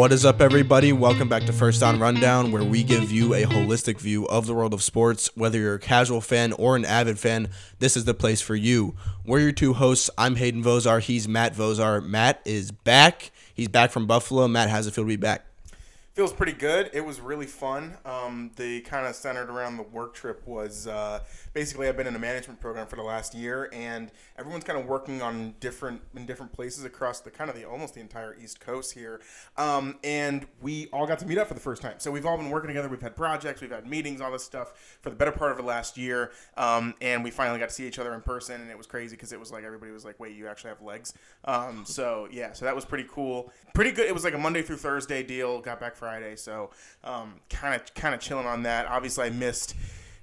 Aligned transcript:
What 0.00 0.12
is 0.12 0.24
up, 0.24 0.40
everybody? 0.40 0.94
Welcome 0.94 1.28
back 1.28 1.44
to 1.44 1.52
First 1.52 1.80
Down 1.80 2.00
Rundown, 2.00 2.52
where 2.52 2.64
we 2.64 2.82
give 2.82 3.12
you 3.12 3.34
a 3.34 3.42
holistic 3.42 4.00
view 4.00 4.26
of 4.28 4.46
the 4.46 4.54
world 4.54 4.72
of 4.72 4.82
sports. 4.82 5.28
Whether 5.34 5.58
you're 5.58 5.74
a 5.74 5.78
casual 5.78 6.22
fan 6.22 6.54
or 6.54 6.74
an 6.74 6.86
avid 6.86 7.18
fan, 7.18 7.50
this 7.80 7.98
is 7.98 8.06
the 8.06 8.14
place 8.14 8.40
for 8.40 8.54
you. 8.54 8.94
We're 9.26 9.40
your 9.40 9.52
two 9.52 9.74
hosts. 9.74 10.08
I'm 10.16 10.36
Hayden 10.36 10.64
Vozar. 10.64 11.02
He's 11.02 11.28
Matt 11.28 11.54
Vozar. 11.54 12.02
Matt 12.02 12.40
is 12.46 12.70
back. 12.70 13.30
He's 13.52 13.68
back 13.68 13.90
from 13.90 14.06
Buffalo. 14.06 14.48
Matt, 14.48 14.70
how's 14.70 14.86
it 14.86 14.94
feel 14.94 15.04
be 15.04 15.16
back? 15.16 15.44
Feels 16.20 16.34
pretty 16.34 16.52
good. 16.52 16.90
It 16.92 17.00
was 17.00 17.18
really 17.18 17.46
fun. 17.46 17.96
Um, 18.04 18.50
the 18.56 18.82
kind 18.82 19.06
of 19.06 19.14
centered 19.14 19.48
around 19.48 19.78
the 19.78 19.84
work 19.84 20.12
trip 20.12 20.46
was 20.46 20.86
uh, 20.86 21.20
basically 21.54 21.88
I've 21.88 21.96
been 21.96 22.06
in 22.06 22.14
a 22.14 22.18
management 22.18 22.60
program 22.60 22.86
for 22.88 22.96
the 22.96 23.02
last 23.02 23.34
year, 23.34 23.70
and 23.72 24.12
everyone's 24.38 24.64
kind 24.64 24.78
of 24.78 24.84
working 24.84 25.22
on 25.22 25.54
different 25.60 26.02
in 26.14 26.26
different 26.26 26.52
places 26.52 26.84
across 26.84 27.20
the 27.20 27.30
kind 27.30 27.48
of 27.48 27.56
the 27.56 27.64
almost 27.64 27.94
the 27.94 28.00
entire 28.00 28.36
East 28.38 28.60
Coast 28.60 28.92
here. 28.92 29.22
Um, 29.56 29.98
and 30.04 30.46
we 30.60 30.88
all 30.92 31.06
got 31.06 31.20
to 31.20 31.26
meet 31.26 31.38
up 31.38 31.48
for 31.48 31.54
the 31.54 31.60
first 31.60 31.80
time. 31.80 31.94
So 31.96 32.10
we've 32.10 32.26
all 32.26 32.36
been 32.36 32.50
working 32.50 32.68
together. 32.68 32.90
We've 32.90 33.00
had 33.00 33.16
projects, 33.16 33.62
we've 33.62 33.70
had 33.70 33.86
meetings, 33.86 34.20
all 34.20 34.30
this 34.30 34.44
stuff 34.44 34.98
for 35.00 35.08
the 35.08 35.16
better 35.16 35.32
part 35.32 35.52
of 35.52 35.56
the 35.56 35.64
last 35.64 35.96
year. 35.96 36.32
Um, 36.58 36.92
and 37.00 37.24
we 37.24 37.30
finally 37.30 37.58
got 37.58 37.70
to 37.70 37.74
see 37.74 37.86
each 37.86 37.98
other 37.98 38.12
in 38.12 38.20
person, 38.20 38.60
and 38.60 38.70
it 38.70 38.76
was 38.76 38.86
crazy 38.86 39.16
because 39.16 39.32
it 39.32 39.40
was 39.40 39.50
like 39.50 39.64
everybody 39.64 39.90
was 39.90 40.04
like, 40.04 40.20
"Wait, 40.20 40.36
you 40.36 40.48
actually 40.48 40.68
have 40.68 40.82
legs." 40.82 41.14
Um, 41.46 41.86
so 41.86 42.28
yeah, 42.30 42.52
so 42.52 42.66
that 42.66 42.74
was 42.74 42.84
pretty 42.84 43.08
cool. 43.10 43.50
Pretty 43.72 43.92
good. 43.92 44.06
It 44.06 44.12
was 44.12 44.24
like 44.24 44.34
a 44.34 44.38
Monday 44.38 44.60
through 44.60 44.76
Thursday 44.76 45.22
deal. 45.22 45.62
Got 45.62 45.80
back 45.80 45.96
Friday, 45.96 46.09
so 46.36 46.70
kind 47.04 47.74
of 47.74 47.94
kind 47.94 48.14
of 48.14 48.20
chilling 48.20 48.46
on 48.46 48.62
that. 48.64 48.86
Obviously, 48.86 49.26
I 49.26 49.30
missed 49.30 49.74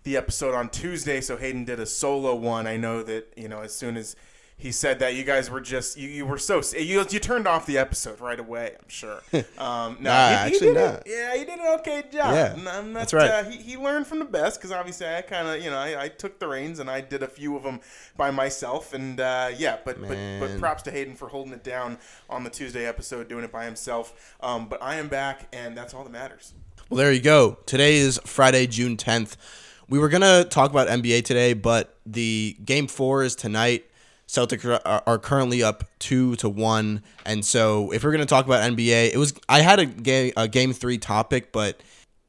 the 0.04 0.18
episode 0.18 0.54
on 0.56 0.70
Tuesday, 0.70 1.22
so 1.22 1.38
Hayden 1.38 1.66
did 1.66 1.80
a 1.80 1.86
solo 1.86 2.36
one. 2.36 2.68
I 2.68 2.78
know 2.78 3.04
that 3.04 3.34
you 3.36 3.48
know 3.48 3.62
as 3.62 3.74
soon 3.74 3.98
as 3.98 4.16
he 4.60 4.72
said 4.72 4.98
that 5.00 5.14
you 5.14 5.24
guys 5.24 5.52
were 5.52 5.62
just 5.62 5.98
you, 5.98 6.10
you 6.10 6.26
were 6.26 6.40
so 6.40 6.62
you, 6.76 7.06
you 7.10 7.20
turned 7.20 7.48
off 7.48 7.68
the 7.68 7.78
episode 7.78 8.20
right 8.20 8.40
away. 8.40 8.76
I'm 8.80 8.90
sure. 8.90 9.22
Um, 9.58 9.98
no, 10.00 10.10
Nah, 10.12 10.28
he, 10.30 10.34
he 10.34 10.36
actually 10.36 10.68
did 10.68 10.76
not. 10.76 10.94
It, 10.96 11.04
yeah, 11.08 11.36
he 11.36 11.46
did 11.46 11.60
an 11.60 11.80
okay 11.80 12.04
job. 12.12 12.34
Yeah, 12.34 12.56
not, 12.62 12.94
that's 12.94 13.14
right. 13.14 13.30
Uh, 13.30 13.44
he, 13.46 13.58
he 13.58 13.78
learned 13.78 14.08
from 14.08 14.20
the 14.20 14.26
best 14.26 14.60
because 14.60 14.72
obviously 14.72 15.08
I 15.08 15.22
kind 15.22 15.48
of 15.48 15.64
you 15.64 15.70
know 15.70 15.78
I, 15.78 16.04
I 16.04 16.08
took 16.10 16.40
the 16.40 16.48
reins 16.48 16.80
and 16.80 16.90
I 16.90 17.02
did 17.02 17.24
a 17.24 17.28
few 17.28 17.56
of 17.56 17.64
them 17.64 17.80
by 18.16 18.32
myself 18.32 18.94
and 18.94 19.20
uh, 19.20 19.50
yeah, 19.58 19.78
but, 19.84 20.00
but 20.02 20.18
but 20.40 20.60
props 20.60 20.84
to 20.84 20.92
Hayden 20.92 21.16
for 21.16 21.28
holding 21.28 21.54
it 21.54 21.64
down 21.64 21.98
on 22.30 22.44
the 22.44 22.50
Tuesday 22.50 22.86
episode, 22.86 23.28
doing 23.28 23.44
it 23.44 23.52
by 23.52 23.66
himself. 23.66 24.36
Um, 24.42 24.68
but 24.68 24.82
I 24.82 24.96
am 24.96 25.08
back 25.08 25.48
and 25.54 25.78
that's 25.78 25.94
all 25.94 26.04
that 26.04 26.12
matters. 26.12 26.54
Well, 26.90 26.98
there 26.98 27.12
you 27.12 27.22
go. 27.22 27.58
Today 27.66 27.98
is 27.98 28.20
Friday, 28.26 28.66
June 28.68 28.96
10th. 28.96 29.36
We 29.90 30.00
were 30.00 30.10
going 30.10 30.22
to 30.22 30.48
talk 30.50 30.72
about 30.72 30.88
NBA 30.88 31.26
today, 31.26 31.54
but 31.54 31.98
the 32.06 32.58
game 32.64 32.88
four 32.88 33.24
is 33.24 33.36
tonight. 33.36 33.86
Celtics 34.28 34.66
are, 34.66 35.04
are 35.08 35.18
currently 35.18 35.64
up 35.64 35.86
two 36.00 36.36
to 36.38 36.50
one, 36.50 37.02
and 37.26 37.46
so 37.46 37.92
if 37.92 38.04
we're 38.04 38.12
going 38.12 38.20
to 38.20 38.26
talk 38.26 38.46
about 38.46 38.62
NBA, 38.72 39.14
it 39.14 39.18
was 39.18 39.34
I 39.48 39.62
had 39.62 39.80
a 39.80 39.86
game 39.86 40.34
a 40.36 40.48
game 40.48 40.74
three 40.74 40.98
topic, 40.98 41.52
but 41.52 41.82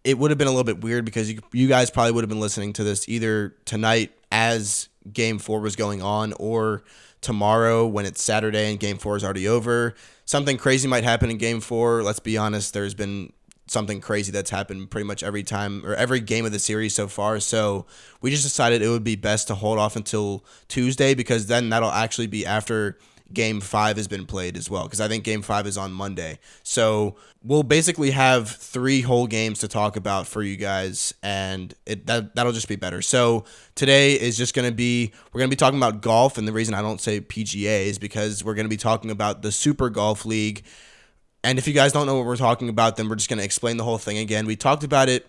it 0.04 0.16
would 0.16 0.30
have 0.30 0.38
been 0.38 0.46
a 0.46 0.50
little 0.50 0.64
bit 0.64 0.80
weird 0.82 1.04
because 1.04 1.30
you, 1.30 1.40
you 1.52 1.68
guys 1.68 1.90
probably 1.90 2.12
would 2.12 2.22
have 2.22 2.28
been 2.28 2.40
listening 2.40 2.72
to 2.74 2.84
this 2.84 3.08
either 3.08 3.54
tonight 3.64 4.12
as 4.30 4.88
game 5.12 5.38
four 5.38 5.60
was 5.60 5.76
going 5.76 6.02
on 6.02 6.32
or 6.34 6.82
tomorrow 7.20 7.86
when 7.86 8.06
it's 8.06 8.22
Saturday 8.22 8.70
and 8.70 8.78
game 8.78 8.98
four 8.98 9.16
is 9.16 9.24
already 9.24 9.48
over. 9.48 9.94
Something 10.24 10.56
crazy 10.56 10.86
might 10.88 11.04
happen 11.04 11.30
in 11.30 11.38
game 11.38 11.60
four. 11.60 12.02
Let's 12.02 12.20
be 12.20 12.36
honest, 12.36 12.74
there's 12.74 12.94
been 12.94 13.32
something 13.68 14.00
crazy 14.00 14.32
that's 14.32 14.50
happened 14.50 14.90
pretty 14.90 15.06
much 15.06 15.22
every 15.22 15.42
time 15.42 15.84
or 15.84 15.94
every 15.94 16.20
game 16.20 16.44
of 16.44 16.52
the 16.52 16.58
series 16.58 16.94
so 16.94 17.08
far. 17.08 17.40
So 17.40 17.86
we 18.20 18.30
just 18.30 18.42
decided 18.42 18.82
it 18.82 18.88
would 18.88 19.04
be 19.04 19.16
best 19.16 19.48
to 19.48 19.54
hold 19.54 19.78
off 19.78 19.96
until 19.96 20.44
Tuesday 20.68 21.14
because 21.14 21.46
then 21.46 21.68
that'll 21.70 21.90
actually 21.90 22.26
be 22.26 22.46
after 22.46 22.98
game 23.32 23.60
five 23.60 23.96
has 23.96 24.08
been 24.08 24.24
played 24.24 24.56
as 24.56 24.70
well 24.70 24.84
because 24.84 25.00
I 25.00 25.08
think 25.08 25.22
game 25.22 25.42
five 25.42 25.66
is 25.66 25.76
on 25.76 25.92
Monday. 25.92 26.38
So 26.62 27.16
we'll 27.42 27.62
basically 27.62 28.10
have 28.12 28.48
three 28.48 29.02
whole 29.02 29.26
games 29.26 29.58
to 29.60 29.68
talk 29.68 29.96
about 29.96 30.26
for 30.26 30.42
you 30.42 30.56
guys 30.56 31.12
and 31.22 31.74
it 31.84 32.06
that, 32.06 32.34
that'll 32.34 32.52
just 32.52 32.68
be 32.68 32.76
better. 32.76 33.02
So 33.02 33.44
today 33.74 34.14
is 34.14 34.36
just 34.36 34.54
going 34.54 34.68
to 34.68 34.74
be 34.74 35.12
we're 35.32 35.40
going 35.40 35.50
to 35.50 35.54
be 35.54 35.58
talking 35.58 35.78
about 35.78 36.00
golf 36.00 36.38
and 36.38 36.48
the 36.48 36.52
reason 36.52 36.74
I 36.74 36.80
don't 36.80 37.00
say 37.00 37.20
PGA 37.20 37.86
is 37.86 37.98
because 37.98 38.42
we're 38.42 38.54
going 38.54 38.66
to 38.66 38.70
be 38.70 38.78
talking 38.78 39.10
about 39.10 39.42
the 39.42 39.52
Super 39.52 39.90
Golf 39.90 40.24
League 40.24 40.64
and 41.44 41.58
if 41.58 41.68
you 41.68 41.74
guys 41.74 41.92
don't 41.92 42.06
know 42.06 42.16
what 42.16 42.26
we're 42.26 42.36
talking 42.36 42.68
about, 42.68 42.96
then 42.96 43.08
we're 43.08 43.16
just 43.16 43.28
going 43.28 43.38
to 43.38 43.44
explain 43.44 43.76
the 43.76 43.84
whole 43.84 43.98
thing 43.98 44.18
again. 44.18 44.46
We 44.46 44.56
talked 44.56 44.84
about 44.84 45.08
it 45.08 45.26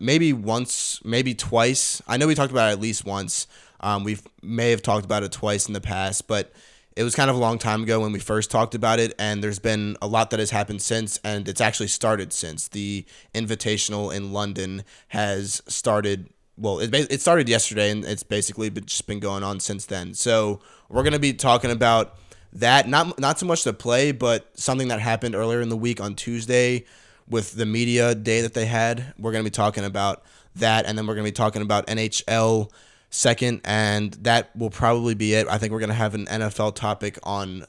maybe 0.00 0.32
once, 0.32 1.00
maybe 1.04 1.34
twice. 1.34 2.02
I 2.06 2.16
know 2.16 2.26
we 2.26 2.34
talked 2.34 2.50
about 2.50 2.70
it 2.70 2.72
at 2.72 2.80
least 2.80 3.04
once. 3.04 3.46
Um, 3.80 4.04
we 4.04 4.18
may 4.42 4.70
have 4.70 4.82
talked 4.82 5.04
about 5.04 5.22
it 5.22 5.32
twice 5.32 5.66
in 5.66 5.74
the 5.74 5.80
past, 5.80 6.26
but 6.26 6.52
it 6.96 7.02
was 7.02 7.14
kind 7.14 7.28
of 7.28 7.36
a 7.36 7.38
long 7.38 7.58
time 7.58 7.82
ago 7.82 8.00
when 8.00 8.12
we 8.12 8.18
first 8.18 8.50
talked 8.50 8.74
about 8.74 8.98
it. 8.98 9.14
And 9.18 9.42
there's 9.42 9.58
been 9.58 9.96
a 10.00 10.06
lot 10.06 10.30
that 10.30 10.40
has 10.40 10.50
happened 10.50 10.82
since, 10.82 11.18
and 11.24 11.48
it's 11.48 11.60
actually 11.60 11.88
started 11.88 12.32
since. 12.32 12.68
The 12.68 13.04
Invitational 13.34 14.14
in 14.14 14.32
London 14.32 14.84
has 15.08 15.60
started. 15.66 16.30
Well, 16.56 16.78
it, 16.78 16.94
it 16.94 17.20
started 17.20 17.48
yesterday, 17.48 17.90
and 17.90 18.04
it's 18.04 18.22
basically 18.22 18.70
been, 18.70 18.86
just 18.86 19.06
been 19.06 19.20
going 19.20 19.42
on 19.42 19.60
since 19.60 19.86
then. 19.86 20.14
So 20.14 20.60
we're 20.88 21.02
going 21.02 21.12
to 21.12 21.18
be 21.18 21.32
talking 21.32 21.70
about 21.70 22.16
that 22.54 22.88
not 22.88 23.18
not 23.18 23.38
so 23.38 23.46
much 23.46 23.64
the 23.64 23.72
play, 23.72 24.12
but 24.12 24.48
something 24.58 24.88
that 24.88 25.00
happened 25.00 25.34
earlier 25.34 25.60
in 25.60 25.68
the 25.68 25.76
week 25.76 26.00
on 26.00 26.14
Tuesday 26.14 26.84
with 27.28 27.52
the 27.52 27.66
media 27.66 28.14
day 28.14 28.40
that 28.42 28.54
they 28.54 28.66
had. 28.66 29.14
We're 29.18 29.32
going 29.32 29.44
to 29.44 29.50
be 29.50 29.54
talking 29.54 29.84
about 29.84 30.22
that, 30.56 30.86
and 30.86 30.96
then 30.96 31.06
we're 31.06 31.14
going 31.14 31.26
to 31.26 31.30
be 31.30 31.34
talking 31.34 31.62
about 31.62 31.86
NHL 31.86 32.70
second, 33.10 33.60
and 33.64 34.12
that 34.22 34.54
will 34.56 34.70
probably 34.70 35.14
be 35.14 35.34
it. 35.34 35.48
I 35.48 35.58
think 35.58 35.72
we're 35.72 35.80
going 35.80 35.88
to 35.88 35.94
have 35.94 36.14
an 36.14 36.26
NFL 36.26 36.74
topic 36.74 37.18
on 37.22 37.66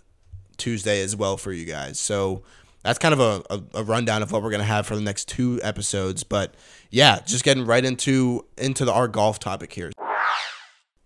Tuesday 0.58 1.02
as 1.02 1.16
well 1.16 1.38
for 1.38 1.52
you 1.52 1.66
guys. 1.66 2.00
So 2.00 2.44
that's 2.84 3.00
kind 3.00 3.14
of 3.14 3.20
a, 3.20 3.44
a, 3.50 3.64
a 3.80 3.84
rundown 3.84 4.22
of 4.22 4.32
what 4.32 4.44
we're 4.44 4.52
going 4.52 4.60
to 4.60 4.66
have 4.66 4.86
for 4.86 4.96
the 4.96 5.02
next 5.02 5.28
two 5.28 5.60
episodes. 5.64 6.24
But 6.24 6.54
yeah, 6.92 7.20
just 7.26 7.44
getting 7.44 7.66
right 7.66 7.84
into 7.84 8.46
into 8.58 8.86
the, 8.86 8.94
our 8.94 9.08
golf 9.08 9.40
topic 9.40 9.74
here. 9.74 9.92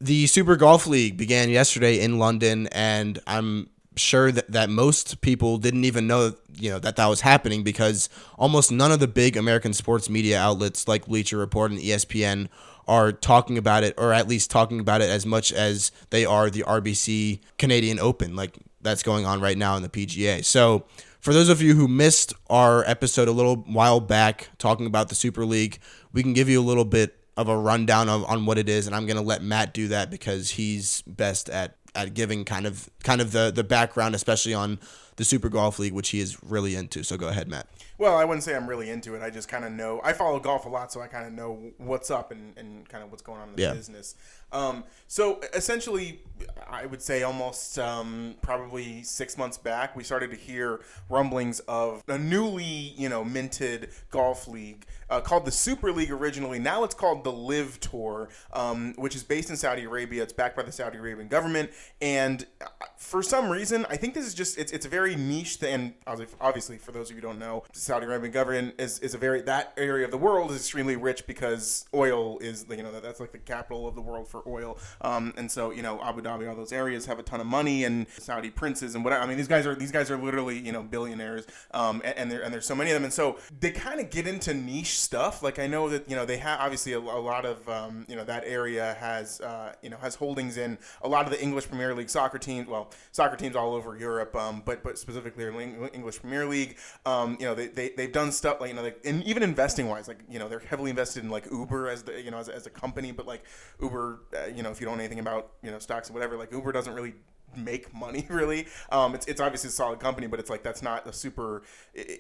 The 0.02 0.28
Super 0.28 0.56
Golf 0.56 0.88
League 0.88 1.18
began 1.18 1.50
yesterday 1.50 2.00
in 2.00 2.20
London, 2.20 2.68
and 2.72 3.20
I'm 3.28 3.70
sure 3.98 4.32
that, 4.32 4.50
that 4.52 4.70
most 4.70 5.20
people 5.20 5.58
didn't 5.58 5.84
even 5.84 6.08
know 6.08 6.34
you 6.58 6.70
know 6.70 6.80
that 6.80 6.96
that 6.96 7.08
was 7.08 7.22
happening 7.22 7.64
because 7.64 8.10
almost 8.38 8.72
none 8.72 8.92
of 8.92 9.00
the 9.00 9.08
big 9.08 9.36
American 9.36 9.74
sports 9.74 10.10
media 10.10 10.40
outlets 10.40 10.88
like 10.88 11.06
Bleacher 11.06 11.38
Report 11.38 11.72
and 11.72 11.80
ESPN 11.80 12.48
are 12.88 13.12
talking 13.12 13.58
about 13.58 13.84
it 13.84 13.94
or 13.98 14.14
at 14.14 14.28
least 14.28 14.50
talking 14.50 14.80
about 14.80 15.02
it 15.02 15.10
as 15.10 15.26
much 15.26 15.52
as 15.52 15.92
they 16.10 16.26
are 16.26 16.50
the 16.50 16.64
RBC 16.64 17.40
Canadian 17.58 18.00
Open 18.00 18.36
like 18.36 18.58
that's 18.82 19.04
going 19.04 19.26
on 19.26 19.42
right 19.42 19.58
now 19.58 19.76
in 19.76 19.84
the 19.84 19.90
PGA. 19.90 20.44
So 20.44 20.86
for 21.20 21.34
those 21.34 21.50
of 21.50 21.62
you 21.62 21.76
who 21.76 21.88
missed 21.88 22.34
our 22.50 22.84
episode 22.86 23.28
a 23.28 23.32
little 23.32 23.58
while 23.58 24.00
back 24.00 24.50
talking 24.58 24.86
about 24.86 25.10
the 25.10 25.16
Super 25.16 25.46
League, 25.46 25.80
we 26.14 26.24
can 26.24 26.34
give 26.34 26.48
you 26.48 26.60
a 26.60 26.64
little 26.64 26.86
bit 26.86 27.19
of 27.40 27.48
a 27.48 27.58
rundown 27.58 28.10
of 28.10 28.26
on 28.26 28.46
what 28.46 28.58
it 28.58 28.68
is, 28.68 28.86
and 28.86 28.94
I'm 28.94 29.06
gonna 29.08 29.22
let 29.22 29.42
Matt 29.42 29.74
do 29.74 29.88
that 29.88 30.12
because 30.12 30.52
he's 30.52 31.02
best 31.08 31.50
at 31.50 31.78
at 31.96 32.14
giving 32.14 32.44
kind 32.44 32.68
of 32.68 32.90
kind 33.04 33.22
of 33.22 33.32
the 33.32 33.50
the 33.50 33.64
background, 33.64 34.14
especially 34.14 34.54
on 34.54 34.78
the 35.16 35.24
Super 35.24 35.48
Golf 35.48 35.80
League, 35.80 35.94
which 35.94 36.10
he 36.10 36.20
is 36.20 36.42
really 36.44 36.76
into. 36.76 37.02
So 37.04 37.16
go 37.16 37.30
ahead, 37.30 37.48
Matt. 37.48 37.68
Well, 37.98 38.16
I 38.18 38.26
wouldn't 38.26 38.44
say 38.44 38.56
I'm 38.56 38.68
really 38.68 38.90
into 38.90 39.16
it. 39.16 39.22
I 39.22 39.30
just 39.30 39.48
kind 39.48 39.64
of 39.64 39.72
know. 39.72 40.02
I 40.04 40.12
follow 40.14 40.40
golf 40.40 40.66
a 40.66 40.70
lot, 40.70 40.92
so 40.92 41.00
I 41.02 41.08
kind 41.08 41.26
of 41.26 41.34
know 41.34 41.72
what's 41.78 42.12
up 42.12 42.32
and, 42.32 42.58
and 42.58 42.88
kind 42.88 43.04
of 43.04 43.10
what's 43.12 43.22
going 43.24 43.40
on 43.42 43.50
in 43.50 43.56
the 43.56 43.62
Yeah. 43.62 43.74
business. 43.74 44.16
Um, 44.52 44.84
so 45.08 45.42
essentially, 45.54 46.22
I 46.70 46.86
would 46.86 47.02
say 47.02 47.24
almost 47.24 47.78
um, 47.80 48.36
probably 48.42 49.04
six 49.04 49.38
months 49.38 49.58
back, 49.58 49.96
we 49.96 50.04
started 50.04 50.30
to 50.32 50.38
hear 50.38 50.82
rumblings 51.10 51.60
of 51.62 52.04
a 52.08 52.18
newly, 52.18 52.64
you 52.64 53.10
know, 53.10 53.24
minted 53.24 53.90
golf 54.12 54.48
league 54.48 54.86
uh, 55.10 55.20
called 55.20 55.46
the 55.46 55.52
Super 55.52 55.92
League 55.92 56.12
originally. 56.12 56.60
Now 56.60 56.84
it's 56.84 56.96
called 56.96 57.24
the 57.24 57.32
LIV 57.32 57.80
Tour, 57.80 58.30
um, 58.54 58.94
which 58.98 59.16
is 59.16 59.24
based 59.24 59.50
in 59.50 59.58
Saudi 59.58 59.84
Arabia. 59.84 60.24
It's 60.24 60.34
backed 60.34 60.56
by 60.56 60.64
the 60.64 60.72
Saudi 60.72 60.98
Arabian 60.98 61.28
government, 61.28 61.72
and 62.02 62.46
uh, 62.62 62.66
for 62.98 63.24
some 63.24 63.50
reason, 63.50 63.86
I 63.90 63.98
think 63.98 64.14
this 64.14 64.26
is 64.26 64.34
just 64.34 64.58
it's, 64.58 64.72
it's 64.72 64.86
a 64.86 64.90
very 64.90 65.16
niche 65.16 65.56
thing. 65.56 65.70
And 65.74 65.94
obviously- 66.42 66.78
for 66.78 66.92
those 66.92 67.10
of 67.10 67.16
you 67.16 67.22
who 67.22 67.28
don't 67.28 67.40
know, 67.40 67.64
the 67.74 67.80
Saudi 67.80 68.06
Arabian 68.06 68.32
government 68.32 68.76
is, 68.80 69.00
is 69.00 69.14
a 69.14 69.18
very 69.18 69.42
that 69.42 69.74
area 69.78 70.06
of 70.06 70.12
the 70.12 70.18
world 70.18 70.52
is 70.52 70.58
extremely 70.58 70.96
rich 70.96 71.26
because 71.26 71.86
oil 71.94 72.38
is 72.40 72.66
you 72.70 72.84
know 72.84 73.00
that's 73.00 73.20
like 73.20 73.32
the 73.32 73.38
capital 73.38 73.88
of 73.88 73.96
the 73.96 74.02
world 74.02 74.28
for 74.28 74.39
oil. 74.48 74.78
Um, 75.02 75.34
and 75.38 75.52
so 75.52 75.72
you 75.72 75.82
know 75.82 76.02
Abu 76.02 76.22
Dhabi, 76.22 76.50
all 76.50 76.56
those 76.56 76.74
areas 76.74 77.06
have 77.06 77.20
a 77.20 77.24
ton 77.24 77.40
of 77.40 77.48
money, 77.48 77.84
and 77.84 78.08
Saudi 78.10 78.50
princes 78.50 78.96
and 78.96 79.04
whatever. 79.04 79.24
I 79.24 79.28
mean, 79.28 79.38
these 79.38 79.48
guys 79.48 79.66
are 79.66 79.76
these 79.76 79.92
guys 79.92 80.12
are 80.12 80.18
literally 80.18 80.60
you 80.60 80.72
know 80.72 80.84
billionaires, 80.84 81.46
um, 81.72 82.02
and, 82.04 82.18
and 82.18 82.32
there 82.32 82.42
and 82.42 82.54
there's 82.54 82.66
so 82.66 82.76
many 82.76 82.92
of 82.92 82.96
them, 82.96 83.04
and 83.04 83.14
so 83.14 83.38
they 83.60 83.72
kind 83.72 84.00
of 84.00 84.10
get 84.10 84.28
into 84.28 84.54
niche 84.54 85.00
stuff. 85.00 85.44
Like 85.44 85.60
I 85.60 85.68
know 85.68 85.90
that 85.90 86.10
you 86.10 86.16
know 86.16 86.26
they 86.26 86.38
have 86.38 86.60
obviously 86.60 86.94
a, 86.94 87.00
a 87.00 87.00
lot 87.00 87.46
of 87.46 87.68
um, 87.70 88.06
you 88.08 88.16
know 88.16 88.24
that 88.24 88.44
area 88.46 88.96
has 89.00 89.42
uh, 89.42 89.74
you 89.82 89.90
know 89.90 89.98
has 89.98 90.16
holdings 90.16 90.58
in 90.58 90.78
a 91.02 91.08
lot 91.08 91.26
of 91.26 91.32
the 91.32 91.42
English 91.42 91.68
Premier 91.68 91.94
League 91.96 92.10
soccer 92.10 92.38
teams. 92.38 92.68
Well, 92.68 92.92
soccer 93.12 93.36
teams 93.36 93.56
all 93.56 93.74
over 93.74 93.98
Europe, 93.98 94.36
um, 94.36 94.62
but 94.66 94.84
but 94.84 94.98
specifically 94.98 95.46
English 95.94 96.20
Premier 96.20 96.46
League. 96.46 96.78
Um, 97.06 97.38
you 97.40 97.46
know 97.46 97.56
they, 97.56 97.68
they 97.68 97.90
they've 97.90 98.12
done 98.12 98.32
stuff 98.32 98.62
like 98.62 98.70
you 98.70 98.76
know 98.76 98.84
like, 98.84 99.02
and 99.06 99.24
even 99.24 99.44
investing 99.44 99.88
wise, 99.88 100.08
like 100.08 100.20
you 100.30 100.40
know 100.40 100.48
they're 100.48 100.60
heavily 100.60 100.90
invested 100.90 101.24
in 101.24 101.30
like 101.30 101.46
Uber 101.52 101.90
as 101.90 102.04
the 102.04 102.22
you 102.22 102.32
know 102.32 102.38
as, 102.38 102.50
as 102.50 102.66
a 102.66 102.70
company, 102.70 103.12
but 103.12 103.26
like 103.26 103.44
Uber, 103.82 104.22
uh, 104.36 104.46
you 104.48 104.64
know 104.64 104.72
if 104.72 104.80
you 104.80 104.86
don't 104.86 104.98
know 104.98 105.04
anything 105.04 105.20
about 105.20 105.52
you 105.64 105.72
know 105.72 105.80
stocks 105.80 106.10
or 106.10 106.14
whatever, 106.14 106.38
like 106.38 106.52
Uber 106.52 106.72
doesn't 106.72 106.94
really 106.94 107.16
make 107.56 107.94
money 107.94 108.26
really. 108.30 108.68
Um, 108.92 109.16
it's, 109.16 109.26
it's 109.28 109.42
obviously 109.42 109.70
a 109.70 109.72
solid 109.72 110.00
company, 110.00 110.28
but 110.28 110.40
it's 110.40 110.50
like 110.50 110.64
that's 110.64 110.82
not 110.82 111.08
a 111.08 111.14
super, 111.14 111.64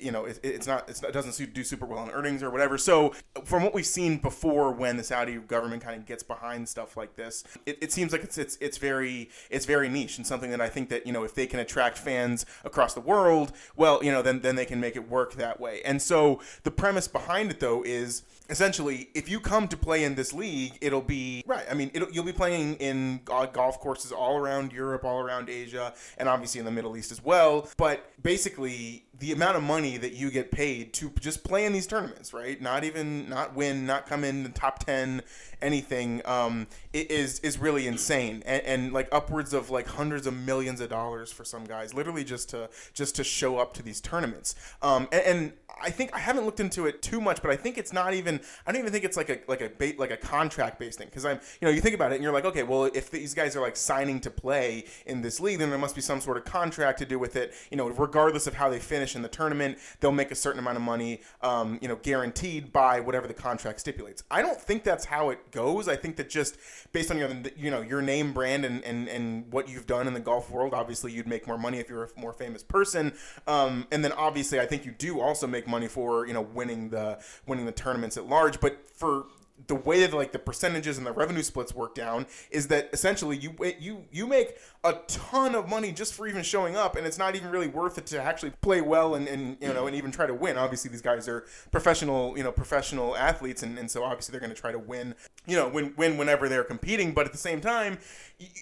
you 0.01 0.11
know, 0.11 0.25
it, 0.25 0.39
it's 0.43 0.67
not 0.67 0.89
it's, 0.89 1.01
it 1.01 1.13
doesn't 1.13 1.53
do 1.53 1.63
super 1.63 1.85
well 1.85 2.03
in 2.03 2.09
earnings 2.11 2.43
or 2.43 2.49
whatever. 2.49 2.77
So 2.77 3.13
from 3.43 3.63
what 3.63 3.73
we've 3.73 3.85
seen 3.85 4.17
before, 4.17 4.71
when 4.71 4.97
the 4.97 5.03
Saudi 5.03 5.35
government 5.35 5.83
kind 5.83 5.99
of 5.99 6.05
gets 6.05 6.23
behind 6.23 6.67
stuff 6.67 6.97
like 6.97 7.15
this, 7.15 7.43
it, 7.65 7.77
it 7.81 7.91
seems 7.91 8.11
like 8.11 8.23
it's 8.23 8.37
it's 8.37 8.57
it's 8.61 8.77
very 8.77 9.29
it's 9.49 9.65
very 9.65 9.89
niche 9.89 10.17
and 10.17 10.25
something 10.25 10.51
that 10.51 10.61
I 10.61 10.69
think 10.69 10.89
that 10.89 11.05
you 11.05 11.13
know 11.13 11.23
if 11.23 11.33
they 11.33 11.47
can 11.47 11.59
attract 11.59 11.97
fans 11.97 12.45
across 12.63 12.93
the 12.93 13.01
world, 13.01 13.51
well, 13.75 14.03
you 14.03 14.11
know, 14.11 14.21
then 14.21 14.41
then 14.41 14.55
they 14.55 14.65
can 14.65 14.79
make 14.79 14.95
it 14.95 15.09
work 15.09 15.33
that 15.35 15.59
way. 15.59 15.81
And 15.83 16.01
so 16.01 16.41
the 16.63 16.71
premise 16.71 17.07
behind 17.07 17.51
it 17.51 17.59
though 17.59 17.83
is 17.83 18.23
essentially 18.49 19.09
if 19.13 19.29
you 19.29 19.39
come 19.39 19.67
to 19.67 19.77
play 19.77 20.03
in 20.03 20.15
this 20.15 20.33
league 20.33 20.73
it'll 20.81 21.01
be 21.01 21.43
right 21.45 21.65
i 21.69 21.73
mean 21.73 21.91
you'll 22.11 22.25
be 22.25 22.33
playing 22.33 22.73
in 22.75 23.19
golf 23.25 23.79
courses 23.79 24.11
all 24.11 24.37
around 24.37 24.73
europe 24.73 25.03
all 25.03 25.18
around 25.19 25.49
asia 25.49 25.93
and 26.17 26.27
obviously 26.29 26.59
in 26.59 26.65
the 26.65 26.71
middle 26.71 26.95
east 26.97 27.11
as 27.11 27.23
well. 27.23 27.67
But 27.77 28.11
basically 28.21 29.05
the 29.19 29.31
amount 29.31 29.57
of 29.57 29.63
money 29.63 29.97
that 29.97 30.13
you 30.13 30.31
get 30.31 30.51
paid 30.51 30.93
to 30.93 31.11
just 31.19 31.43
play 31.43 31.65
in 31.65 31.73
these 31.73 31.87
tournaments 31.87 32.33
right? 32.33 32.61
Not 32.61 32.83
even 32.83 33.29
not 33.29 33.55
win 33.55 33.85
not 33.85 34.07
come 34.07 34.23
in 34.23 34.43
the 34.43 34.49
top 34.49 34.79
10 34.79 35.21
anything. 35.61 36.21
Um, 36.25 36.67
is 36.93 37.39
is 37.39 37.57
really 37.59 37.87
insane. 37.87 38.43
And, 38.45 38.63
and 38.63 38.93
like 38.93 39.07
upwards 39.11 39.53
of 39.53 39.69
like 39.69 39.87
hundreds 39.87 40.25
of 40.27 40.33
millions 40.33 40.81
of 40.81 40.89
dollars 40.89 41.31
for 41.31 41.43
some 41.43 41.65
guys 41.65 41.93
literally 41.93 42.23
just 42.23 42.49
to 42.49 42.69
just 42.93 43.15
to 43.15 43.23
show 43.23 43.57
up 43.57 43.73
to 43.75 43.83
these 43.83 44.01
tournaments. 44.01 44.55
Um, 44.81 45.07
and, 45.11 45.21
and 45.21 45.53
I 45.81 45.91
think 45.91 46.13
I 46.13 46.19
haven't 46.19 46.45
looked 46.45 46.59
into 46.59 46.87
it 46.87 47.01
too 47.01 47.21
much, 47.21 47.41
but 47.41 47.51
I 47.51 47.55
think 47.55 47.77
it's 47.77 47.93
not 47.93 48.13
even. 48.13 48.41
I 48.65 48.71
don't 48.71 48.81
even 48.81 48.91
think 48.91 49.05
it's 49.05 49.17
like 49.17 49.29
a 49.29 49.39
like 49.47 49.61
a 49.61 49.69
bait 49.69 49.99
like 49.99 50.11
a 50.11 50.17
contract 50.17 50.79
based 50.79 50.97
thing. 50.97 51.07
Because 51.07 51.25
I'm 51.25 51.39
you 51.61 51.67
know 51.67 51.69
you 51.69 51.81
think 51.81 51.95
about 51.95 52.11
it 52.11 52.15
and 52.15 52.23
you're 52.23 52.33
like 52.33 52.45
okay 52.45 52.63
well 52.63 52.85
if 52.85 53.11
these 53.11 53.33
guys 53.33 53.55
are 53.55 53.61
like 53.61 53.77
signing 53.77 54.19
to 54.21 54.31
play 54.31 54.85
in 55.05 55.21
this 55.21 55.39
league 55.39 55.59
then 55.59 55.69
there 55.69 55.79
must 55.79 55.95
be 55.95 56.01
some 56.01 56.21
sort 56.21 56.37
of 56.37 56.45
contract 56.45 56.99
to 56.99 57.05
do 57.05 57.19
with 57.19 57.35
it. 57.35 57.53
You 57.69 57.77
know 57.77 57.89
regardless 57.89 58.47
of 58.47 58.55
how 58.55 58.69
they 58.69 58.79
finish 58.79 59.08
in 59.15 59.21
the 59.21 59.27
tournament 59.27 59.77
they'll 59.99 60.11
make 60.11 60.31
a 60.31 60.35
certain 60.35 60.59
amount 60.59 60.77
of 60.77 60.83
money 60.83 61.21
um, 61.41 61.79
you 61.81 61.87
know 61.87 61.97
guaranteed 61.97 62.71
by 62.71 62.99
whatever 62.99 63.27
the 63.27 63.33
contract 63.33 63.79
stipulates. 63.79 64.23
I 64.29 64.41
don't 64.41 64.59
think 64.59 64.83
that's 64.83 65.05
how 65.05 65.29
it 65.29 65.51
goes. 65.51 65.87
I 65.87 65.95
think 65.95 66.15
that 66.17 66.29
just 66.29 66.57
based 66.93 67.11
on 67.11 67.17
your 67.17 67.29
you 67.57 67.71
know 67.71 67.81
your 67.81 68.01
name 68.01 68.33
brand 68.33 68.65
and 68.65 68.83
and 68.83 69.07
and 69.07 69.51
what 69.51 69.69
you've 69.69 69.87
done 69.87 70.07
in 70.07 70.13
the 70.13 70.19
golf 70.19 70.49
world 70.49 70.73
obviously 70.73 71.11
you'd 71.11 71.27
make 71.27 71.47
more 71.47 71.57
money 71.57 71.79
if 71.79 71.89
you're 71.89 72.03
a 72.03 72.19
more 72.19 72.33
famous 72.33 72.63
person 72.63 73.13
um, 73.47 73.87
and 73.91 74.03
then 74.03 74.11
obviously 74.13 74.59
I 74.59 74.65
think 74.65 74.85
you 74.85 74.91
do 74.91 75.19
also 75.19 75.47
make 75.47 75.67
money 75.67 75.87
for 75.87 76.27
you 76.27 76.33
know 76.33 76.41
winning 76.41 76.89
the 76.89 77.19
winning 77.47 77.65
the 77.65 77.71
tournaments 77.71 78.17
at 78.17 78.27
large. 78.27 78.59
But 78.59 78.89
for 78.93 79.25
the 79.67 79.75
way 79.75 80.01
that 80.01 80.13
like 80.13 80.31
the 80.31 80.39
percentages 80.39 80.97
and 80.97 81.05
the 81.05 81.11
revenue 81.11 81.41
splits 81.41 81.73
work 81.73 81.95
down 81.95 82.25
is 82.51 82.67
that 82.67 82.89
essentially 82.93 83.37
you 83.37 83.55
you 83.79 84.05
you 84.11 84.27
make 84.27 84.57
a 84.83 84.93
ton 85.07 85.55
of 85.55 85.67
money 85.67 85.91
just 85.91 86.13
for 86.13 86.27
even 86.27 86.43
showing 86.43 86.75
up 86.75 86.95
and 86.95 87.05
it's 87.05 87.17
not 87.17 87.35
even 87.35 87.49
really 87.49 87.67
worth 87.67 87.97
it 87.97 88.05
to 88.05 88.21
actually 88.21 88.51
play 88.61 88.81
well 88.81 89.15
and, 89.15 89.27
and 89.27 89.57
you 89.61 89.73
know 89.73 89.87
and 89.87 89.95
even 89.95 90.11
try 90.11 90.25
to 90.25 90.33
win. 90.33 90.57
Obviously 90.57 90.89
these 90.89 91.01
guys 91.01 91.27
are 91.27 91.45
professional 91.71 92.37
you 92.37 92.43
know 92.43 92.51
professional 92.51 93.15
athletes 93.15 93.63
and, 93.63 93.77
and 93.77 93.89
so 93.91 94.03
obviously 94.03 94.31
they're 94.31 94.41
going 94.41 94.53
to 94.53 94.59
try 94.59 94.71
to 94.71 94.79
win 94.79 95.15
you 95.47 95.55
know 95.55 95.67
win 95.67 95.93
win 95.97 96.17
whenever 96.17 96.49
they're 96.49 96.63
competing 96.63 97.13
but 97.13 97.25
at 97.25 97.31
the 97.31 97.37
same 97.37 97.61
time 97.61 97.97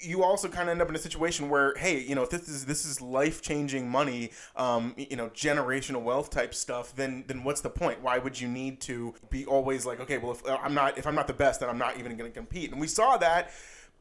you 0.02 0.24
also 0.24 0.48
kind 0.48 0.70
of 0.70 0.74
end 0.74 0.82
up 0.82 0.90
in 0.90 0.96
a 0.96 1.00
situation 1.00 1.50
where 1.50 1.76
hey 1.78 2.00
you 2.00 2.16
know 2.16 2.24
if 2.24 2.30
this 2.30 2.48
is 2.48 2.66
this 2.66 2.86
is 2.86 3.02
life 3.02 3.42
changing 3.42 3.90
money 3.90 4.32
um, 4.56 4.94
you 4.98 5.16
know 5.16 5.30
generational 5.30 6.02
wealth 6.02 6.30
type 6.30 6.54
stuff 6.54 6.96
then 6.96 7.24
then 7.28 7.44
what's 7.44 7.62
the 7.62 7.70
point? 7.70 8.02
Why 8.02 8.18
would 8.18 8.40
you 8.40 8.48
need 8.48 8.80
to 8.82 9.14
be 9.30 9.46
always 9.46 9.86
like 9.86 10.00
okay 10.00 10.18
well 10.18 10.32
if 10.32 10.42
i'm 10.46 10.74
not 10.74 10.98
if 10.98 11.06
i'm 11.06 11.16
not 11.16 11.28
the 11.28 11.34
best 11.34 11.60
then 11.60 11.70
i'm 11.70 11.78
not 11.78 11.98
even 11.98 12.16
going 12.18 12.30
to 12.32 12.36
compete. 12.36 12.72
And 12.72 12.80
we 12.80 12.88
saw 12.88 13.18
that 13.18 13.52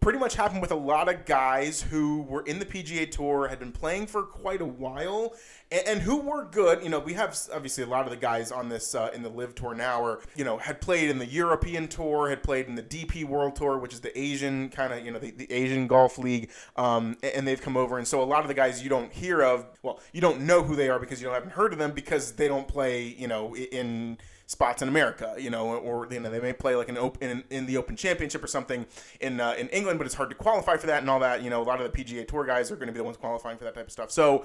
pretty 0.01 0.19
much 0.19 0.37
happened 0.37 0.61
with 0.61 0.71
a 0.71 0.77
lot 0.77 1.09
of 1.09 1.25
guys 1.25 1.83
who 1.83 2.23
were 2.23 2.43
in 2.43 2.59
the 2.59 2.65
PGA 2.65 3.11
Tour, 3.11 3.49
had 3.49 3.59
been 3.59 3.73
playing 3.73 4.07
for 4.07 4.23
quite 4.23 4.61
a 4.61 4.67
while, 4.67 5.35
and, 5.71 5.87
and 5.87 6.01
who 6.01 6.21
were 6.21 6.45
good. 6.45 6.83
You 6.83 6.91
know, 6.91 6.99
we 6.99 7.15
have 7.15 7.37
obviously 7.53 7.85
a 7.85 7.87
lot 7.87 8.05
of 8.05 8.11
the 8.11 8.17
guys 8.17 8.53
on 8.53 8.69
this 8.69 8.95
uh, 8.95 9.11
in 9.13 9.23
the 9.23 9.29
LIV 9.29 9.55
Tour 9.55 9.75
now, 9.75 10.05
are 10.05 10.21
you 10.37 10.45
know 10.45 10.59
had 10.59 10.81
played 10.81 11.11
in 11.11 11.19
the 11.19 11.27
European 11.27 11.89
Tour, 11.89 12.29
had 12.29 12.43
played 12.43 12.67
in 12.67 12.75
the 12.75 12.83
DP 12.83 13.25
World 13.25 13.57
Tour, 13.57 13.79
which 13.79 13.93
is 13.93 14.01
the 14.01 14.17
Asian 14.19 14.69
kind 14.69 14.93
of 14.93 15.05
you 15.05 15.11
know 15.11 15.19
the, 15.19 15.33
the 15.33 15.51
Asian 15.51 15.87
Golf 15.87 16.19
League, 16.19 16.51
um, 16.77 17.17
and 17.23 17.47
they've 17.47 17.61
come 17.61 17.77
over. 17.77 17.99
And 17.99 18.07
so 18.07 18.23
a 18.23 18.25
lot 18.25 18.43
of 18.43 18.49
the 18.49 18.55
guys 18.55 18.83
you 18.83 18.89
don't 18.89 19.13
hear 19.13 19.43
of, 19.43 19.67
well, 19.83 20.01
you 20.13 20.21
don't 20.21 20.43
know 20.43 20.63
who 20.63 20.77
they 20.77 20.89
are 20.89 20.99
because 20.99 21.21
you 21.21 21.29
haven't 21.29 21.53
heard 21.53 21.73
of 21.73 21.79
them 21.79 21.93
because 21.93 22.33
they 22.33 22.49
don't 22.49 22.69
play, 22.69 23.15
you 23.19 23.29
know, 23.29 23.57
in 23.57 24.19
spots 24.47 24.81
in 24.81 24.89
America, 24.89 25.35
you 25.39 25.51
know, 25.51 25.75
or 25.77 26.07
you 26.11 26.21
know 26.21 26.31
they 26.31 26.41
may 26.41 26.53
play 26.53 26.75
like 26.77 26.89
an 26.89 26.97
open 26.97 27.29
in, 27.29 27.45
in 27.51 27.67
the 27.67 27.77
Open 27.77 27.97
Championship 27.97 28.43
or 28.43 28.47
something 28.47 28.87
in 29.21 29.41
uh, 29.41 29.55
in 29.59 29.69
England, 29.69 29.99
but 29.99 30.07
it's 30.07 30.15
hard 30.15 30.31
to 30.31 30.37
qualify 30.37 30.77
for 30.77 30.87
that 30.87 31.03
and 31.03 31.11
all 31.11 31.21
that. 31.21 31.43
You 31.43 31.51
know, 31.51 31.61
a 31.61 31.65
lot 31.65 31.81
of 31.81 31.93
the 31.93 32.05
PGA 32.05 32.27
Tour 32.27 32.45
guys 32.45 32.71
are 32.71 32.77
going 32.77 32.87
to 32.87 32.93
be 32.93 32.99
the 32.99 33.05
ones 33.05 33.17
qualifying 33.17 33.59
for 33.59 33.65
that 33.65 33.75
type 33.75 33.87
of 33.87 33.93
stuff. 33.93 34.11
So 34.11 34.45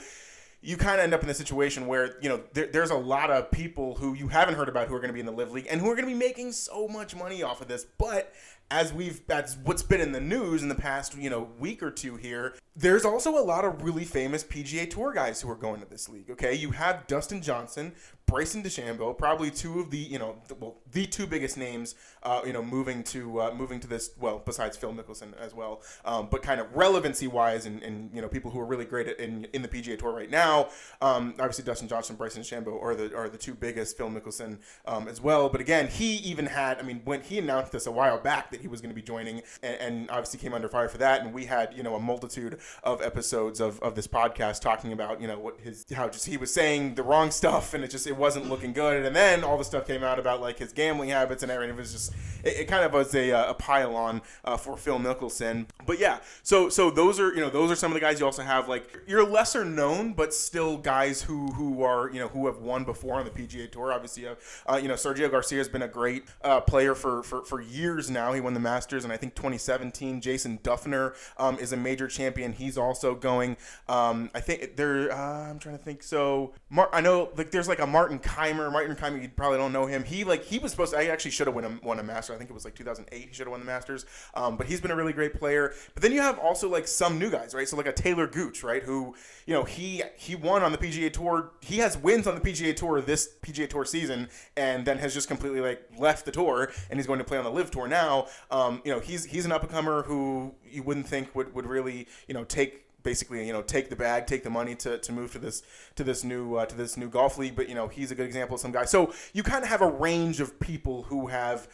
you 0.61 0.77
kind 0.77 0.99
of 0.99 1.03
end 1.03 1.13
up 1.13 1.21
in 1.21 1.27
the 1.27 1.33
situation 1.33 1.87
where 1.87 2.17
you 2.21 2.29
know 2.29 2.41
there, 2.53 2.67
there's 2.67 2.91
a 2.91 2.95
lot 2.95 3.31
of 3.31 3.49
people 3.51 3.95
who 3.95 4.13
you 4.13 4.27
haven't 4.27 4.55
heard 4.55 4.69
about 4.69 4.87
who 4.87 4.95
are 4.95 4.99
going 4.99 5.09
to 5.09 5.13
be 5.13 5.19
in 5.19 5.25
the 5.25 5.31
LIV 5.31 5.51
league 5.51 5.67
and 5.69 5.81
who 5.81 5.89
are 5.89 5.95
going 5.95 6.07
to 6.07 6.13
be 6.13 6.17
making 6.19 6.51
so 6.51 6.87
much 6.87 7.15
money 7.15 7.41
off 7.43 7.61
of 7.61 7.67
this 7.67 7.85
but 7.97 8.33
as 8.69 8.93
we've 8.93 9.25
that's 9.27 9.57
what's 9.63 9.83
been 9.83 9.99
in 9.99 10.11
the 10.11 10.21
news 10.21 10.63
in 10.63 10.69
the 10.69 10.75
past 10.75 11.17
you 11.17 11.29
know 11.29 11.49
week 11.59 11.81
or 11.81 11.91
two 11.91 12.15
here 12.15 12.55
there's 12.75 13.03
also 13.03 13.37
a 13.37 13.43
lot 13.43 13.65
of 13.65 13.83
really 13.83 14.05
famous 14.05 14.43
pga 14.43 14.89
tour 14.89 15.11
guys 15.11 15.41
who 15.41 15.49
are 15.49 15.55
going 15.55 15.81
to 15.81 15.87
this 15.87 16.07
league 16.07 16.29
okay 16.29 16.53
you 16.53 16.71
have 16.71 17.05
dustin 17.07 17.41
johnson 17.41 17.91
bryson 18.31 18.63
dechambeau 18.63 19.13
probably 19.17 19.51
two 19.51 19.79
of 19.79 19.91
the 19.91 19.97
you 19.97 20.17
know 20.17 20.35
the, 20.47 20.55
well 20.55 20.77
the 20.91 21.05
two 21.05 21.27
biggest 21.27 21.57
names 21.57 21.95
uh, 22.23 22.41
you 22.45 22.53
know 22.53 22.63
moving 22.63 23.03
to 23.03 23.41
uh, 23.41 23.53
moving 23.53 23.79
to 23.79 23.87
this 23.87 24.11
well 24.19 24.41
besides 24.45 24.77
phil 24.77 24.93
mickelson 24.93 25.37
as 25.39 25.53
well 25.53 25.81
um, 26.05 26.27
but 26.31 26.41
kind 26.41 26.59
of 26.61 26.73
relevancy 26.75 27.27
wise 27.27 27.65
and, 27.65 27.83
and 27.83 28.09
you 28.13 28.21
know 28.21 28.27
people 28.27 28.49
who 28.51 28.59
are 28.59 28.65
really 28.65 28.85
great 28.85 29.07
at, 29.07 29.19
in, 29.19 29.45
in 29.53 29.61
the 29.61 29.67
pga 29.67 29.97
tour 29.97 30.13
right 30.13 30.29
now 30.29 30.69
um, 31.01 31.33
obviously 31.39 31.63
dustin 31.63 31.87
johnson 31.87 32.15
bryson 32.15 32.41
dechambeau 32.41 32.81
are 32.81 32.95
the 32.95 33.15
are 33.15 33.29
the 33.29 33.37
two 33.37 33.53
biggest 33.53 33.97
phil 33.97 34.09
mickelson 34.09 34.57
um, 34.85 35.07
as 35.07 35.19
well 35.19 35.49
but 35.49 35.59
again 35.59 35.87
he 35.87 36.15
even 36.17 36.45
had 36.45 36.79
i 36.79 36.81
mean 36.81 37.01
when 37.03 37.21
he 37.21 37.37
announced 37.37 37.71
this 37.71 37.85
a 37.87 37.91
while 37.91 38.17
back 38.17 38.51
that 38.51 38.61
he 38.61 38.67
was 38.67 38.81
going 38.81 38.89
to 38.89 38.95
be 38.95 39.01
joining, 39.01 39.41
and, 39.61 39.75
and, 39.79 40.11
obviously 40.11 40.39
came 40.39 40.53
under 40.53 40.67
fire 40.67 40.89
for 40.89 40.97
that. 40.97 41.21
And 41.21 41.33
we 41.33 41.45
had 41.45 41.73
you 41.75 41.83
know 41.83 41.95
a 41.95 41.99
multitude 41.99 42.59
of 42.83 43.01
episodes 43.01 43.59
of, 43.59 43.79
of 43.81 43.95
this 43.95 44.07
podcast 44.07 44.61
talking 44.61 44.93
about 44.93 45.21
you 45.21 45.27
know 45.27 45.39
what 45.39 45.59
his 45.59 45.85
how 45.93 46.09
just 46.09 46.25
he 46.25 46.37
was 46.37 46.53
saying 46.53 46.95
the 46.95 47.03
wrong 47.03 47.31
stuff, 47.31 47.73
and 47.73 47.83
it 47.83 47.89
just 47.89 48.07
it 48.07 48.15
wasn't 48.21 48.47
looking 48.47 48.71
good. 48.71 49.05
And 49.05 49.15
then 49.15 49.43
all 49.43 49.57
the 49.57 49.65
stuff 49.65 49.85
came 49.85 50.03
out 50.03 50.19
about 50.19 50.39
like 50.39 50.59
his 50.59 50.71
gambling 50.71 51.09
habits 51.09 51.43
and 51.43 51.51
everything. 51.51 51.75
It 51.75 51.79
was 51.79 51.91
just 51.91 52.13
it, 52.43 52.61
it 52.61 52.67
kind 52.67 52.85
of 52.85 52.93
was 52.93 53.13
a, 53.15 53.31
a 53.31 53.53
pile 53.53 53.95
on 53.95 54.21
uh, 54.45 54.55
for 54.55 54.77
Phil 54.77 54.99
Mickelson. 54.99 55.65
But 55.85 55.99
yeah, 55.99 56.19
so 56.43 56.69
so 56.69 56.89
those 56.89 57.19
are 57.19 57.33
you 57.33 57.41
know 57.41 57.49
those 57.49 57.71
are 57.71 57.75
some 57.75 57.91
of 57.91 57.95
the 57.95 57.99
guys 57.99 58.19
you 58.19 58.25
also 58.25 58.43
have 58.43 58.69
like 58.69 59.01
you're 59.07 59.27
lesser 59.27 59.65
known, 59.65 60.13
but 60.13 60.33
still 60.33 60.77
guys 60.77 61.23
who 61.23 61.47
who 61.53 61.83
are 61.83 62.09
you 62.11 62.19
know 62.19 62.27
who 62.29 62.45
have 62.45 62.59
won 62.59 62.83
before 62.83 63.15
on 63.15 63.25
the 63.25 63.31
PGA 63.31 63.69
Tour. 63.69 63.91
Obviously, 63.91 64.27
uh, 64.27 64.35
uh, 64.67 64.79
you 64.81 64.87
know 64.87 64.93
Sergio 64.93 65.29
Garcia 65.29 65.57
has 65.57 65.67
been 65.69 65.81
a 65.81 65.87
great 65.87 66.23
uh, 66.43 66.61
player 66.61 66.95
for, 66.95 67.23
for 67.23 67.43
for 67.43 67.61
years 67.61 68.09
now. 68.09 68.33
He 68.33 68.41
won 68.41 68.53
the 68.53 68.59
Masters, 68.59 69.03
and 69.03 69.11
I 69.11 69.17
think 69.17 69.35
2017. 69.35 70.21
Jason 70.21 70.59
Dufner 70.59 71.15
um, 71.37 71.57
is 71.57 71.73
a 71.73 71.77
major 71.77 72.07
champion. 72.07 72.53
He's 72.53 72.77
also 72.77 73.15
going. 73.15 73.57
Um, 73.89 74.29
I 74.35 74.39
think 74.39 74.75
there. 74.75 75.11
Uh, 75.11 75.49
I'm 75.49 75.59
trying 75.59 75.77
to 75.77 75.83
think. 75.83 76.03
So 76.03 76.53
Mar- 76.69 76.89
I 76.93 77.01
know 77.01 77.29
like 77.35 77.51
there's 77.51 77.67
like 77.67 77.79
a 77.79 77.87
Martin 77.87 78.10
Kaymer. 78.19 78.71
Martin 78.71 78.95
Kaymer, 78.95 79.21
you 79.21 79.29
probably 79.29 79.57
don't 79.57 79.73
know 79.73 79.85
him. 79.85 80.03
He 80.03 80.23
like 80.23 80.43
he 80.43 80.59
was 80.59 80.71
supposed. 80.71 80.93
to 80.93 80.99
I 80.99 81.05
actually 81.05 81.31
should 81.31 81.47
have 81.47 81.55
won 81.55 81.65
a, 81.65 81.79
won 81.83 81.99
a 81.99 82.03
Master. 82.03 82.33
I 82.33 82.37
think 82.37 82.49
it 82.49 82.53
was 82.53 82.65
like 82.65 82.75
2008. 82.75 83.27
He 83.27 83.33
should 83.33 83.47
have 83.47 83.51
won 83.51 83.59
the 83.59 83.65
Masters. 83.65 84.05
Um, 84.33 84.57
but 84.57 84.67
he's 84.67 84.81
been 84.81 84.91
a 84.91 84.95
really 84.95 85.13
great 85.13 85.33
player. 85.33 85.73
But 85.93 86.03
then 86.03 86.11
you 86.11 86.21
have 86.21 86.39
also 86.39 86.69
like 86.69 86.87
some 86.87 87.19
new 87.19 87.29
guys, 87.29 87.53
right? 87.53 87.67
So 87.67 87.77
like 87.77 87.87
a 87.87 87.93
Taylor 87.93 88.27
Gooch, 88.27 88.63
right? 88.63 88.83
Who 88.83 89.15
you 89.45 89.53
know 89.53 89.63
he 89.63 90.03
he 90.15 90.35
won 90.35 90.63
on 90.63 90.71
the 90.71 90.77
PGA 90.77 91.11
Tour. 91.11 91.51
He 91.61 91.77
has 91.77 91.97
wins 91.97 92.27
on 92.27 92.35
the 92.35 92.41
PGA 92.41 92.75
Tour 92.75 93.01
this 93.01 93.35
PGA 93.41 93.69
Tour 93.69 93.85
season, 93.85 94.29
and 94.55 94.85
then 94.85 94.97
has 94.97 95.13
just 95.13 95.27
completely 95.27 95.61
like 95.61 95.81
left 95.97 96.25
the 96.25 96.31
tour, 96.31 96.71
and 96.89 96.99
he's 96.99 97.07
going 97.07 97.19
to 97.19 97.25
play 97.25 97.37
on 97.37 97.43
the 97.43 97.51
LIV 97.51 97.71
Tour 97.71 97.87
now. 97.87 98.27
Um, 98.49 98.81
you 98.85 98.91
know 98.91 98.99
he's 98.99 99.25
he's 99.25 99.45
an 99.45 99.51
up 99.51 99.61
and 99.61 99.71
comer 99.71 100.03
who 100.03 100.53
you 100.69 100.83
wouldn't 100.83 101.07
think 101.07 101.33
would, 101.35 101.53
would 101.53 101.65
really 101.65 102.07
you 102.27 102.33
know 102.33 102.43
take 102.43 102.85
basically 103.03 103.45
you 103.45 103.53
know 103.53 103.61
take 103.61 103.89
the 103.89 103.95
bag 103.95 104.27
take 104.27 104.43
the 104.43 104.49
money 104.49 104.75
to, 104.75 104.97
to 104.97 105.11
move 105.11 105.31
to 105.31 105.39
this 105.39 105.63
to 105.95 106.03
this 106.03 106.23
new 106.23 106.55
uh, 106.55 106.65
to 106.65 106.75
this 106.75 106.97
new 106.97 107.09
golf 107.09 107.37
league. 107.37 107.55
But 107.55 107.69
you 107.69 107.75
know 107.75 107.87
he's 107.87 108.11
a 108.11 108.15
good 108.15 108.25
example 108.25 108.55
of 108.55 108.61
some 108.61 108.71
guy. 108.71 108.85
So 108.85 109.13
you 109.33 109.43
kind 109.43 109.63
of 109.63 109.69
have 109.69 109.81
a 109.81 109.89
range 109.89 110.39
of 110.39 110.59
people 110.59 111.03
who 111.03 111.27
have 111.27 111.67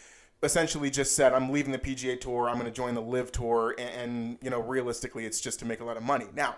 essentially 0.44 0.92
just 0.92 1.16
said 1.16 1.34
i'm 1.34 1.50
leaving 1.50 1.72
the 1.72 1.80
pga 1.80 2.20
tour. 2.20 2.48
I'm 2.48 2.60
going 2.60 2.66
to 2.66 2.72
join 2.72 2.94
the 2.94 3.02
LIV 3.02 3.32
tour. 3.32 3.76
And, 3.78 3.90
and 3.90 4.38
you 4.42 4.50
know 4.50 4.62
realistically 4.62 5.26
it's 5.26 5.42
just 5.42 5.60
to 5.60 5.66
make 5.66 5.80
a 5.80 5.86
lot 5.86 5.98
of 5.98 6.04
money. 6.04 6.26
Now 6.36 6.56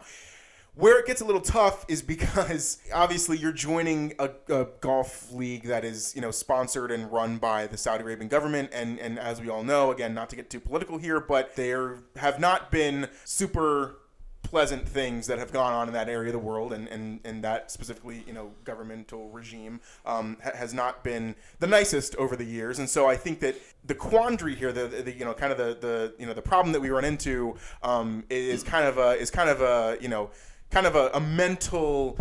where 0.79 0.97
it 0.97 1.05
gets 1.05 1.19
a 1.19 1.25
little 1.25 1.41
tough 1.41 1.85
is 1.87 2.01
because 2.01 2.79
obviously 2.93 3.37
you're 3.37 3.51
joining 3.51 4.13
a, 4.17 4.29
a, 4.47 4.67
golf 4.79 5.31
league 5.31 5.63
that 5.63 5.83
is, 5.83 6.15
you 6.15 6.21
know, 6.21 6.31
sponsored 6.31 6.91
and 6.91 7.11
run 7.11 7.37
by 7.37 7.67
the 7.67 7.77
Saudi 7.77 8.03
Arabian 8.03 8.29
government, 8.29 8.69
and 8.71 8.99
and 8.99 9.19
as 9.19 9.41
we 9.41 9.49
all 9.49 9.63
know, 9.63 9.91
again, 9.91 10.13
not 10.13 10.29
to 10.29 10.35
get 10.35 10.49
too 10.49 10.59
political 10.59 10.97
here, 10.97 11.19
but 11.19 11.55
there 11.55 11.99
have 12.15 12.39
not 12.39 12.71
been 12.71 13.07
super 13.25 13.97
pleasant 14.41 14.87
things 14.87 15.27
that 15.27 15.37
have 15.37 15.51
gone 15.51 15.73
on 15.73 15.87
in 15.87 15.93
that 15.93 16.09
area 16.09 16.29
of 16.29 16.33
the 16.33 16.39
world 16.39 16.73
and, 16.73 16.87
and, 16.87 17.19
and 17.23 17.43
that 17.43 17.69
specifically 17.69 18.23
you 18.25 18.33
know 18.33 18.51
governmental 18.63 19.29
regime 19.29 19.79
um, 20.05 20.37
ha- 20.43 20.51
has 20.55 20.73
not 20.73 21.03
been 21.03 21.35
the 21.59 21.67
nicest 21.67 22.15
over 22.15 22.35
the 22.35 22.43
years. 22.43 22.79
And 22.79 22.89
so 22.89 23.07
I 23.07 23.15
think 23.15 23.39
that 23.41 23.55
the 23.85 23.95
quandary 23.95 24.55
here 24.55 24.71
the, 24.71 24.87
the 24.87 25.11
you 25.11 25.25
know 25.25 25.33
kind 25.33 25.51
of 25.51 25.57
the, 25.57 25.77
the 25.79 26.13
you 26.17 26.25
know 26.25 26.33
the 26.33 26.41
problem 26.41 26.73
that 26.73 26.79
we 26.79 26.89
run 26.89 27.05
into 27.05 27.55
um, 27.83 28.23
is 28.29 28.63
kind 28.63 28.85
of 28.85 28.97
a 28.97 29.11
is 29.11 29.29
kind 29.29 29.49
of 29.49 29.61
a 29.61 29.97
you 30.01 30.07
know 30.07 30.31
kind 30.71 30.87
of 30.87 30.95
a, 30.95 31.09
a 31.13 31.19
mental 31.19 32.17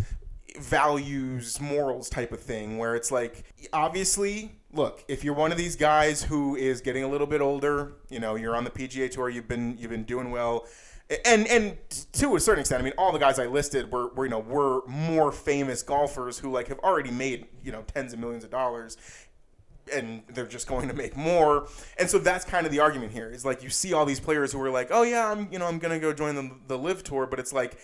values 0.58 1.60
morals 1.60 2.10
type 2.10 2.32
of 2.32 2.40
thing 2.40 2.78
where 2.78 2.96
it's 2.96 3.12
like 3.12 3.44
obviously 3.72 4.52
look 4.72 5.04
if 5.08 5.22
you're 5.22 5.34
one 5.34 5.52
of 5.52 5.58
these 5.58 5.76
guys 5.76 6.22
who 6.22 6.56
is 6.56 6.80
getting 6.80 7.04
a 7.04 7.08
little 7.08 7.26
bit 7.26 7.40
older 7.40 7.92
you 8.10 8.18
know 8.18 8.34
you're 8.34 8.56
on 8.56 8.64
the 8.64 8.70
PGA 8.70 9.10
tour 9.10 9.28
you've 9.28 9.48
been 9.48 9.76
you've 9.78 9.90
been 9.90 10.04
doing 10.04 10.30
well 10.30 10.66
and 11.24 11.46
and 11.46 11.76
to 12.12 12.36
a 12.36 12.40
certain 12.40 12.60
extent 12.60 12.82
I 12.82 12.84
mean 12.84 12.94
all 12.98 13.12
the 13.12 13.18
guys 13.18 13.38
I 13.38 13.46
listed 13.46 13.90
were, 13.90 14.08
were 14.08 14.26
you 14.26 14.30
know 14.30 14.40
were 14.40 14.86
more 14.86 15.32
famous 15.32 15.82
golfers 15.82 16.38
who 16.38 16.50
like 16.50 16.68
have 16.68 16.78
already 16.80 17.10
made 17.10 17.46
you 17.64 17.72
know 17.72 17.82
tens 17.82 18.12
of 18.12 18.18
millions 18.18 18.44
of 18.44 18.50
dollars 18.50 18.96
and 19.92 20.22
they're 20.28 20.46
just 20.46 20.66
going 20.66 20.86
to 20.88 20.94
make 20.94 21.16
more. 21.16 21.66
And 21.98 22.10
so 22.10 22.18
that's 22.18 22.44
kind 22.44 22.66
of 22.66 22.72
the 22.72 22.80
argument 22.80 23.12
here. 23.12 23.30
Is 23.30 23.44
like 23.44 23.62
you 23.62 23.70
see 23.70 23.92
all 23.92 24.04
these 24.04 24.20
players 24.20 24.52
who 24.52 24.60
are 24.62 24.70
like, 24.70 24.88
"Oh 24.90 25.02
yeah, 25.02 25.30
I'm 25.30 25.48
you 25.50 25.58
know 25.58 25.66
I'm 25.66 25.78
to 25.78 25.98
go 25.98 26.12
join 26.12 26.34
the 26.34 26.50
the 26.66 26.78
LIV 26.78 27.04
tour," 27.04 27.26
but 27.26 27.38
it's 27.40 27.52
like 27.52 27.78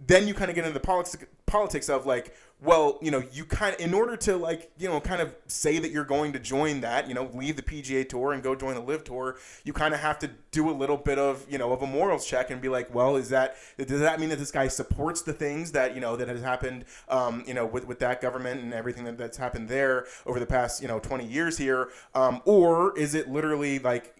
then 0.00 0.26
you 0.26 0.34
kind 0.34 0.50
of 0.50 0.54
get 0.54 0.64
into 0.64 0.74
the 0.74 0.84
politics 0.84 1.24
politics 1.46 1.88
of 1.88 2.06
like 2.06 2.34
well 2.64 2.98
you 3.02 3.10
know 3.10 3.22
you 3.32 3.44
kind 3.44 3.74
of 3.74 3.80
in 3.80 3.94
order 3.94 4.16
to 4.16 4.36
like 4.36 4.70
you 4.78 4.88
know 4.88 5.00
kind 5.00 5.20
of 5.20 5.34
say 5.46 5.78
that 5.78 5.90
you're 5.90 6.04
going 6.04 6.32
to 6.32 6.38
join 6.38 6.80
that 6.80 7.08
you 7.08 7.14
know 7.14 7.30
leave 7.34 7.56
the 7.56 7.62
PGA 7.62 8.08
tour 8.08 8.32
and 8.32 8.42
go 8.42 8.54
join 8.54 8.74
the 8.74 8.80
LIV 8.80 9.04
tour 9.04 9.36
you 9.64 9.72
kind 9.72 9.94
of 9.94 10.00
have 10.00 10.18
to 10.18 10.30
do 10.50 10.70
a 10.70 10.72
little 10.72 10.96
bit 10.96 11.18
of 11.18 11.44
you 11.50 11.58
know 11.58 11.72
of 11.72 11.82
a 11.82 11.86
morals 11.86 12.26
check 12.26 12.50
and 12.50 12.60
be 12.60 12.68
like 12.68 12.92
well 12.94 13.16
is 13.16 13.28
that 13.28 13.56
does 13.78 14.00
that 14.00 14.20
mean 14.20 14.30
that 14.30 14.38
this 14.38 14.50
guy 14.50 14.68
supports 14.68 15.22
the 15.22 15.32
things 15.32 15.72
that 15.72 15.94
you 15.94 16.00
know 16.00 16.16
that 16.16 16.28
has 16.28 16.42
happened 16.42 16.84
um, 17.08 17.44
you 17.46 17.54
know 17.54 17.66
with, 17.66 17.86
with 17.86 17.98
that 17.98 18.20
government 18.20 18.60
and 18.60 18.72
everything 18.72 19.04
that, 19.04 19.18
that's 19.18 19.36
happened 19.36 19.68
there 19.68 20.06
over 20.26 20.40
the 20.40 20.46
past 20.46 20.82
you 20.82 20.88
know 20.88 20.98
20 20.98 21.24
years 21.26 21.58
here? 21.58 21.90
Um, 22.14 22.42
or 22.44 22.96
is 22.98 23.14
it 23.14 23.28
literally 23.28 23.78
like 23.78 24.14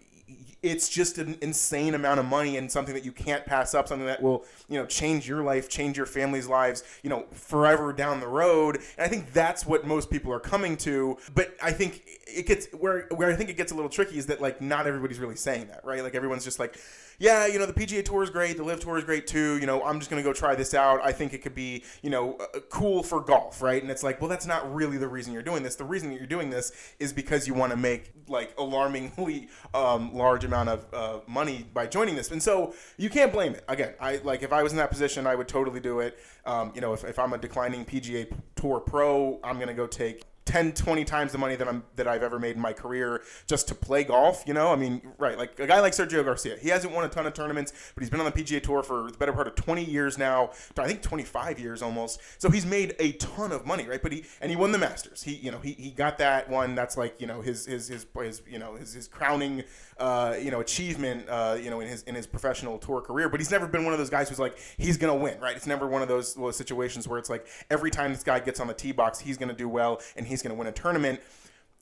it's 0.64 0.88
just 0.88 1.18
an 1.18 1.36
insane 1.42 1.94
amount 1.94 2.18
of 2.18 2.24
money 2.24 2.56
and 2.56 2.72
something 2.72 2.94
that 2.94 3.04
you 3.04 3.12
can't 3.12 3.44
pass 3.44 3.74
up 3.74 3.86
something 3.86 4.06
that 4.06 4.22
will 4.22 4.44
you 4.68 4.78
know 4.78 4.86
change 4.86 5.28
your 5.28 5.42
life 5.42 5.68
change 5.68 5.96
your 5.96 6.06
family's 6.06 6.48
lives 6.48 6.82
you 7.02 7.10
know 7.10 7.26
forever 7.32 7.92
down 7.92 8.18
the 8.18 8.26
road 8.26 8.76
and 8.76 9.04
i 9.04 9.06
think 9.06 9.30
that's 9.32 9.66
what 9.66 9.86
most 9.86 10.10
people 10.10 10.32
are 10.32 10.40
coming 10.40 10.76
to 10.76 11.16
but 11.34 11.54
i 11.62 11.70
think 11.70 12.02
it 12.26 12.46
gets 12.46 12.66
where 12.72 13.06
where 13.14 13.30
i 13.30 13.36
think 13.36 13.50
it 13.50 13.56
gets 13.56 13.72
a 13.72 13.74
little 13.74 13.90
tricky 13.90 14.16
is 14.16 14.26
that 14.26 14.40
like 14.40 14.60
not 14.62 14.86
everybody's 14.86 15.18
really 15.18 15.36
saying 15.36 15.66
that 15.68 15.84
right 15.84 16.02
like 16.02 16.14
everyone's 16.14 16.44
just 16.44 16.58
like 16.58 16.78
yeah, 17.18 17.46
you 17.46 17.58
know, 17.58 17.66
the 17.66 17.72
PGA 17.72 18.04
Tour 18.04 18.22
is 18.22 18.30
great, 18.30 18.56
the 18.56 18.64
LIV 18.64 18.80
Tour 18.80 18.98
is 18.98 19.04
great 19.04 19.26
too. 19.26 19.58
You 19.58 19.66
know, 19.66 19.82
I'm 19.84 19.98
just 19.98 20.10
going 20.10 20.22
to 20.22 20.28
go 20.28 20.32
try 20.32 20.54
this 20.54 20.74
out. 20.74 21.00
I 21.02 21.12
think 21.12 21.32
it 21.32 21.42
could 21.42 21.54
be, 21.54 21.84
you 22.02 22.10
know, 22.10 22.36
uh, 22.36 22.60
cool 22.70 23.02
for 23.02 23.20
golf, 23.20 23.62
right? 23.62 23.80
And 23.80 23.90
it's 23.90 24.02
like, 24.02 24.20
well, 24.20 24.28
that's 24.28 24.46
not 24.46 24.72
really 24.74 24.98
the 24.98 25.08
reason 25.08 25.32
you're 25.32 25.42
doing 25.42 25.62
this. 25.62 25.76
The 25.76 25.84
reason 25.84 26.10
that 26.10 26.16
you're 26.16 26.26
doing 26.26 26.50
this 26.50 26.72
is 26.98 27.12
because 27.12 27.46
you 27.46 27.54
want 27.54 27.70
to 27.72 27.76
make 27.76 28.12
like 28.28 28.54
alarmingly 28.58 29.48
um, 29.74 30.14
large 30.14 30.44
amount 30.54 30.68
of 30.68 30.94
uh, 30.94 31.20
money 31.26 31.66
by 31.74 31.86
joining 31.86 32.14
this. 32.14 32.30
And 32.30 32.42
so 32.42 32.74
you 32.96 33.10
can't 33.10 33.32
blame 33.32 33.54
it. 33.54 33.64
Again, 33.68 33.94
I 34.00 34.16
like 34.18 34.42
if 34.42 34.52
I 34.52 34.62
was 34.62 34.72
in 34.72 34.78
that 34.78 34.90
position, 34.90 35.26
I 35.26 35.34
would 35.34 35.48
totally 35.48 35.80
do 35.80 36.00
it. 36.00 36.18
Um, 36.46 36.72
you 36.74 36.80
know, 36.80 36.92
if, 36.92 37.04
if 37.04 37.18
I'm 37.18 37.32
a 37.32 37.38
declining 37.38 37.84
PGA 37.84 38.32
Tour 38.56 38.80
pro, 38.80 39.40
I'm 39.42 39.58
to 39.64 39.74
go 39.74 39.86
take 39.86 40.24
10 40.46 40.72
20 40.72 41.04
times 41.04 41.32
the 41.32 41.38
money 41.38 41.56
that 41.56 41.66
I'm 41.66 41.82
that 41.96 42.06
I've 42.06 42.22
ever 42.22 42.38
made 42.38 42.56
in 42.56 42.62
my 42.62 42.72
career 42.72 43.22
just 43.46 43.66
to 43.68 43.74
play 43.74 44.04
golf, 44.04 44.44
you 44.46 44.52
know? 44.52 44.72
I 44.72 44.76
mean, 44.76 45.00
right, 45.18 45.38
like 45.38 45.58
a 45.58 45.66
guy 45.66 45.80
like 45.80 45.94
Sergio 45.94 46.24
Garcia. 46.24 46.56
He 46.60 46.68
hasn't 46.68 46.92
won 46.92 47.04
a 47.04 47.08
ton 47.08 47.26
of 47.26 47.32
tournaments, 47.32 47.72
but 47.94 48.02
he's 48.02 48.10
been 48.10 48.20
on 48.20 48.26
the 48.26 48.32
PGA 48.32 48.62
Tour 48.62 48.82
for 48.82 49.10
the 49.10 49.18
better 49.18 49.32
part 49.32 49.46
of 49.46 49.54
20 49.54 49.84
years 49.84 50.18
now. 50.18 50.50
I 50.76 50.86
think 50.86 51.02
25 51.02 51.58
years 51.58 51.82
almost. 51.82 52.20
So 52.38 52.50
he's 52.50 52.66
made 52.66 52.94
a 52.98 53.12
ton 53.12 53.52
of 53.52 53.64
money, 53.64 53.88
right? 53.88 54.02
But 54.02 54.12
he 54.12 54.24
and 54.40 54.50
he 54.50 54.56
won 54.56 54.72
the 54.72 54.78
Masters. 54.78 55.22
He, 55.22 55.34
you 55.34 55.50
know, 55.50 55.58
he, 55.58 55.72
he 55.72 55.90
got 55.90 56.18
that 56.18 56.48
one 56.50 56.74
that's 56.74 56.96
like, 56.96 57.20
you 57.20 57.26
know, 57.26 57.40
his 57.40 57.64
his 57.64 57.88
his, 57.88 58.06
his 58.14 58.42
you 58.46 58.58
know, 58.58 58.74
his, 58.74 58.92
his 58.92 59.08
crowning 59.08 59.64
uh, 59.98 60.36
you 60.40 60.50
know, 60.50 60.60
achievement, 60.60 61.28
uh, 61.28 61.56
you 61.60 61.70
know, 61.70 61.80
in 61.80 61.88
his 61.88 62.02
in 62.04 62.14
his 62.14 62.26
professional 62.26 62.78
tour 62.78 63.00
career. 63.00 63.28
But 63.28 63.40
he's 63.40 63.50
never 63.50 63.66
been 63.66 63.84
one 63.84 63.92
of 63.92 63.98
those 63.98 64.10
guys 64.10 64.28
who's 64.28 64.38
like 64.38 64.58
he's 64.76 64.96
gonna 64.96 65.14
win, 65.14 65.38
right? 65.40 65.56
It's 65.56 65.66
never 65.66 65.86
one 65.86 66.02
of 66.02 66.08
those, 66.08 66.34
those 66.34 66.56
situations 66.56 67.06
where 67.08 67.18
it's 67.18 67.30
like 67.30 67.46
every 67.70 67.90
time 67.90 68.12
this 68.12 68.22
guy 68.22 68.40
gets 68.40 68.60
on 68.60 68.66
the 68.66 68.74
tee 68.74 68.92
box, 68.92 69.18
he's 69.18 69.38
gonna 69.38 69.52
do 69.54 69.68
well 69.68 70.00
and 70.16 70.26
he's 70.26 70.42
gonna 70.42 70.54
win 70.54 70.66
a 70.66 70.72
tournament 70.72 71.20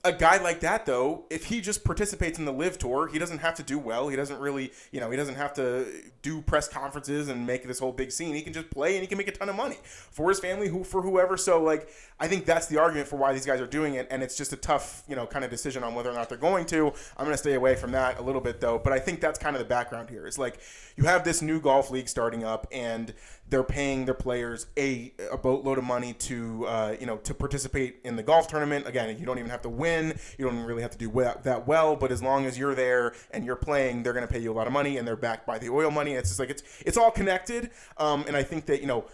a 0.05 0.11
guy 0.11 0.37
like 0.37 0.59
that 0.59 0.85
though 0.85 1.23
if 1.29 1.45
he 1.45 1.61
just 1.61 1.85
participates 1.85 2.37
in 2.37 2.43
the 2.43 2.51
LIV 2.51 2.77
tour 2.77 3.07
he 3.07 3.17
doesn't 3.17 3.37
have 3.37 3.55
to 3.55 3.63
do 3.63 3.79
well. 3.79 4.09
He 4.09 4.17
doesn't 4.17 4.39
really 4.39 4.71
you 4.91 4.99
know 4.99 5.09
he 5.09 5.15
doesn't 5.17 5.35
have 5.35 5.53
to 5.53 5.85
do 6.21 6.41
press 6.41 6.67
conferences 6.67 7.29
and 7.29 7.47
make 7.47 7.65
this 7.65 7.79
whole 7.79 7.93
big 7.93 8.11
scene. 8.11 8.35
He 8.35 8.41
can 8.41 8.51
just 8.51 8.69
play 8.69 8.95
and 8.95 9.01
he 9.01 9.07
can 9.07 9.17
make 9.17 9.29
a 9.29 9.31
ton 9.31 9.47
of 9.47 9.55
money 9.55 9.77
for 9.83 10.27
his 10.29 10.39
family 10.39 10.67
who 10.67 10.83
for 10.83 11.01
whoever. 11.01 11.37
So 11.37 11.61
like 11.63 11.89
i 12.19 12.27
think 12.27 12.45
that's 12.45 12.67
the 12.67 12.77
argument 12.77 13.07
for 13.07 13.15
why 13.15 13.33
these 13.33 13.45
guys 13.45 13.61
are 13.61 13.67
doing 13.67 13.95
it. 13.95 14.07
And 14.11 14.21
it's 14.21 14.35
just 14.35 14.51
a 14.51 14.57
tough 14.57 15.03
you 15.07 15.15
know 15.15 15.25
kind 15.25 15.45
of 15.45 15.51
decision 15.51 15.83
on 15.83 15.95
whether 15.95 16.09
or 16.09 16.15
not 16.15 16.27
they're 16.27 16.37
going 16.37 16.65
to. 16.67 16.87
I'm 17.17 17.25
going 17.25 17.31
to 17.31 17.37
stay 17.37 17.53
away 17.53 17.75
from 17.75 17.91
that 17.91 18.19
a 18.19 18.21
little 18.21 18.41
bit 18.41 18.59
though. 18.59 18.79
But 18.79 18.91
i 18.91 18.99
think 18.99 19.21
that's 19.21 19.39
kind 19.39 19.55
of 19.55 19.59
the 19.61 19.67
background 19.67 20.09
here 20.09 20.27
it's 20.27 20.37
like 20.37 20.59
you 20.97 21.05
have 21.05 21.23
this 21.23 21.41
new 21.41 21.61
golf 21.61 21.89
league 21.91 22.09
starting 22.09 22.43
up 22.43 22.67
and 22.71 23.13
they're 23.53 23.63
paying 23.63 24.05
their 24.05 24.15
players 24.15 24.65
a, 24.77 25.13
a 25.31 25.37
boatload 25.37 25.77
of 25.77 25.83
money 25.83 26.13
to 26.13 26.65
uh, 26.65 26.95
you 26.99 27.05
know 27.05 27.17
to 27.17 27.35
participate 27.35 27.99
in 28.03 28.15
the 28.15 28.23
golf 28.23 28.47
tournament. 28.47 28.87
Again, 28.87 29.15
you 29.19 29.27
don't 29.27 29.37
even 29.37 29.51
have 29.51 29.61
to 29.61 29.69
win. 29.69 30.17
You 30.39 30.45
don't 30.45 30.63
really 30.63 30.81
have 30.81 30.89
to 30.89 30.97
do 30.97 31.11
that 31.43 31.67
well. 31.67 31.95
But 31.95 32.11
as 32.11 32.23
long 32.23 32.47
as 32.47 32.57
you're 32.57 32.73
there 32.73 33.13
and 33.29 33.45
you're 33.45 33.55
playing, 33.55 34.01
they're 34.01 34.13
going 34.13 34.25
to 34.25 34.33
pay 34.33 34.39
you 34.39 34.51
a 34.51 34.55
lot 34.55 34.65
of 34.65 34.73
money, 34.73 34.97
and 34.97 35.07
they're 35.07 35.15
backed 35.15 35.45
by 35.45 35.59
the 35.59 35.69
oil 35.69 35.91
money. 35.91 36.13
It's 36.13 36.29
just 36.29 36.39
like 36.39 36.49
it's 36.49 36.63
it's 36.83 36.97
all 36.97 37.11
connected. 37.11 37.69
Um, 37.97 38.25
and 38.27 38.35
I 38.35 38.41
think 38.41 38.65
that 38.65 38.81
you 38.81 38.87
know 38.87 39.05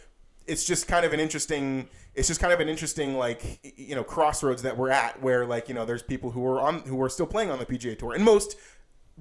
it's 0.47 0.63
just 0.63 0.87
kind 0.87 1.05
of 1.05 1.11
an 1.11 1.19
interesting 1.19 1.89
it's 2.15 2.29
just 2.29 2.39
kind 2.39 2.53
of 2.53 2.61
an 2.61 2.69
interesting 2.69 3.17
like 3.17 3.59
you 3.75 3.93
know 3.93 4.05
crossroads 4.05 4.61
that 4.61 4.77
we're 4.77 4.89
at 4.89 5.21
where 5.21 5.45
like 5.45 5.67
you 5.67 5.75
know 5.75 5.85
there's 5.85 6.01
people 6.01 6.31
who 6.31 6.45
are 6.45 6.61
on 6.61 6.79
who 6.83 7.01
are 7.03 7.09
still 7.09 7.27
playing 7.27 7.51
on 7.51 7.59
the 7.59 7.65
PGA 7.65 7.99
tour 7.99 8.13
and 8.13 8.23
most 8.23 8.55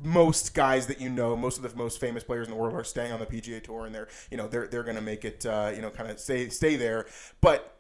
most 0.02 0.54
guys 0.54 0.86
that 0.86 1.00
you 1.00 1.08
know, 1.08 1.36
most 1.36 1.56
of 1.56 1.62
the 1.62 1.76
most 1.76 2.00
famous 2.00 2.22
players 2.24 2.46
in 2.46 2.52
the 2.52 2.58
world 2.58 2.74
are 2.74 2.84
staying 2.84 3.12
on 3.12 3.20
the 3.20 3.26
PGA 3.26 3.62
Tour, 3.62 3.86
and 3.86 3.94
they're 3.94 4.08
you 4.30 4.36
know 4.36 4.48
they're 4.48 4.66
they're 4.66 4.82
going 4.82 4.96
to 4.96 5.02
make 5.02 5.24
it 5.24 5.44
uh, 5.46 5.72
you 5.74 5.82
know 5.82 5.90
kind 5.90 6.10
of 6.10 6.18
stay 6.18 6.48
stay 6.48 6.76
there. 6.76 7.06
But 7.40 7.74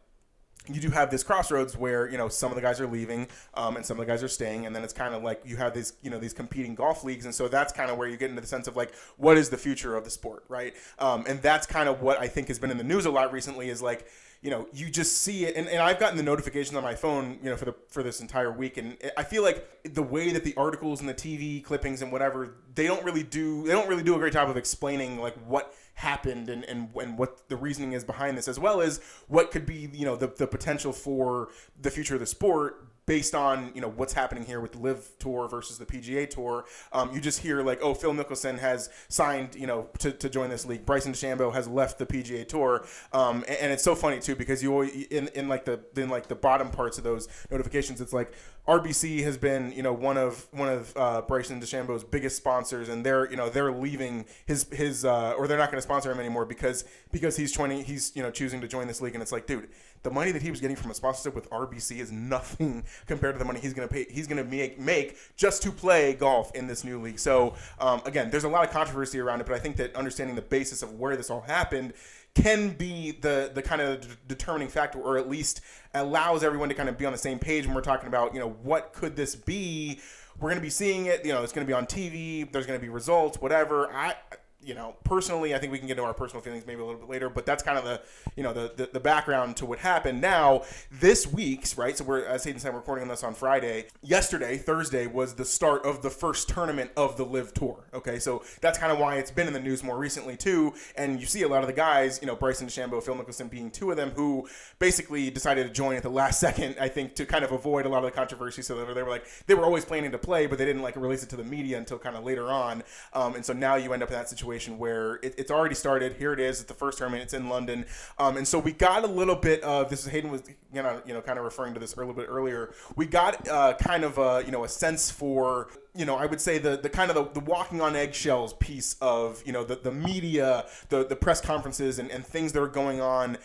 you 0.70 0.80
do 0.80 0.90
have 0.90 1.10
this 1.10 1.22
crossroads 1.22 1.76
where 1.76 2.08
you 2.08 2.18
know 2.18 2.28
some 2.28 2.50
of 2.50 2.56
the 2.56 2.62
guys 2.62 2.80
are 2.80 2.86
leaving 2.86 3.26
um, 3.54 3.76
and 3.76 3.84
some 3.84 3.98
of 3.98 4.06
the 4.06 4.10
guys 4.10 4.22
are 4.22 4.28
staying, 4.28 4.66
and 4.66 4.74
then 4.74 4.84
it's 4.84 4.92
kind 4.92 5.14
of 5.14 5.22
like 5.22 5.40
you 5.44 5.56
have 5.56 5.74
these 5.74 5.94
you 6.02 6.10
know 6.10 6.18
these 6.18 6.32
competing 6.32 6.74
golf 6.74 7.04
leagues, 7.04 7.24
and 7.24 7.34
so 7.34 7.48
that's 7.48 7.72
kind 7.72 7.90
of 7.90 7.96
where 7.96 8.08
you 8.08 8.16
get 8.16 8.30
into 8.30 8.40
the 8.40 8.46
sense 8.46 8.68
of 8.68 8.76
like 8.76 8.94
what 9.16 9.36
is 9.36 9.50
the 9.50 9.56
future 9.56 9.96
of 9.96 10.04
the 10.04 10.10
sport, 10.10 10.44
right? 10.48 10.74
Um, 10.98 11.24
and 11.26 11.40
that's 11.42 11.66
kind 11.66 11.88
of 11.88 12.02
what 12.02 12.20
I 12.20 12.28
think 12.28 12.48
has 12.48 12.58
been 12.58 12.70
in 12.70 12.78
the 12.78 12.84
news 12.84 13.06
a 13.06 13.10
lot 13.10 13.32
recently 13.32 13.68
is 13.68 13.82
like 13.82 14.06
you 14.40 14.50
know, 14.50 14.68
you 14.72 14.88
just 14.88 15.18
see 15.18 15.46
it, 15.46 15.56
and, 15.56 15.68
and 15.68 15.82
I've 15.82 15.98
gotten 15.98 16.16
the 16.16 16.22
notifications 16.22 16.76
on 16.76 16.82
my 16.84 16.94
phone, 16.94 17.38
you 17.42 17.50
know, 17.50 17.56
for 17.56 17.64
the 17.64 17.74
for 17.88 18.04
this 18.04 18.20
entire 18.20 18.52
week, 18.52 18.76
and 18.76 18.96
I 19.16 19.24
feel 19.24 19.42
like 19.42 19.66
the 19.82 20.02
way 20.02 20.32
that 20.32 20.44
the 20.44 20.54
articles 20.56 21.00
and 21.00 21.08
the 21.08 21.14
TV 21.14 21.62
clippings 21.62 22.02
and 22.02 22.12
whatever, 22.12 22.54
they 22.74 22.86
don't 22.86 23.04
really 23.04 23.24
do 23.24 23.64
they 23.64 23.72
don't 23.72 23.88
really 23.88 24.04
do 24.04 24.14
a 24.14 24.18
great 24.18 24.32
job 24.32 24.48
of 24.48 24.56
explaining 24.56 25.18
like 25.18 25.34
what 25.46 25.74
happened 25.94 26.48
and, 26.48 26.62
and, 26.64 26.90
and 26.94 27.18
what 27.18 27.48
the 27.48 27.56
reasoning 27.56 27.92
is 27.92 28.04
behind 28.04 28.38
this, 28.38 28.46
as 28.46 28.60
well 28.60 28.80
as 28.80 29.00
what 29.26 29.50
could 29.50 29.66
be, 29.66 29.90
you 29.92 30.04
know, 30.04 30.14
the, 30.14 30.28
the 30.28 30.46
potential 30.46 30.92
for 30.92 31.48
the 31.80 31.90
future 31.90 32.14
of 32.14 32.20
the 32.20 32.26
sport 32.26 32.86
based 33.08 33.34
on 33.34 33.72
you 33.74 33.80
know 33.80 33.88
what's 33.88 34.12
happening 34.12 34.44
here 34.44 34.60
with 34.60 34.72
the 34.72 34.78
LIV 34.78 35.18
Tour 35.18 35.48
versus 35.48 35.78
the 35.78 35.86
PGA 35.86 36.28
Tour. 36.28 36.66
Um, 36.92 37.10
you 37.14 37.20
just 37.20 37.40
hear 37.40 37.62
like, 37.62 37.80
oh, 37.82 37.94
Phil 37.94 38.12
Mickelson 38.12 38.58
has 38.58 38.90
signed, 39.08 39.54
you 39.54 39.66
know, 39.66 39.88
to, 40.00 40.12
to 40.12 40.28
join 40.28 40.50
this 40.50 40.66
league. 40.66 40.84
Bryson 40.84 41.12
DeChambeau 41.14 41.52
has 41.54 41.66
left 41.66 41.98
the 41.98 42.04
PGA 42.04 42.46
Tour, 42.46 42.86
um, 43.14 43.44
and, 43.48 43.56
and, 43.56 43.72
it's 43.72 43.82
so 43.82 43.94
funny 43.94 44.20
too 44.20 44.36
because 44.36 44.62
you 44.62 44.72
always, 44.72 45.06
in 45.06 45.28
in 45.28 45.48
like 45.48 45.64
the 45.64 45.80
in 45.96 46.10
like 46.10 46.28
the 46.28 46.34
bottom 46.34 46.70
parts 46.70 46.98
of 46.98 47.04
those 47.04 47.28
notifications, 47.50 48.02
it's 48.02 48.12
like 48.12 48.34
RBC 48.68 49.22
has 49.24 49.38
been 49.38 49.72
you 49.72 49.82
know 49.82 49.94
one 49.94 50.18
of 50.18 50.46
one 50.50 50.68
of 50.68 50.92
uh, 50.94 51.22
Bryson 51.22 51.62
DeChambeau's 51.62 52.04
biggest 52.04 52.36
sponsors, 52.36 52.90
and 52.90 53.06
they're 53.06 53.28
you 53.30 53.36
know 53.36 53.48
they're 53.48 53.72
leaving 53.72 54.26
his 54.44 54.66
his 54.70 55.06
uh, 55.06 55.32
or 55.38 55.48
they're 55.48 55.56
not 55.56 55.70
going 55.70 55.78
to 55.78 55.82
sponsor 55.82 56.12
him 56.12 56.20
anymore 56.20 56.44
because 56.44 56.84
because 57.10 57.38
he's 57.38 57.52
joining 57.52 57.84
he's 57.84 58.12
you 58.14 58.22
know 58.22 58.30
choosing 58.30 58.60
to 58.60 58.68
join 58.68 58.86
this 58.86 59.00
league, 59.00 59.14
and 59.14 59.22
it's 59.22 59.32
like, 59.32 59.46
dude 59.46 59.68
the 60.02 60.10
money 60.10 60.30
that 60.32 60.42
he 60.42 60.50
was 60.50 60.60
getting 60.60 60.76
from 60.76 60.90
a 60.90 60.94
sponsorship 60.94 61.34
with 61.34 61.50
RBC 61.50 61.98
is 61.98 62.12
nothing 62.12 62.84
compared 63.06 63.34
to 63.34 63.38
the 63.38 63.44
money 63.44 63.60
he's 63.60 63.74
going 63.74 63.88
to 63.88 63.92
pay. 63.92 64.06
He's 64.10 64.26
going 64.26 64.42
to 64.42 64.48
make 64.48 64.78
make 64.78 65.16
just 65.36 65.62
to 65.62 65.72
play 65.72 66.14
golf 66.14 66.54
in 66.54 66.66
this 66.66 66.84
new 66.84 67.00
league. 67.00 67.18
So 67.18 67.54
um, 67.80 68.02
again, 68.04 68.30
there's 68.30 68.44
a 68.44 68.48
lot 68.48 68.64
of 68.64 68.70
controversy 68.70 69.18
around 69.18 69.40
it, 69.40 69.46
but 69.46 69.54
I 69.54 69.58
think 69.58 69.76
that 69.76 69.94
understanding 69.96 70.36
the 70.36 70.42
basis 70.42 70.82
of 70.82 70.94
where 70.94 71.16
this 71.16 71.30
all 71.30 71.42
happened 71.42 71.94
can 72.34 72.70
be 72.70 73.12
the 73.12 73.50
the 73.52 73.62
kind 73.62 73.80
of 73.80 74.26
determining 74.28 74.68
factor, 74.68 74.98
or 74.98 75.18
at 75.18 75.28
least 75.28 75.60
allows 75.94 76.44
everyone 76.44 76.68
to 76.68 76.74
kind 76.74 76.88
of 76.88 76.96
be 76.96 77.04
on 77.04 77.12
the 77.12 77.18
same 77.18 77.38
page 77.38 77.66
when 77.66 77.74
we're 77.74 77.80
talking 77.80 78.08
about 78.08 78.34
you 78.34 78.40
know 78.40 78.50
what 78.62 78.92
could 78.92 79.16
this 79.16 79.34
be. 79.34 80.00
We're 80.38 80.50
going 80.50 80.60
to 80.60 80.62
be 80.62 80.70
seeing 80.70 81.06
it. 81.06 81.24
You 81.24 81.32
know, 81.32 81.42
it's 81.42 81.52
going 81.52 81.66
to 81.66 81.68
be 81.68 81.74
on 81.74 81.86
TV. 81.86 82.50
There's 82.50 82.64
going 82.64 82.78
to 82.78 82.84
be 82.84 82.88
results. 82.88 83.40
Whatever. 83.40 83.92
I 83.92 84.14
you 84.60 84.74
know, 84.74 84.96
personally, 85.04 85.54
I 85.54 85.58
think 85.58 85.70
we 85.70 85.78
can 85.78 85.86
get 85.86 85.98
into 85.98 86.04
our 86.04 86.14
personal 86.14 86.42
feelings 86.42 86.66
maybe 86.66 86.80
a 86.80 86.84
little 86.84 87.00
bit 87.00 87.08
later, 87.08 87.30
but 87.30 87.46
that's 87.46 87.62
kind 87.62 87.78
of 87.78 87.84
the, 87.84 88.00
you 88.34 88.42
know, 88.42 88.52
the, 88.52 88.72
the, 88.76 88.90
the 88.94 89.00
background 89.00 89.56
to 89.58 89.66
what 89.66 89.78
happened. 89.78 90.20
Now, 90.20 90.62
this 90.90 91.32
week's, 91.32 91.78
right, 91.78 91.96
so 91.96 92.02
we're, 92.02 92.24
as 92.24 92.42
Hayden 92.42 92.58
said, 92.58 92.74
recording 92.74 93.02
on 93.02 93.08
this 93.08 93.22
on 93.22 93.34
Friday. 93.34 93.86
Yesterday, 94.02 94.56
Thursday, 94.56 95.06
was 95.06 95.34
the 95.34 95.44
start 95.44 95.84
of 95.84 96.02
the 96.02 96.10
first 96.10 96.48
tournament 96.48 96.90
of 96.96 97.16
the 97.16 97.24
LIV 97.24 97.54
Tour, 97.54 97.84
okay? 97.94 98.18
So 98.18 98.42
that's 98.60 98.78
kind 98.78 98.90
of 98.90 98.98
why 98.98 99.16
it's 99.16 99.30
been 99.30 99.46
in 99.46 99.52
the 99.52 99.60
news 99.60 99.84
more 99.84 99.96
recently, 99.96 100.36
too, 100.36 100.74
and 100.96 101.20
you 101.20 101.26
see 101.26 101.42
a 101.42 101.48
lot 101.48 101.60
of 101.60 101.68
the 101.68 101.72
guys, 101.72 102.18
you 102.20 102.26
know, 102.26 102.34
Bryson 102.34 102.66
DeChambeau, 102.66 103.00
Phil 103.00 103.14
Mickelson 103.14 103.48
being 103.48 103.70
two 103.70 103.92
of 103.92 103.96
them 103.96 104.10
who 104.10 104.48
basically 104.80 105.30
decided 105.30 105.68
to 105.68 105.72
join 105.72 105.94
at 105.94 106.02
the 106.02 106.10
last 106.10 106.40
second, 106.48 106.74
I 106.80 106.88
think, 106.88 107.14
to 107.14 107.26
kind 107.26 107.44
of 107.44 107.52
avoid 107.52 107.86
a 107.86 107.88
lot 107.88 107.98
of 107.98 108.10
the 108.10 108.16
controversy. 108.16 108.62
So 108.62 108.84
they 108.84 109.02
were 109.02 109.08
like, 109.08 109.24
they 109.46 109.54
were 109.54 109.64
always 109.64 109.84
planning 109.84 110.10
to 110.10 110.18
play, 110.18 110.46
but 110.46 110.58
they 110.58 110.64
didn't, 110.64 110.82
like, 110.82 110.96
release 110.96 111.22
it 111.22 111.30
to 111.30 111.36
the 111.36 111.44
media 111.44 111.78
until 111.78 111.98
kind 111.98 112.16
of 112.16 112.24
later 112.24 112.50
on. 112.50 112.82
Um, 113.12 113.36
and 113.36 113.46
so 113.46 113.52
now 113.52 113.76
you 113.76 113.92
end 113.92 114.02
up 114.02 114.08
in 114.08 114.14
that 114.14 114.28
situation 114.28 114.47
where 114.78 115.16
it, 115.16 115.34
it's 115.38 115.50
already 115.50 115.74
started. 115.74 116.14
Here 116.14 116.32
it 116.32 116.40
is. 116.40 116.60
It's 116.60 116.68
the 116.68 116.74
first 116.74 116.98
tournament. 116.98 117.22
It's 117.24 117.34
in 117.34 117.48
London, 117.48 117.84
um, 118.18 118.36
and 118.36 118.46
so 118.46 118.58
we 118.58 118.72
got 118.72 119.04
a 119.04 119.06
little 119.06 119.36
bit 119.36 119.62
of 119.62 119.90
this. 119.90 120.06
Is 120.06 120.12
Hayden 120.12 120.30
was 120.30 120.42
you 120.72 120.82
know 120.82 121.02
you 121.06 121.14
know 121.14 121.20
kind 121.20 121.38
of 121.38 121.44
referring 121.44 121.74
to 121.74 121.80
this 121.80 121.94
a 121.94 121.98
little 121.98 122.14
bit 122.14 122.26
earlier. 122.28 122.72
We 122.96 123.06
got 123.06 123.46
uh, 123.48 123.74
kind 123.74 124.04
of 124.04 124.18
a 124.18 124.42
you 124.44 124.52
know 124.52 124.64
a 124.64 124.68
sense 124.68 125.10
for 125.10 125.68
you 125.98 126.04
know, 126.04 126.16
I 126.16 126.26
would 126.26 126.40
say 126.40 126.58
the 126.58 126.76
the 126.76 126.88
kind 126.88 127.10
of 127.10 127.16
the, 127.16 127.40
the 127.40 127.44
walking 127.44 127.80
on 127.80 127.96
eggshells 127.96 128.52
piece 128.54 128.96
of 129.00 129.42
you 129.44 129.52
know 129.52 129.64
the, 129.64 129.76
the 129.76 129.90
media, 129.90 130.66
the 130.90 131.04
the 131.04 131.16
press 131.16 131.40
conferences 131.40 131.98
and, 131.98 132.10
and 132.10 132.24
things 132.24 132.52
that 132.52 132.62
are 132.62 132.68
going 132.68 133.00
on 133.00 133.36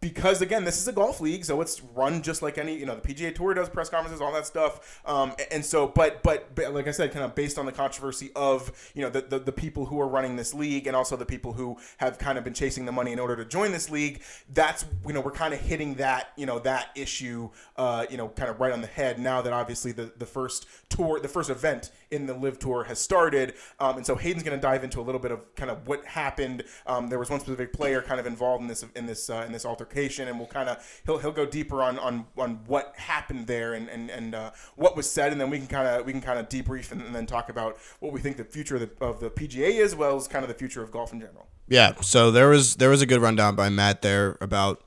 because 0.00 0.40
again, 0.42 0.64
this 0.64 0.78
is 0.78 0.86
a 0.86 0.92
golf 0.92 1.20
league, 1.20 1.44
so 1.44 1.60
it's 1.60 1.82
run 1.82 2.22
just 2.22 2.42
like 2.42 2.58
any 2.58 2.76
you 2.76 2.86
know 2.86 2.94
the 2.94 3.14
PGA 3.14 3.34
Tour 3.34 3.54
does 3.54 3.68
press 3.68 3.88
conferences, 3.88 4.20
all 4.20 4.32
that 4.32 4.46
stuff. 4.46 5.00
Um, 5.04 5.32
and 5.50 5.64
so, 5.64 5.88
but, 5.88 6.22
but, 6.22 6.54
but 6.54 6.72
like 6.72 6.86
I 6.86 6.92
said, 6.92 7.12
kind 7.12 7.24
of 7.24 7.34
based 7.34 7.58
on 7.58 7.66
the 7.66 7.72
controversy 7.72 8.30
of 8.36 8.92
you 8.94 9.02
know 9.02 9.10
the, 9.10 9.22
the, 9.22 9.38
the 9.38 9.52
people 9.52 9.86
who 9.86 10.00
are 10.00 10.08
running 10.08 10.36
this 10.36 10.54
league 10.54 10.86
and 10.86 10.94
also 10.94 11.16
the 11.16 11.26
people 11.26 11.52
who 11.52 11.76
have 11.98 12.18
kind 12.18 12.38
of 12.38 12.44
been 12.44 12.54
chasing 12.54 12.84
the 12.84 12.92
money 12.92 13.12
in 13.12 13.18
order 13.18 13.36
to 13.36 13.44
join 13.44 13.72
this 13.72 13.90
league. 13.90 14.22
That's 14.52 14.84
you 15.06 15.12
know 15.12 15.20
we're 15.20 15.32
kind 15.32 15.52
of 15.52 15.60
hitting 15.60 15.94
that 15.94 16.28
you 16.36 16.46
know 16.46 16.58
that 16.60 16.90
issue 16.94 17.50
uh, 17.76 18.06
you 18.10 18.16
know 18.16 18.28
kind 18.28 18.50
of 18.50 18.60
right 18.60 18.72
on 18.72 18.80
the 18.80 18.86
head 18.86 19.18
now 19.18 19.42
that 19.42 19.52
obviously 19.52 19.92
the 19.92 20.12
the 20.16 20.26
first 20.26 20.66
tour, 20.88 21.20
the 21.20 21.28
first 21.28 21.50
event 21.50 21.90
in 22.10 22.26
the 22.26 22.34
LIV 22.34 22.58
Tour 22.58 22.84
has 22.84 22.98
started. 22.98 23.54
Um, 23.78 23.98
and 23.98 24.06
so 24.06 24.16
Hayden's 24.16 24.42
going 24.42 24.56
to 24.56 24.60
dive 24.60 24.84
into 24.84 25.00
a 25.00 25.02
little 25.02 25.20
bit 25.20 25.32
of 25.32 25.54
kind 25.54 25.70
of 25.70 25.86
what 25.86 26.04
happened. 26.04 26.64
Um, 26.86 27.08
there 27.08 27.18
was 27.18 27.30
one 27.30 27.40
specific 27.40 27.72
player 27.72 28.02
kind 28.02 28.20
of 28.20 28.26
involved 28.26 28.62
in 28.62 28.68
this 28.68 28.84
in 28.94 29.06
this 29.06 29.30
uh, 29.30 29.44
in 29.46 29.52
this 29.52 29.64
and 29.96 30.38
we'll 30.38 30.48
kind 30.48 30.68
of 30.68 31.02
he'll 31.06 31.18
he'll 31.18 31.32
go 31.32 31.46
deeper 31.46 31.82
on 31.82 31.98
on 31.98 32.26
on 32.36 32.60
what 32.66 32.94
happened 32.96 33.46
there 33.46 33.74
and 33.74 33.88
and 33.88 34.10
and 34.10 34.34
uh, 34.34 34.50
what 34.76 34.96
was 34.96 35.10
said, 35.10 35.32
and 35.32 35.40
then 35.40 35.50
we 35.50 35.58
can 35.58 35.66
kind 35.66 35.88
of 35.88 36.06
we 36.06 36.12
can 36.12 36.20
kind 36.20 36.38
of 36.38 36.48
debrief 36.48 36.92
and, 36.92 37.02
and, 37.02 37.14
then 37.14 37.26
talk 37.26 37.48
about 37.48 37.78
what 38.00 38.12
we 38.12 38.20
think 38.20 38.36
the 38.36 38.44
future 38.44 38.76
of 38.76 38.82
the, 38.82 39.04
of 39.04 39.20
the 39.20 39.30
PGA 39.30 39.70
is, 39.80 39.92
as 39.92 39.96
well 39.96 40.16
as 40.16 40.28
kind 40.28 40.44
of 40.44 40.48
the 40.48 40.54
future 40.54 40.82
of 40.82 40.90
golf 40.90 41.12
in 41.12 41.20
general. 41.20 41.46
Yeah. 41.68 41.94
So 42.00 42.30
there 42.30 42.48
was 42.48 42.76
there 42.76 42.90
was 42.90 43.02
a 43.02 43.06
good 43.06 43.20
rundown 43.20 43.56
by 43.56 43.68
Matt 43.68 44.02
there 44.02 44.38
about 44.40 44.82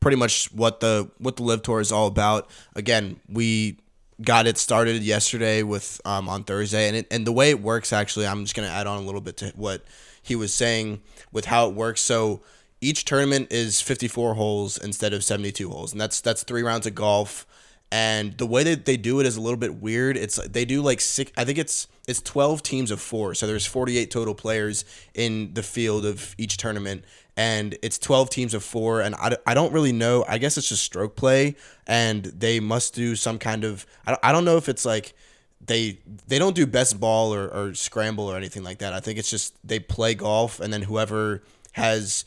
pretty 0.00 0.16
much 0.16 0.52
what 0.52 0.80
the 0.80 1.10
what 1.18 1.36
the 1.36 1.42
LIV 1.42 1.62
tour 1.62 1.80
is 1.80 1.92
all 1.92 2.06
about. 2.06 2.50
Again, 2.74 3.20
we 3.28 3.78
got 4.20 4.46
it 4.46 4.58
started 4.58 5.02
yesterday 5.02 5.62
with 5.62 6.00
um, 6.04 6.28
on 6.28 6.44
Thursday, 6.44 6.88
and 6.88 6.96
it, 6.96 7.06
and 7.10 7.26
the 7.26 7.32
way 7.32 7.50
it 7.50 7.60
works 7.60 7.92
actually, 7.92 8.26
I'm 8.26 8.44
just 8.44 8.54
gonna 8.54 8.68
add 8.68 8.86
on 8.86 9.02
a 9.02 9.06
little 9.06 9.20
bit 9.20 9.36
to 9.38 9.52
what 9.56 9.84
he 10.22 10.36
was 10.36 10.52
saying 10.54 11.02
with 11.32 11.46
how 11.46 11.68
it 11.68 11.74
works. 11.74 12.00
So 12.00 12.42
each 12.82 13.04
tournament 13.06 13.48
is 13.50 13.80
54 13.80 14.34
holes 14.34 14.76
instead 14.76 15.14
of 15.14 15.24
72 15.24 15.70
holes, 15.70 15.92
and 15.92 16.00
that's 16.00 16.20
that's 16.20 16.42
three 16.42 16.62
rounds 16.62 16.86
of 16.86 16.94
golf. 16.94 17.46
And 17.90 18.38
the 18.38 18.46
way 18.46 18.62
that 18.64 18.86
they 18.86 18.96
do 18.96 19.20
it 19.20 19.26
is 19.26 19.36
a 19.36 19.40
little 19.40 19.58
bit 19.58 19.74
weird. 19.74 20.16
It's 20.16 20.36
they 20.48 20.64
do 20.64 20.82
like 20.82 21.00
six. 21.00 21.30
I 21.36 21.44
think 21.44 21.58
it's 21.58 21.86
it's 22.08 22.20
12 22.20 22.62
teams 22.62 22.90
of 22.90 23.00
four, 23.00 23.34
so 23.34 23.46
there's 23.46 23.66
48 23.66 24.10
total 24.10 24.34
players 24.34 24.84
in 25.14 25.54
the 25.54 25.62
field 25.62 26.04
of 26.04 26.34
each 26.36 26.56
tournament, 26.56 27.04
and 27.36 27.76
it's 27.82 27.98
12 27.98 28.30
teams 28.30 28.54
of 28.54 28.62
four 28.62 29.00
and 29.00 29.14
I, 29.14 29.36
I 29.46 29.54
don't 29.54 29.72
really 29.72 29.92
know 29.92 30.24
i 30.28 30.38
guess 30.38 30.58
it's 30.58 30.68
just 30.68 30.84
stroke 30.84 31.16
play 31.16 31.56
and 31.86 32.24
they 32.24 32.60
must 32.60 32.94
do 32.94 33.16
some 33.16 33.38
kind 33.38 33.64
of 33.64 33.86
i 34.06 34.16
I 34.22 34.32
don't 34.32 34.44
know 34.44 34.56
if 34.56 34.68
it's 34.68 34.84
like 34.84 35.14
they 35.64 35.98
they 36.28 36.38
don't 36.38 36.54
do 36.54 36.66
best 36.66 37.00
ball 37.00 37.34
or, 37.34 37.48
or 37.48 37.74
scramble 37.74 38.30
or 38.30 38.36
anything 38.36 38.62
like 38.62 38.78
that 38.78 38.92
i 38.92 39.00
think 39.00 39.18
it's 39.18 39.30
just 39.30 39.56
they 39.66 39.78
play 39.78 40.14
golf 40.14 40.60
and 40.60 40.72
then 40.72 40.82
whoever 40.82 41.42
has 41.72 42.24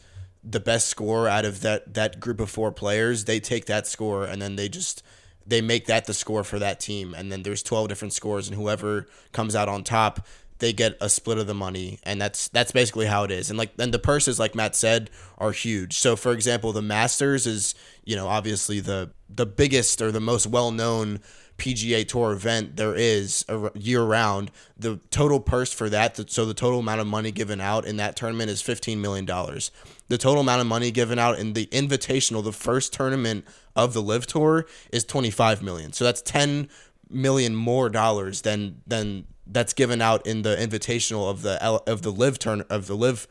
the 0.48 0.60
best 0.60 0.88
score 0.88 1.28
out 1.28 1.44
of 1.44 1.62
that 1.62 1.96
that 1.96 2.20
group 2.20 2.40
of 2.40 2.50
four 2.50 2.72
players 2.72 3.26
they 3.26 3.40
take 3.40 3.66
that 3.66 3.88
score 3.88 4.26
and 4.26 4.42
then 4.42 4.56
they 4.56 4.70
just 4.70 5.02
they 5.48 5.62
make 5.62 5.86
that 5.86 6.06
the 6.06 6.14
score 6.14 6.44
for 6.44 6.60
that 6.60 6.80
team. 6.80 7.14
And 7.14 7.32
then 7.32 7.44
there's 7.44 7.64
12 7.64 7.88
different 7.88 8.14
scores 8.14 8.48
and 8.48 8.58
whoever 8.58 9.08
comes 9.32 9.56
out 9.56 9.70
on 9.70 9.84
top 9.84 10.26
they 10.60 10.72
get 10.72 10.96
a 11.02 11.10
split 11.10 11.38
of 11.38 11.48
the 11.48 11.54
money. 11.54 12.00
And 12.04 12.22
that's 12.22 12.48
that's 12.48 12.72
basically 12.72 13.08
how 13.08 13.26
it 13.26 13.32
is. 13.32 13.50
And 13.50 13.60
like 13.60 13.72
and 13.78 13.94
the 13.94 14.00
purses 14.00 14.40
like 14.40 14.56
matt 14.56 14.76
said 14.76 15.10
are 15.38 15.52
huge. 15.52 15.98
So 15.98 16.16
for 16.16 16.32
example 16.32 16.72
the 16.72 16.82
masters 16.82 17.46
is 17.46 17.76
you 18.06 18.16
know 18.16 18.28
obviously 18.28 18.80
the 18.80 19.12
the 19.30 19.46
biggest 19.46 20.02
or 20.02 20.12
the 20.12 20.22
most 20.22 20.48
well-known 20.48 21.20
pga 21.58 22.08
tour 22.08 22.32
event 22.32 22.78
there 22.78 22.96
is 22.96 23.46
year 23.76 24.04
round. 24.04 24.50
The 24.78 25.00
total 25.12 25.42
purse 25.42 25.74
for 25.74 25.90
that 25.90 26.30
so 26.32 26.46
the 26.46 26.54
total 26.54 26.80
amount 26.80 27.02
of 27.02 27.08
money 27.08 27.32
given 27.32 27.60
out 27.60 27.86
in 27.86 27.98
that 27.98 28.16
tournament 28.16 28.50
is 28.50 28.62
15 28.62 29.02
million 29.02 29.26
dollars 29.26 29.72
the 30.08 30.18
total 30.18 30.42
amount 30.42 30.62
of 30.62 30.68
money 30.68 30.92
given 30.92 31.18
out 31.18 31.40
in 31.40 31.54
the 31.54 31.66
invitational 31.68 32.44
the 32.44 32.52
first 32.52 32.94
tournament 32.94 33.46
of 33.76 33.94
the 33.94 34.02
LIV 34.02 34.28
tour 34.28 34.66
is 34.92 35.04
25 35.04 35.64
million. 35.64 35.94
So 35.94 36.06
that's 36.06 36.22
10 36.22 36.70
million 37.10 37.56
more 37.56 37.90
dollars 37.90 38.42
than 38.42 38.82
than 38.88 39.26
that's 39.48 39.74
given 39.74 40.02
out 40.02 40.26
in 40.26 40.42
the 40.42 40.56
invitational 40.56 41.30
of 41.30 41.42
the 41.42 41.62
of 41.64 42.02
the 42.02 42.12
LIV 42.12 42.40
turn 42.40 42.62
of 42.70 42.88
the 42.88 42.96
LIV 42.96 43.28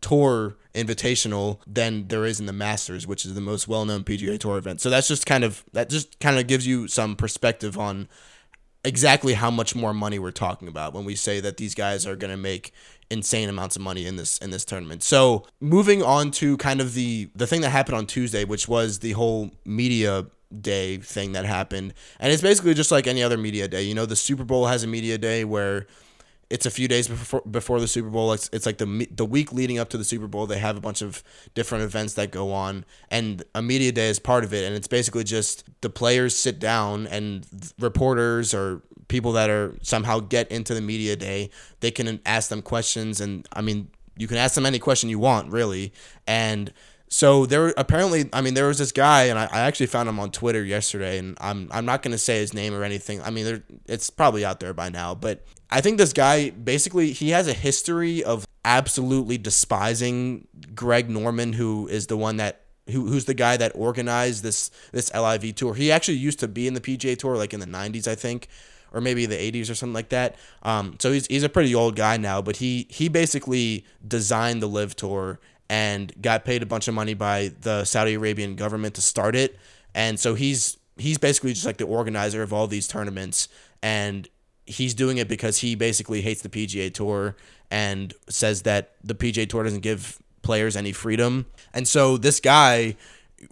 tour 0.00 0.56
invitational 0.74 1.58
than 1.66 2.06
there 2.06 2.24
is 2.24 2.38
in 2.38 2.46
the 2.46 2.52
masters 2.52 3.04
which 3.04 3.24
is 3.24 3.34
the 3.34 3.40
most 3.40 3.66
well-known 3.66 4.04
pga 4.04 4.38
tour 4.38 4.56
event. 4.56 4.80
So 4.80 4.90
that's 4.90 5.08
just 5.08 5.26
kind 5.26 5.42
of 5.42 5.64
that 5.72 5.90
just 5.90 6.20
kind 6.20 6.38
of 6.38 6.46
gives 6.46 6.66
you 6.66 6.86
some 6.86 7.16
perspective 7.16 7.76
on 7.76 8.08
exactly 8.84 9.34
how 9.34 9.50
much 9.50 9.74
more 9.74 9.92
money 9.92 10.18
we're 10.18 10.30
talking 10.30 10.68
about 10.68 10.94
when 10.94 11.04
we 11.04 11.16
say 11.16 11.40
that 11.40 11.56
these 11.56 11.74
guys 11.74 12.06
are 12.06 12.16
going 12.16 12.30
to 12.30 12.36
make 12.36 12.72
insane 13.10 13.48
amounts 13.48 13.76
of 13.76 13.82
money 13.82 14.06
in 14.06 14.16
this 14.16 14.38
in 14.38 14.50
this 14.50 14.64
tournament. 14.64 15.02
So, 15.02 15.46
moving 15.60 16.02
on 16.02 16.30
to 16.32 16.56
kind 16.56 16.80
of 16.80 16.94
the 16.94 17.30
the 17.34 17.46
thing 17.46 17.60
that 17.62 17.70
happened 17.70 17.96
on 17.96 18.06
Tuesday, 18.06 18.44
which 18.44 18.68
was 18.68 19.00
the 19.00 19.12
whole 19.12 19.50
media 19.64 20.26
day 20.60 20.96
thing 20.98 21.32
that 21.32 21.44
happened. 21.44 21.94
And 22.18 22.32
it's 22.32 22.42
basically 22.42 22.74
just 22.74 22.90
like 22.90 23.06
any 23.06 23.22
other 23.22 23.36
media 23.36 23.68
day. 23.68 23.82
You 23.82 23.94
know, 23.94 24.06
the 24.06 24.16
Super 24.16 24.44
Bowl 24.44 24.66
has 24.66 24.82
a 24.82 24.86
media 24.86 25.18
day 25.18 25.44
where 25.44 25.86
it's 26.50 26.64
a 26.64 26.70
few 26.70 26.88
days 26.88 27.08
before 27.08 27.42
before 27.42 27.80
the 27.80 27.88
Super 27.88 28.08
Bowl. 28.08 28.32
It's, 28.32 28.48
it's 28.52 28.64
like 28.64 28.78
the 28.78 29.06
the 29.10 29.24
week 29.24 29.52
leading 29.52 29.78
up 29.78 29.90
to 29.90 29.98
the 29.98 30.04
Super 30.04 30.26
Bowl. 30.26 30.46
They 30.46 30.58
have 30.58 30.76
a 30.76 30.80
bunch 30.80 31.02
of 31.02 31.22
different 31.54 31.84
events 31.84 32.14
that 32.14 32.30
go 32.30 32.52
on, 32.52 32.84
and 33.10 33.42
a 33.54 33.60
media 33.60 33.92
day 33.92 34.08
is 34.08 34.18
part 34.18 34.44
of 34.44 34.54
it. 34.54 34.64
And 34.64 34.74
it's 34.74 34.88
basically 34.88 35.24
just 35.24 35.64
the 35.82 35.90
players 35.90 36.34
sit 36.34 36.58
down 36.58 37.06
and 37.06 37.46
reporters 37.78 38.54
or 38.54 38.82
people 39.08 39.32
that 39.32 39.50
are 39.50 39.74
somehow 39.82 40.20
get 40.20 40.50
into 40.50 40.74
the 40.74 40.80
media 40.80 41.16
day. 41.16 41.50
They 41.80 41.90
can 41.90 42.20
ask 42.24 42.48
them 42.48 42.62
questions, 42.62 43.20
and 43.20 43.46
I 43.52 43.62
mean, 43.62 43.88
you 44.16 44.26
can 44.26 44.36
ask 44.36 44.54
them 44.54 44.66
any 44.66 44.78
question 44.78 45.08
you 45.08 45.18
want, 45.18 45.52
really, 45.52 45.92
and 46.26 46.72
so 47.10 47.46
there 47.46 47.68
apparently, 47.76 48.28
I 48.32 48.42
mean, 48.42 48.54
there 48.54 48.66
was 48.66 48.78
this 48.78 48.92
guy, 48.92 49.24
and 49.24 49.38
I, 49.38 49.44
I 49.44 49.60
actually 49.60 49.86
found 49.86 50.08
him 50.08 50.20
on 50.20 50.30
Twitter 50.30 50.62
yesterday, 50.62 51.18
and 51.18 51.36
I'm 51.40 51.68
I'm 51.70 51.86
not 51.86 52.02
gonna 52.02 52.18
say 52.18 52.38
his 52.38 52.52
name 52.52 52.74
or 52.74 52.84
anything. 52.84 53.22
I 53.22 53.30
mean, 53.30 53.44
there, 53.44 53.62
it's 53.86 54.10
probably 54.10 54.44
out 54.44 54.60
there 54.60 54.74
by 54.74 54.90
now, 54.90 55.14
but 55.14 55.44
I 55.70 55.80
think 55.80 55.98
this 55.98 56.12
guy 56.12 56.50
basically 56.50 57.12
he 57.12 57.30
has 57.30 57.48
a 57.48 57.52
history 57.52 58.22
of 58.22 58.46
absolutely 58.64 59.38
despising 59.38 60.46
Greg 60.74 61.08
Norman, 61.08 61.54
who 61.54 61.88
is 61.88 62.08
the 62.08 62.16
one 62.16 62.36
that 62.36 62.62
who, 62.90 63.06
who's 63.06 63.24
the 63.24 63.34
guy 63.34 63.56
that 63.56 63.72
organized 63.74 64.42
this 64.42 64.70
this 64.92 65.12
LIV 65.14 65.54
tour. 65.54 65.74
He 65.74 65.90
actually 65.90 66.18
used 66.18 66.40
to 66.40 66.48
be 66.48 66.66
in 66.66 66.74
the 66.74 66.80
PGA 66.80 67.16
Tour 67.16 67.36
like 67.36 67.54
in 67.54 67.60
the 67.60 67.66
'90s, 67.66 68.06
I 68.06 68.14
think, 68.14 68.48
or 68.92 69.00
maybe 69.00 69.26
the 69.26 69.36
80s 69.36 69.70
or 69.70 69.74
something 69.74 69.94
like 69.94 70.08
that. 70.10 70.36
Um, 70.62 70.96
so 70.98 71.12
he's 71.12 71.26
he's 71.26 71.42
a 71.42 71.48
pretty 71.48 71.74
old 71.74 71.96
guy 71.96 72.16
now, 72.16 72.42
but 72.42 72.56
he 72.56 72.86
he 72.90 73.08
basically 73.08 73.84
designed 74.06 74.62
the 74.62 74.68
LIV 74.68 74.96
Tour 74.96 75.40
and 75.70 76.12
got 76.20 76.44
paid 76.44 76.62
a 76.62 76.66
bunch 76.66 76.88
of 76.88 76.94
money 76.94 77.14
by 77.14 77.52
the 77.60 77.84
Saudi 77.84 78.14
Arabian 78.14 78.56
government 78.56 78.94
to 78.94 79.02
start 79.02 79.36
it. 79.36 79.58
And 79.94 80.18
so 80.18 80.34
he's 80.34 80.76
he's 80.96 81.18
basically 81.18 81.52
just 81.52 81.66
like 81.66 81.76
the 81.76 81.86
organizer 81.86 82.42
of 82.42 82.52
all 82.52 82.66
these 82.66 82.88
tournaments 82.88 83.48
and 83.82 84.28
he's 84.66 84.94
doing 84.94 85.16
it 85.16 85.28
because 85.28 85.58
he 85.58 85.74
basically 85.74 86.20
hates 86.20 86.42
the 86.42 86.48
PGA 86.48 86.92
Tour 86.92 87.36
and 87.70 88.12
says 88.28 88.62
that 88.62 88.94
the 89.02 89.14
PGA 89.14 89.48
Tour 89.48 89.64
doesn't 89.64 89.80
give 89.80 90.18
players 90.42 90.76
any 90.76 90.92
freedom. 90.92 91.46
And 91.72 91.86
so 91.86 92.16
this 92.16 92.40
guy 92.40 92.96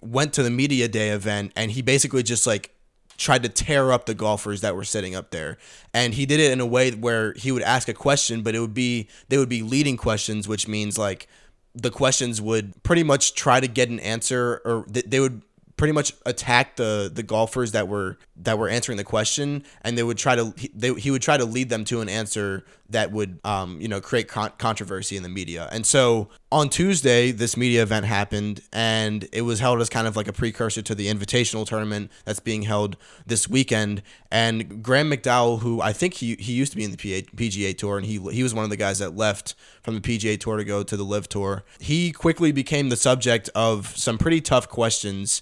went 0.01 0.33
to 0.33 0.43
the 0.43 0.49
media 0.49 0.87
day 0.87 1.09
event 1.09 1.53
and 1.55 1.71
he 1.71 1.81
basically 1.81 2.23
just 2.23 2.45
like 2.45 2.73
tried 3.17 3.43
to 3.43 3.49
tear 3.49 3.91
up 3.91 4.05
the 4.05 4.13
golfers 4.13 4.61
that 4.61 4.75
were 4.75 4.83
sitting 4.83 5.15
up 5.15 5.31
there. 5.31 5.57
And 5.93 6.13
he 6.13 6.25
did 6.25 6.39
it 6.39 6.51
in 6.51 6.59
a 6.59 6.65
way 6.65 6.91
where 6.91 7.33
he 7.33 7.51
would 7.51 7.63
ask 7.63 7.87
a 7.87 7.93
question, 7.93 8.43
but 8.43 8.55
it 8.55 8.59
would 8.59 8.73
be 8.73 9.09
they 9.29 9.37
would 9.37 9.49
be 9.49 9.63
leading 9.63 9.97
questions, 9.97 10.47
which 10.47 10.67
means 10.67 10.97
like 10.97 11.27
the 11.73 11.91
questions 11.91 12.41
would 12.41 12.81
pretty 12.83 13.03
much 13.03 13.35
try 13.35 13.59
to 13.59 13.67
get 13.67 13.89
an 13.89 13.99
answer 13.99 14.61
or 14.65 14.85
they 14.87 15.19
would 15.19 15.41
pretty 15.77 15.93
much 15.93 16.13
attack 16.25 16.75
the 16.75 17.09
the 17.13 17.23
golfers 17.23 17.71
that 17.71 17.87
were 17.87 18.17
that 18.35 18.57
were 18.57 18.67
answering 18.67 18.97
the 18.97 19.03
question, 19.03 19.63
and 19.81 19.97
they 19.97 20.03
would 20.03 20.17
try 20.17 20.35
to 20.35 20.53
he, 20.57 20.71
they, 20.73 20.93
he 20.93 21.11
would 21.11 21.21
try 21.21 21.37
to 21.37 21.45
lead 21.45 21.69
them 21.69 21.85
to 21.85 22.01
an 22.01 22.09
answer 22.09 22.65
that 22.89 23.11
would 23.11 23.39
um, 23.43 23.79
you 23.81 23.87
know 23.87 24.01
create 24.01 24.27
con- 24.27 24.51
controversy 24.57 25.17
in 25.17 25.23
the 25.23 25.29
media. 25.29 25.67
And 25.71 25.85
so 25.85 26.29
on 26.51 26.69
Tuesday, 26.69 27.31
this 27.31 27.57
media 27.57 27.83
event 27.83 28.05
happened, 28.05 28.61
and 28.71 29.27
it 29.31 29.41
was 29.41 29.59
held 29.59 29.81
as 29.81 29.89
kind 29.89 30.07
of 30.07 30.15
like 30.15 30.27
a 30.27 30.33
precursor 30.33 30.81
to 30.81 30.95
the 30.95 31.07
Invitational 31.07 31.65
tournament 31.65 32.11
that's 32.25 32.39
being 32.39 32.63
held 32.63 32.97
this 33.25 33.47
weekend. 33.47 34.01
And 34.31 34.81
Graham 34.83 35.11
McDowell, 35.11 35.61
who 35.61 35.81
I 35.81 35.93
think 35.93 36.15
he 36.15 36.35
he 36.35 36.53
used 36.53 36.71
to 36.71 36.77
be 36.77 36.83
in 36.83 36.91
the 36.91 36.97
PGA 36.97 37.77
Tour, 37.77 37.97
and 37.97 38.05
he 38.05 38.19
he 38.31 38.43
was 38.43 38.53
one 38.53 38.63
of 38.63 38.69
the 38.69 38.77
guys 38.77 38.99
that 38.99 39.15
left 39.15 39.55
from 39.81 39.95
the 39.95 40.01
PGA 40.01 40.39
Tour 40.39 40.57
to 40.57 40.63
go 40.63 40.83
to 40.83 40.97
the 40.97 41.03
LIV 41.03 41.29
Tour. 41.29 41.63
He 41.79 42.11
quickly 42.11 42.51
became 42.51 42.89
the 42.89 42.97
subject 42.97 43.49
of 43.55 43.97
some 43.97 44.17
pretty 44.17 44.41
tough 44.41 44.67
questions 44.69 45.41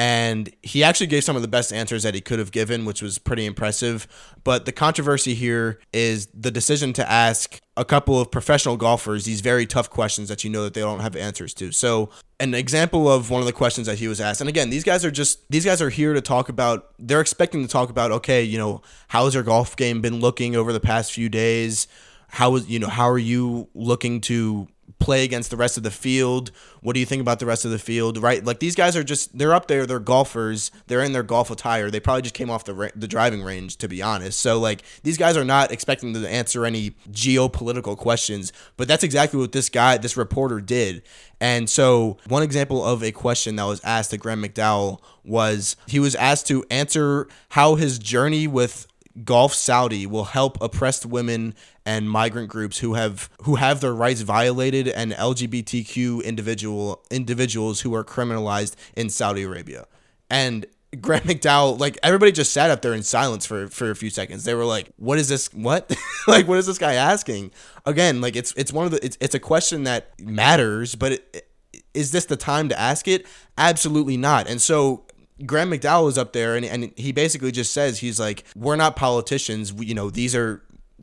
and 0.00 0.48
he 0.62 0.82
actually 0.82 1.08
gave 1.08 1.24
some 1.24 1.36
of 1.36 1.42
the 1.42 1.48
best 1.48 1.74
answers 1.74 2.04
that 2.04 2.14
he 2.14 2.22
could 2.22 2.38
have 2.38 2.52
given, 2.52 2.86
which 2.86 3.02
was 3.02 3.18
pretty 3.18 3.44
impressive. 3.44 4.08
But 4.44 4.64
the 4.64 4.72
controversy 4.72 5.34
here 5.34 5.78
is 5.92 6.26
the 6.32 6.50
decision 6.50 6.94
to 6.94 7.10
ask 7.10 7.60
a 7.76 7.84
couple 7.84 8.18
of 8.18 8.30
professional 8.30 8.78
golfers 8.78 9.26
these 9.26 9.42
very 9.42 9.66
tough 9.66 9.90
questions 9.90 10.30
that 10.30 10.42
you 10.42 10.48
know 10.48 10.62
that 10.62 10.72
they 10.72 10.80
don't 10.80 11.00
have 11.00 11.16
answers 11.16 11.52
to. 11.52 11.70
So, 11.70 12.08
an 12.38 12.54
example 12.54 13.12
of 13.12 13.28
one 13.28 13.42
of 13.42 13.46
the 13.46 13.52
questions 13.52 13.86
that 13.88 13.98
he 13.98 14.08
was 14.08 14.22
asked, 14.22 14.40
and 14.40 14.48
again, 14.48 14.70
these 14.70 14.84
guys 14.84 15.04
are 15.04 15.10
just 15.10 15.46
these 15.50 15.66
guys 15.66 15.82
are 15.82 15.90
here 15.90 16.14
to 16.14 16.22
talk 16.22 16.48
about. 16.48 16.94
They're 16.98 17.20
expecting 17.20 17.60
to 17.60 17.68
talk 17.68 17.90
about, 17.90 18.10
okay, 18.10 18.42
you 18.42 18.56
know, 18.56 18.80
how's 19.08 19.34
your 19.34 19.42
golf 19.42 19.76
game 19.76 20.00
been 20.00 20.18
looking 20.18 20.56
over 20.56 20.72
the 20.72 20.80
past 20.80 21.12
few 21.12 21.28
days? 21.28 21.88
How 22.28 22.54
is 22.54 22.70
you 22.70 22.78
know 22.78 22.88
how 22.88 23.10
are 23.10 23.18
you 23.18 23.68
looking 23.74 24.22
to 24.22 24.66
play 25.00 25.24
against 25.24 25.50
the 25.50 25.56
rest 25.56 25.76
of 25.76 25.82
the 25.82 25.90
field? 25.90 26.52
What 26.80 26.94
do 26.94 27.00
you 27.00 27.06
think 27.06 27.20
about 27.20 27.40
the 27.40 27.46
rest 27.46 27.64
of 27.64 27.72
the 27.72 27.78
field? 27.78 28.18
Right? 28.18 28.44
Like 28.44 28.60
these 28.60 28.76
guys 28.76 28.96
are 28.96 29.02
just 29.02 29.36
they're 29.36 29.54
up 29.54 29.66
there, 29.66 29.86
they're 29.86 29.98
golfers, 29.98 30.70
they're 30.86 31.02
in 31.02 31.12
their 31.12 31.22
golf 31.24 31.50
attire. 31.50 31.90
They 31.90 32.00
probably 32.00 32.22
just 32.22 32.34
came 32.34 32.50
off 32.50 32.64
the 32.64 32.92
the 32.94 33.08
driving 33.08 33.42
range 33.42 33.76
to 33.78 33.88
be 33.88 34.00
honest. 34.02 34.38
So 34.40 34.60
like 34.60 34.82
these 35.02 35.18
guys 35.18 35.36
are 35.36 35.44
not 35.44 35.72
expecting 35.72 36.14
to 36.14 36.28
answer 36.28 36.64
any 36.64 36.90
geopolitical 37.10 37.96
questions, 37.96 38.52
but 38.76 38.86
that's 38.86 39.02
exactly 39.02 39.40
what 39.40 39.52
this 39.52 39.68
guy, 39.68 39.96
this 39.96 40.16
reporter 40.16 40.60
did. 40.60 41.02
And 41.40 41.70
so, 41.70 42.18
one 42.28 42.42
example 42.42 42.84
of 42.84 43.02
a 43.02 43.12
question 43.12 43.56
that 43.56 43.64
was 43.64 43.80
asked 43.82 44.10
to 44.10 44.18
Graham 44.18 44.42
McDowell 44.42 45.00
was 45.24 45.74
he 45.86 45.98
was 45.98 46.14
asked 46.14 46.46
to 46.48 46.64
answer 46.70 47.28
how 47.50 47.76
his 47.76 47.98
journey 47.98 48.46
with 48.46 48.86
Golf 49.24 49.54
Saudi 49.54 50.06
will 50.06 50.24
help 50.24 50.60
oppressed 50.62 51.04
women 51.04 51.54
and 51.84 52.08
migrant 52.08 52.48
groups 52.48 52.78
who 52.78 52.94
have 52.94 53.28
who 53.42 53.56
have 53.56 53.80
their 53.80 53.94
rights 53.94 54.20
violated 54.20 54.88
and 54.88 55.12
LGBTQ 55.12 56.24
individual 56.24 57.02
individuals 57.10 57.80
who 57.80 57.94
are 57.94 58.04
criminalized 58.04 58.76
in 58.96 59.10
Saudi 59.10 59.42
Arabia. 59.42 59.86
And 60.28 60.66
Grant 61.00 61.24
McDowell, 61.26 61.78
like 61.78 61.98
everybody 62.02 62.32
just 62.32 62.52
sat 62.52 62.70
up 62.70 62.82
there 62.82 62.94
in 62.94 63.02
silence 63.02 63.46
for 63.46 63.68
for 63.68 63.90
a 63.90 63.96
few 63.96 64.10
seconds. 64.10 64.44
They 64.44 64.54
were 64.54 64.64
like, 64.64 64.90
"What 64.96 65.18
is 65.18 65.28
this? 65.28 65.52
What? 65.52 65.94
like, 66.28 66.46
what 66.46 66.58
is 66.58 66.66
this 66.66 66.78
guy 66.78 66.94
asking?" 66.94 67.50
Again, 67.86 68.20
like 68.20 68.36
it's 68.36 68.52
it's 68.56 68.72
one 68.72 68.86
of 68.86 68.92
the 68.92 69.04
it's 69.04 69.18
it's 69.20 69.34
a 69.34 69.40
question 69.40 69.84
that 69.84 70.18
matters, 70.20 70.94
but 70.94 71.12
it, 71.12 71.46
is 71.94 72.12
this 72.12 72.26
the 72.26 72.36
time 72.36 72.68
to 72.68 72.78
ask 72.78 73.08
it? 73.08 73.26
Absolutely 73.58 74.16
not. 74.16 74.48
And 74.48 74.60
so 74.60 75.04
Graham 75.46 75.70
McDowell 75.70 76.08
is 76.08 76.18
up 76.18 76.32
there 76.32 76.56
and, 76.56 76.64
and 76.64 76.92
he 76.96 77.12
basically 77.12 77.52
just 77.52 77.72
says 77.72 77.98
he's 77.98 78.20
like 78.20 78.44
we're 78.54 78.76
not 78.76 78.96
politicians 78.96 79.72
we, 79.72 79.86
you 79.86 79.94
know 79.94 80.10
these 80.10 80.34
are 80.34 80.62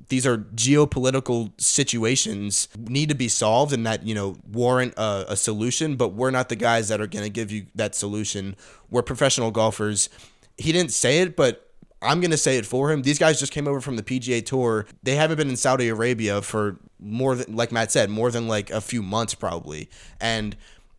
these 0.10 0.26
are 0.26 0.38
geopolitical 0.38 1.52
situations 1.60 2.68
need 2.78 3.10
to 3.10 3.16
be 3.16 3.28
solved 3.28 3.74
and 3.74 3.86
that 3.86 4.06
you 4.06 4.14
know 4.14 4.38
warrant 4.52 4.94
a, 4.98 5.26
a 5.30 5.36
solution 5.36 5.96
but 5.96 6.10
we're 6.10 6.32
not 6.32 6.50
the 6.50 6.56
guys 6.56 6.88
that 6.88 7.02
are 7.02 7.08
going 7.08 7.24
to 7.24 7.30
give 7.30 7.52
you 7.52 7.66
that 7.76 7.96
solution 7.96 8.56
we're 8.90 9.02
professional 9.02 9.52
golfers 9.52 10.10
he 10.58 10.72
didn't 10.72 10.92
say 10.92 11.20
it 11.20 11.36
but 11.36 11.64
I'm 12.02 12.20
going 12.22 12.32
to 12.32 12.38
say 12.38 12.58
it 12.58 12.66
for 12.66 12.92
him. 12.92 13.02
These 13.02 13.18
guys 13.18 13.40
just 13.40 13.52
came 13.52 13.68
over 13.68 13.82
from 13.82 13.96
the 13.96 14.04
PGA 14.04 14.46
Tour. 14.46 14.86
They 15.02 15.16
haven't 15.16 15.38
been 15.38 15.50
in 15.50 15.56
Saudi 15.56 15.88
Arabia 15.88 16.42
for 16.42 16.78
more 17.00 17.36
than, 17.36 17.56
like 17.56 17.72
Matt 17.72 17.92
said, 17.92 18.10
more 18.10 18.30
than 18.30 18.48
like 18.48 18.70
a 18.70 18.82
few 18.82 19.02
months 19.02 19.34
probably. 19.34 19.90
And 20.22 20.56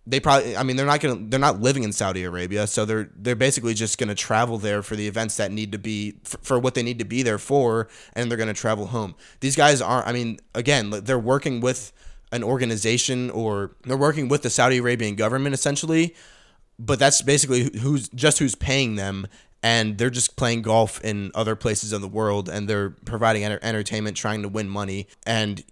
they 0.09 0.21
probably 0.21 0.57
I 0.57 0.62
mean 0.62 0.77
they're 0.77 0.87
not 0.87 1.01
going 1.01 1.18
to 1.18 1.31
they're 1.31 1.38
not 1.38 1.61
living 1.61 1.85
in 1.85 1.92
Saudi 1.92 2.25
Arabia 2.25 2.66
so 2.66 2.85
they're 2.85 3.11
they're 3.14 3.37
basically 3.37 3.75
just 3.75 3.99
going 3.99 4.09
to 4.09 4.14
travel 4.14 4.57
there 4.59 4.83
for 4.83 4.97
the 4.97 5.07
events 5.07 5.37
that 5.37 5.53
need 5.53 5.73
to 5.73 5.79
be 5.79 6.14
for, 6.25 6.38
for 6.38 6.59
what 6.59 6.75
they 6.75 6.83
need 6.83 6.99
to 6.99 7.05
be 7.05 7.23
there 7.23 7.38
for 7.38 7.88
and 8.14 8.31
they're 8.31 8.38
going 8.38 8.49
to 8.49 8.55
travel 8.55 8.87
home. 8.87 9.14
These 9.40 9.55
guys 9.55 9.83
aren't 9.83 10.07
I 10.07 10.12
mean 10.12 10.38
again 10.55 10.90
they're 10.90 11.18
working 11.18 11.61
with 11.61 11.92
an 12.33 12.42
organization 12.42 13.31
or 13.31 13.73
they're 13.83 13.97
working 13.97 14.29
with 14.29 14.42
the 14.42 14.51
Saudi 14.51 14.79
Arabian 14.79 15.14
government 15.14 15.55
essentially 15.55 16.14
but 16.79 16.99
that's 16.99 17.23
basically 17.23 17.71
who's 17.79 18.09
just 18.11 18.38
who's 18.38 18.55
paying 18.55 18.97
them 18.97 19.27
and 19.62 19.99
they're 19.99 20.11
just 20.11 20.37
playing 20.37 20.62
golf 20.62 21.03
in 21.05 21.33
other 21.35 21.57
places 21.57 21.92
of 21.92 22.01
the 22.01 22.09
world 22.09 22.49
and 22.49 22.68
they're 22.68 22.90
providing 22.90 23.44
enter- 23.44 23.59
entertainment 23.62 24.16
trying 24.16 24.42
to 24.42 24.49
win 24.49 24.68
money 24.68 25.09
and 25.27 25.64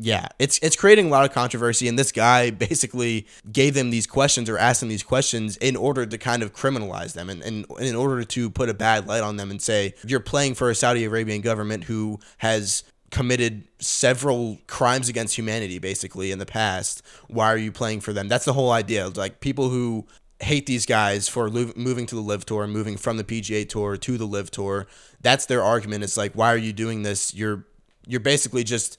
yeah, 0.00 0.28
it's 0.38 0.58
it's 0.58 0.76
creating 0.76 1.08
a 1.08 1.10
lot 1.10 1.24
of 1.24 1.32
controversy, 1.32 1.88
and 1.88 1.98
this 1.98 2.12
guy 2.12 2.50
basically 2.68 3.26
gave 3.50 3.74
them 3.74 3.90
these 3.90 4.06
questions 4.06 4.48
or 4.48 4.56
asked 4.56 4.80
them 4.80 4.88
these 4.88 5.02
questions 5.02 5.56
in 5.58 5.76
order 5.76 6.06
to 6.06 6.16
kind 6.16 6.42
of 6.42 6.54
criminalize 6.54 7.14
them 7.14 7.28
and, 7.28 7.42
and 7.42 7.66
in 7.80 7.96
order 7.96 8.24
to 8.24 8.50
put 8.50 8.68
a 8.68 8.74
bad 8.74 9.06
light 9.06 9.22
on 9.22 9.36
them 9.36 9.50
and 9.50 9.60
say 9.60 9.94
you're 10.06 10.20
playing 10.20 10.54
for 10.54 10.70
a 10.70 10.74
Saudi 10.74 11.04
Arabian 11.04 11.40
government 11.40 11.84
who 11.84 12.18
has 12.38 12.84
committed 13.10 13.66
several 13.78 14.58
crimes 14.66 15.08
against 15.08 15.36
humanity 15.36 15.78
basically 15.78 16.30
in 16.30 16.38
the 16.38 16.46
past. 16.46 17.02
Why 17.28 17.46
are 17.46 17.56
you 17.56 17.72
playing 17.72 18.00
for 18.00 18.12
them? 18.12 18.28
That's 18.28 18.44
the 18.44 18.52
whole 18.52 18.70
idea. 18.70 19.08
Like 19.08 19.40
people 19.40 19.70
who 19.70 20.06
hate 20.40 20.66
these 20.66 20.86
guys 20.86 21.28
for 21.28 21.48
lo- 21.48 21.72
moving 21.74 22.06
to 22.06 22.14
the 22.14 22.20
LIV 22.20 22.46
tour 22.46 22.64
and 22.64 22.72
moving 22.72 22.96
from 22.96 23.16
the 23.16 23.24
PGA 23.24 23.68
tour 23.68 23.96
to 23.96 24.18
the 24.18 24.26
LIV 24.26 24.50
tour. 24.50 24.86
That's 25.20 25.46
their 25.46 25.62
argument. 25.62 26.04
It's 26.04 26.16
like 26.16 26.32
why 26.34 26.52
are 26.52 26.58
you 26.58 26.72
doing 26.72 27.02
this? 27.02 27.34
You're 27.34 27.64
you're 28.06 28.20
basically 28.20 28.64
just 28.64 28.98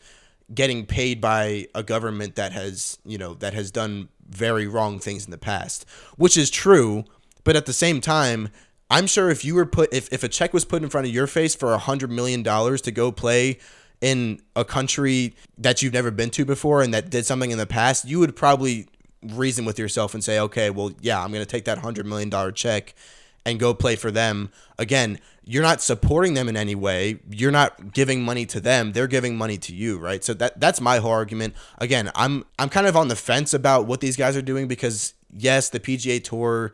getting 0.53 0.85
paid 0.85 1.21
by 1.21 1.67
a 1.75 1.83
government 1.83 2.35
that 2.35 2.51
has, 2.51 2.97
you 3.05 3.17
know, 3.17 3.33
that 3.35 3.53
has 3.53 3.71
done 3.71 4.09
very 4.27 4.67
wrong 4.67 4.99
things 4.99 5.25
in 5.25 5.31
the 5.31 5.37
past, 5.37 5.85
which 6.17 6.37
is 6.37 6.49
true. 6.49 7.05
But 7.43 7.55
at 7.55 7.65
the 7.65 7.73
same 7.73 8.01
time, 8.01 8.49
I'm 8.89 9.07
sure 9.07 9.29
if 9.29 9.45
you 9.45 9.55
were 9.55 9.65
put, 9.65 9.93
if, 9.93 10.11
if 10.11 10.23
a 10.23 10.27
check 10.27 10.53
was 10.53 10.65
put 10.65 10.81
in 10.81 10.89
front 10.89 11.07
of 11.07 11.13
your 11.13 11.27
face 11.27 11.55
for 11.55 11.73
a 11.73 11.77
hundred 11.77 12.11
million 12.11 12.43
dollars 12.43 12.81
to 12.81 12.91
go 12.91 13.11
play 13.11 13.59
in 14.01 14.41
a 14.55 14.65
country 14.65 15.35
that 15.57 15.81
you've 15.81 15.93
never 15.93 16.11
been 16.11 16.29
to 16.31 16.45
before 16.45 16.81
and 16.81 16.93
that 16.93 17.09
did 17.09 17.25
something 17.25 17.51
in 17.51 17.57
the 17.57 17.67
past, 17.67 18.05
you 18.05 18.19
would 18.19 18.35
probably 18.35 18.87
reason 19.21 19.65
with 19.65 19.77
yourself 19.77 20.13
and 20.13 20.23
say, 20.23 20.39
okay, 20.39 20.69
well, 20.69 20.91
yeah, 21.01 21.21
I'm 21.21 21.31
going 21.31 21.43
to 21.43 21.49
take 21.49 21.65
that 21.65 21.79
hundred 21.79 22.05
million 22.05 22.29
dollar 22.29 22.51
check 22.51 22.95
and 23.45 23.59
go 23.59 23.73
play 23.73 23.95
for 23.95 24.11
them. 24.11 24.51
Again, 24.77 25.19
you're 25.43 25.63
not 25.63 25.81
supporting 25.81 26.35
them 26.35 26.47
in 26.47 26.55
any 26.55 26.75
way. 26.75 27.19
You're 27.29 27.51
not 27.51 27.93
giving 27.93 28.21
money 28.21 28.45
to 28.47 28.59
them. 28.59 28.91
They're 28.91 29.07
giving 29.07 29.35
money 29.35 29.57
to 29.57 29.73
you, 29.73 29.97
right? 29.97 30.23
So 30.23 30.33
that 30.35 30.59
that's 30.59 30.79
my 30.79 30.97
whole 30.97 31.11
argument. 31.11 31.55
Again, 31.79 32.11
I'm 32.15 32.45
I'm 32.59 32.69
kind 32.69 32.85
of 32.85 32.95
on 32.95 33.07
the 33.07 33.15
fence 33.15 33.53
about 33.53 33.87
what 33.87 33.99
these 33.99 34.15
guys 34.15 34.37
are 34.37 34.41
doing 34.41 34.67
because 34.67 35.13
yes, 35.33 35.69
the 35.69 35.79
PGA 35.79 36.23
Tour 36.23 36.73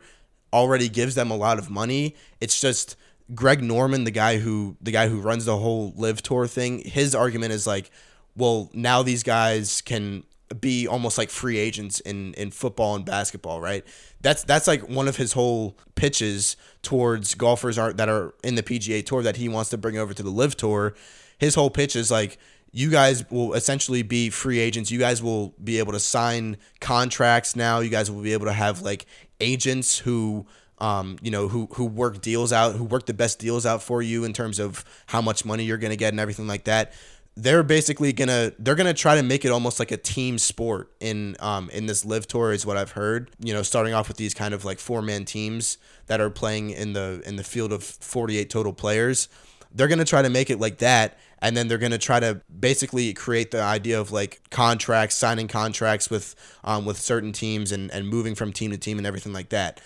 already 0.52 0.88
gives 0.88 1.14
them 1.14 1.30
a 1.30 1.36
lot 1.36 1.58
of 1.58 1.70
money. 1.70 2.14
It's 2.40 2.60
just 2.60 2.96
Greg 3.34 3.62
Norman, 3.62 4.04
the 4.04 4.10
guy 4.10 4.38
who 4.38 4.76
the 4.80 4.90
guy 4.90 5.08
who 5.08 5.20
runs 5.20 5.46
the 5.46 5.56
whole 5.56 5.92
LIV 5.96 6.22
tour 6.22 6.46
thing, 6.46 6.80
his 6.80 7.14
argument 7.14 7.52
is 7.52 7.66
like, 7.66 7.90
well, 8.36 8.70
now 8.72 9.02
these 9.02 9.22
guys 9.22 9.80
can 9.80 10.24
be 10.60 10.86
almost 10.86 11.18
like 11.18 11.30
free 11.30 11.58
agents 11.58 12.00
in 12.00 12.34
in 12.34 12.50
football 12.50 12.94
and 12.94 13.04
basketball, 13.04 13.60
right? 13.60 13.84
That's 14.26 14.42
that's 14.42 14.66
like 14.66 14.88
one 14.88 15.06
of 15.06 15.16
his 15.16 15.34
whole 15.34 15.78
pitches 15.94 16.56
towards 16.82 17.36
golfers 17.36 17.78
are 17.78 17.92
that 17.92 18.08
are 18.08 18.34
in 18.42 18.56
the 18.56 18.62
PGA 18.64 19.06
Tour 19.06 19.22
that 19.22 19.36
he 19.36 19.48
wants 19.48 19.70
to 19.70 19.78
bring 19.78 19.96
over 19.96 20.12
to 20.12 20.20
the 20.20 20.30
LIV 20.30 20.56
Tour. 20.56 20.94
His 21.38 21.54
whole 21.54 21.70
pitch 21.70 21.94
is 21.94 22.10
like 22.10 22.36
you 22.72 22.90
guys 22.90 23.24
will 23.30 23.54
essentially 23.54 24.02
be 24.02 24.30
free 24.30 24.58
agents. 24.58 24.90
You 24.90 24.98
guys 24.98 25.22
will 25.22 25.54
be 25.62 25.78
able 25.78 25.92
to 25.92 26.00
sign 26.00 26.56
contracts 26.80 27.54
now. 27.54 27.78
You 27.78 27.88
guys 27.88 28.10
will 28.10 28.20
be 28.20 28.32
able 28.32 28.46
to 28.46 28.52
have 28.52 28.82
like 28.82 29.06
agents 29.38 29.96
who 29.96 30.44
um, 30.78 31.18
you 31.22 31.30
know, 31.30 31.46
who 31.46 31.68
who 31.74 31.84
work 31.84 32.20
deals 32.20 32.52
out, 32.52 32.74
who 32.74 32.82
work 32.82 33.06
the 33.06 33.14
best 33.14 33.38
deals 33.38 33.64
out 33.64 33.80
for 33.80 34.02
you 34.02 34.24
in 34.24 34.32
terms 34.32 34.58
of 34.58 34.84
how 35.06 35.22
much 35.22 35.44
money 35.44 35.62
you're 35.62 35.78
gonna 35.78 35.94
get 35.94 36.12
and 36.12 36.18
everything 36.18 36.48
like 36.48 36.64
that 36.64 36.92
they're 37.36 37.62
basically 37.62 38.12
gonna 38.12 38.52
they're 38.58 38.74
gonna 38.74 38.94
try 38.94 39.14
to 39.14 39.22
make 39.22 39.44
it 39.44 39.50
almost 39.50 39.78
like 39.78 39.90
a 39.90 39.96
team 39.96 40.38
sport 40.38 40.90
in 41.00 41.36
um 41.40 41.68
in 41.70 41.86
this 41.86 42.04
LIV 42.04 42.26
tour 42.26 42.52
is 42.52 42.64
what 42.64 42.76
I've 42.76 42.92
heard. 42.92 43.30
You 43.38 43.52
know, 43.52 43.62
starting 43.62 43.92
off 43.92 44.08
with 44.08 44.16
these 44.16 44.32
kind 44.32 44.54
of 44.54 44.64
like 44.64 44.78
four 44.78 45.02
man 45.02 45.24
teams 45.26 45.76
that 46.06 46.20
are 46.20 46.30
playing 46.30 46.70
in 46.70 46.94
the 46.94 47.22
in 47.26 47.36
the 47.36 47.44
field 47.44 47.72
of 47.72 47.84
forty 47.84 48.38
eight 48.38 48.48
total 48.48 48.72
players. 48.72 49.28
They're 49.70 49.88
gonna 49.88 50.06
try 50.06 50.22
to 50.22 50.30
make 50.30 50.48
it 50.48 50.58
like 50.58 50.78
that, 50.78 51.18
and 51.42 51.54
then 51.54 51.68
they're 51.68 51.76
gonna 51.76 51.98
try 51.98 52.20
to 52.20 52.40
basically 52.58 53.12
create 53.12 53.50
the 53.50 53.60
idea 53.60 54.00
of 54.00 54.12
like 54.12 54.40
contracts, 54.50 55.14
signing 55.14 55.46
contracts 55.46 56.08
with 56.08 56.34
um 56.64 56.86
with 56.86 56.98
certain 56.98 57.32
teams 57.32 57.70
and 57.70 57.90
and 57.90 58.08
moving 58.08 58.34
from 58.34 58.50
team 58.50 58.70
to 58.70 58.78
team 58.78 58.96
and 58.96 59.06
everything 59.06 59.34
like 59.34 59.50
that. 59.50 59.82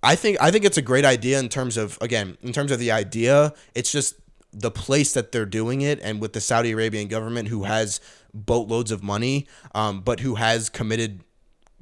I 0.00 0.14
think 0.14 0.38
I 0.40 0.52
think 0.52 0.64
it's 0.64 0.78
a 0.78 0.82
great 0.82 1.04
idea 1.04 1.40
in 1.40 1.48
terms 1.48 1.76
of 1.76 1.98
again 2.00 2.38
in 2.40 2.52
terms 2.52 2.70
of 2.70 2.78
the 2.78 2.92
idea. 2.92 3.52
It's 3.74 3.90
just 3.90 4.14
the 4.52 4.70
place 4.70 5.12
that 5.12 5.32
they're 5.32 5.46
doing 5.46 5.80
it 5.80 6.00
and 6.02 6.20
with 6.20 6.32
the 6.32 6.40
Saudi 6.40 6.72
Arabian 6.72 7.08
government 7.08 7.48
who 7.48 7.64
has 7.64 8.00
boatloads 8.32 8.90
of 8.90 9.02
money, 9.02 9.46
um, 9.74 10.00
but 10.00 10.20
who 10.20 10.36
has 10.36 10.68
committed 10.68 11.22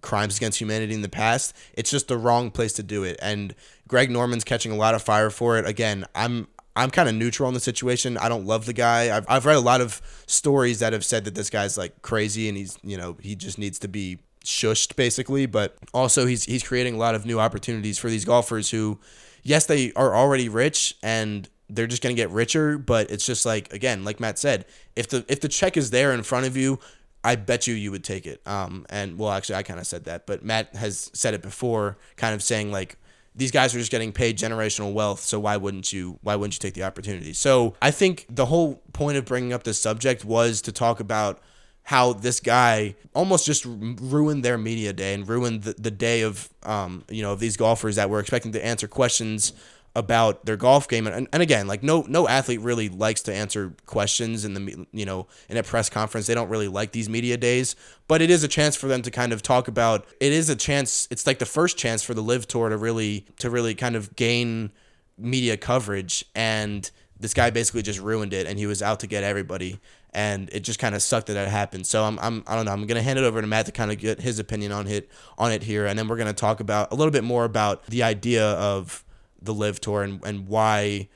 crimes 0.00 0.36
against 0.36 0.60
humanity 0.60 0.94
in 0.94 1.02
the 1.02 1.08
past. 1.08 1.54
It's 1.74 1.90
just 1.90 2.08
the 2.08 2.16
wrong 2.16 2.50
place 2.50 2.72
to 2.74 2.82
do 2.82 3.02
it. 3.04 3.18
And 3.20 3.54
Greg 3.88 4.10
Norman's 4.10 4.44
catching 4.44 4.72
a 4.72 4.76
lot 4.76 4.94
of 4.94 5.02
fire 5.02 5.30
for 5.30 5.58
it. 5.58 5.66
Again, 5.66 6.04
I'm 6.14 6.48
I'm 6.76 6.90
kind 6.90 7.08
of 7.08 7.14
neutral 7.14 7.48
on 7.48 7.54
the 7.54 7.60
situation. 7.60 8.18
I 8.18 8.28
don't 8.28 8.44
love 8.44 8.66
the 8.66 8.74
guy. 8.74 9.16
I've, 9.16 9.24
I've 9.28 9.46
read 9.46 9.56
a 9.56 9.60
lot 9.60 9.80
of 9.80 10.02
stories 10.26 10.80
that 10.80 10.92
have 10.92 11.04
said 11.06 11.24
that 11.24 11.34
this 11.34 11.48
guy's 11.48 11.78
like 11.78 12.02
crazy 12.02 12.48
and 12.48 12.58
he's, 12.58 12.78
you 12.82 12.98
know, 12.98 13.16
he 13.20 13.34
just 13.34 13.58
needs 13.58 13.78
to 13.78 13.88
be 13.88 14.18
shushed 14.44 14.94
basically, 14.94 15.46
but 15.46 15.76
also 15.94 16.26
he's 16.26 16.44
he's 16.44 16.62
creating 16.62 16.94
a 16.94 16.98
lot 16.98 17.14
of 17.14 17.24
new 17.24 17.40
opportunities 17.40 17.98
for 17.98 18.10
these 18.10 18.24
golfers 18.24 18.70
who 18.70 19.00
yes, 19.42 19.66
they 19.66 19.92
are 19.94 20.14
already 20.14 20.48
rich 20.48 20.96
and 21.02 21.48
they're 21.68 21.86
just 21.86 22.02
going 22.02 22.14
to 22.14 22.20
get 22.20 22.30
richer, 22.30 22.78
but 22.78 23.10
it's 23.10 23.26
just 23.26 23.44
like 23.46 23.72
again, 23.72 24.04
like 24.04 24.20
Matt 24.20 24.38
said, 24.38 24.66
if 24.94 25.08
the 25.08 25.24
if 25.28 25.40
the 25.40 25.48
check 25.48 25.76
is 25.76 25.90
there 25.90 26.12
in 26.12 26.22
front 26.22 26.46
of 26.46 26.56
you, 26.56 26.78
I 27.24 27.36
bet 27.36 27.66
you 27.66 27.74
you 27.74 27.90
would 27.90 28.04
take 28.04 28.26
it. 28.26 28.40
Um 28.46 28.86
and 28.88 29.18
well 29.18 29.30
actually 29.30 29.56
I 29.56 29.62
kind 29.62 29.80
of 29.80 29.86
said 29.86 30.04
that, 30.04 30.26
but 30.26 30.44
Matt 30.44 30.74
has 30.76 31.10
said 31.12 31.34
it 31.34 31.42
before 31.42 31.96
kind 32.16 32.34
of 32.34 32.42
saying 32.42 32.70
like 32.72 32.98
these 33.36 33.50
guys 33.50 33.74
are 33.74 33.78
just 33.78 33.90
getting 33.90 34.12
paid 34.12 34.38
generational 34.38 34.94
wealth 34.94 35.20
so 35.20 35.38
why 35.38 35.56
wouldn't 35.56 35.92
you 35.92 36.18
why 36.22 36.34
wouldn't 36.34 36.54
you 36.54 36.58
take 36.58 36.74
the 36.74 36.82
opportunity 36.82 37.34
so 37.34 37.74
i 37.82 37.90
think 37.90 38.24
the 38.30 38.46
whole 38.46 38.82
point 38.94 39.18
of 39.18 39.26
bringing 39.26 39.52
up 39.52 39.62
this 39.62 39.78
subject 39.78 40.24
was 40.24 40.62
to 40.62 40.72
talk 40.72 41.00
about 41.00 41.38
how 41.86 42.12
this 42.12 42.40
guy 42.40 42.96
almost 43.14 43.46
just 43.46 43.64
ruined 43.64 44.44
their 44.44 44.58
media 44.58 44.92
day 44.92 45.14
and 45.14 45.28
ruined 45.28 45.62
the, 45.62 45.72
the 45.74 45.90
day 45.90 46.22
of 46.22 46.48
um, 46.64 47.04
you 47.08 47.22
know 47.22 47.32
of 47.32 47.38
these 47.38 47.56
golfers 47.56 47.94
that 47.94 48.10
were 48.10 48.18
expecting 48.18 48.50
to 48.52 48.64
answer 48.64 48.88
questions 48.88 49.52
about 49.96 50.44
their 50.44 50.56
golf 50.56 50.86
game. 50.86 51.08
And, 51.08 51.26
and 51.32 51.42
again 51.42 51.66
like 51.66 51.82
no 51.82 52.04
no 52.08 52.28
athlete 52.28 52.60
really 52.60 52.88
likes 52.88 53.22
to 53.22 53.34
answer 53.34 53.74
questions 53.86 54.44
in 54.44 54.54
the 54.54 54.86
you 54.92 55.04
know 55.04 55.26
in 55.48 55.56
a 55.56 55.64
press 55.64 55.90
conference. 55.90 56.28
They 56.28 56.34
don't 56.34 56.48
really 56.48 56.68
like 56.68 56.92
these 56.92 57.08
media 57.08 57.36
days 57.36 57.74
but 58.08 58.22
it 58.22 58.30
is 58.30 58.44
a 58.44 58.48
chance 58.48 58.76
for 58.76 58.86
them 58.86 59.02
to 59.02 59.10
kind 59.10 59.32
of 59.32 59.42
talk 59.42 59.66
about 59.66 60.06
it 60.20 60.32
is 60.32 60.48
a 60.48 60.54
chance 60.54 61.08
it's 61.10 61.26
like 61.26 61.40
the 61.40 61.46
first 61.46 61.76
chance 61.76 62.02
for 62.02 62.14
the 62.14 62.22
LIV 62.22 62.46
tour 62.46 62.68
to 62.68 62.76
really 62.76 63.26
to 63.38 63.50
really 63.50 63.74
kind 63.74 63.96
of 63.96 64.14
gain 64.14 64.70
media 65.18 65.56
coverage. 65.56 66.24
And 66.34 66.88
this 67.18 67.34
guy 67.34 67.50
basically 67.50 67.82
just 67.82 68.00
ruined 68.00 68.32
it 68.32 68.46
and 68.46 68.58
he 68.58 68.66
was 68.66 68.82
out 68.82 69.00
to 69.00 69.06
get 69.06 69.24
everybody. 69.24 69.80
And 70.12 70.48
it 70.52 70.60
just 70.60 70.78
kind 70.78 70.94
of 70.94 71.02
sucked 71.02 71.26
that 71.26 71.34
that 71.34 71.48
happened. 71.48 71.86
So 71.86 72.04
I'm, 72.04 72.18
I'm 72.20 72.42
i 72.46 72.54
don't 72.54 72.64
know 72.64 72.72
i'm 72.72 72.86
to 72.86 73.02
hand 73.02 73.18
it 73.18 73.24
over 73.24 73.40
to 73.40 73.46
matt 73.46 73.66
to 73.66 73.72
kind 73.72 73.90
of 73.90 73.98
get 73.98 74.20
his 74.20 74.38
opinion 74.38 74.72
on 74.72 74.86
it 74.86 75.10
on 75.38 75.52
it 75.52 75.62
here. 75.62 75.86
And 75.86 75.98
then 75.98 76.08
we're 76.08 76.16
to 76.16 76.32
talk 76.32 76.60
about 76.60 76.92
a 76.92 76.94
little 76.94 77.10
bit 77.10 77.24
more 77.24 77.44
about 77.44 77.86
the 77.86 78.02
idea 78.02 78.44
of 78.44 79.04
the 79.46 79.54
LIV 79.54 79.80
tour 79.80 80.02
and, 80.02 80.24
and 80.24 80.46
why 80.48 81.08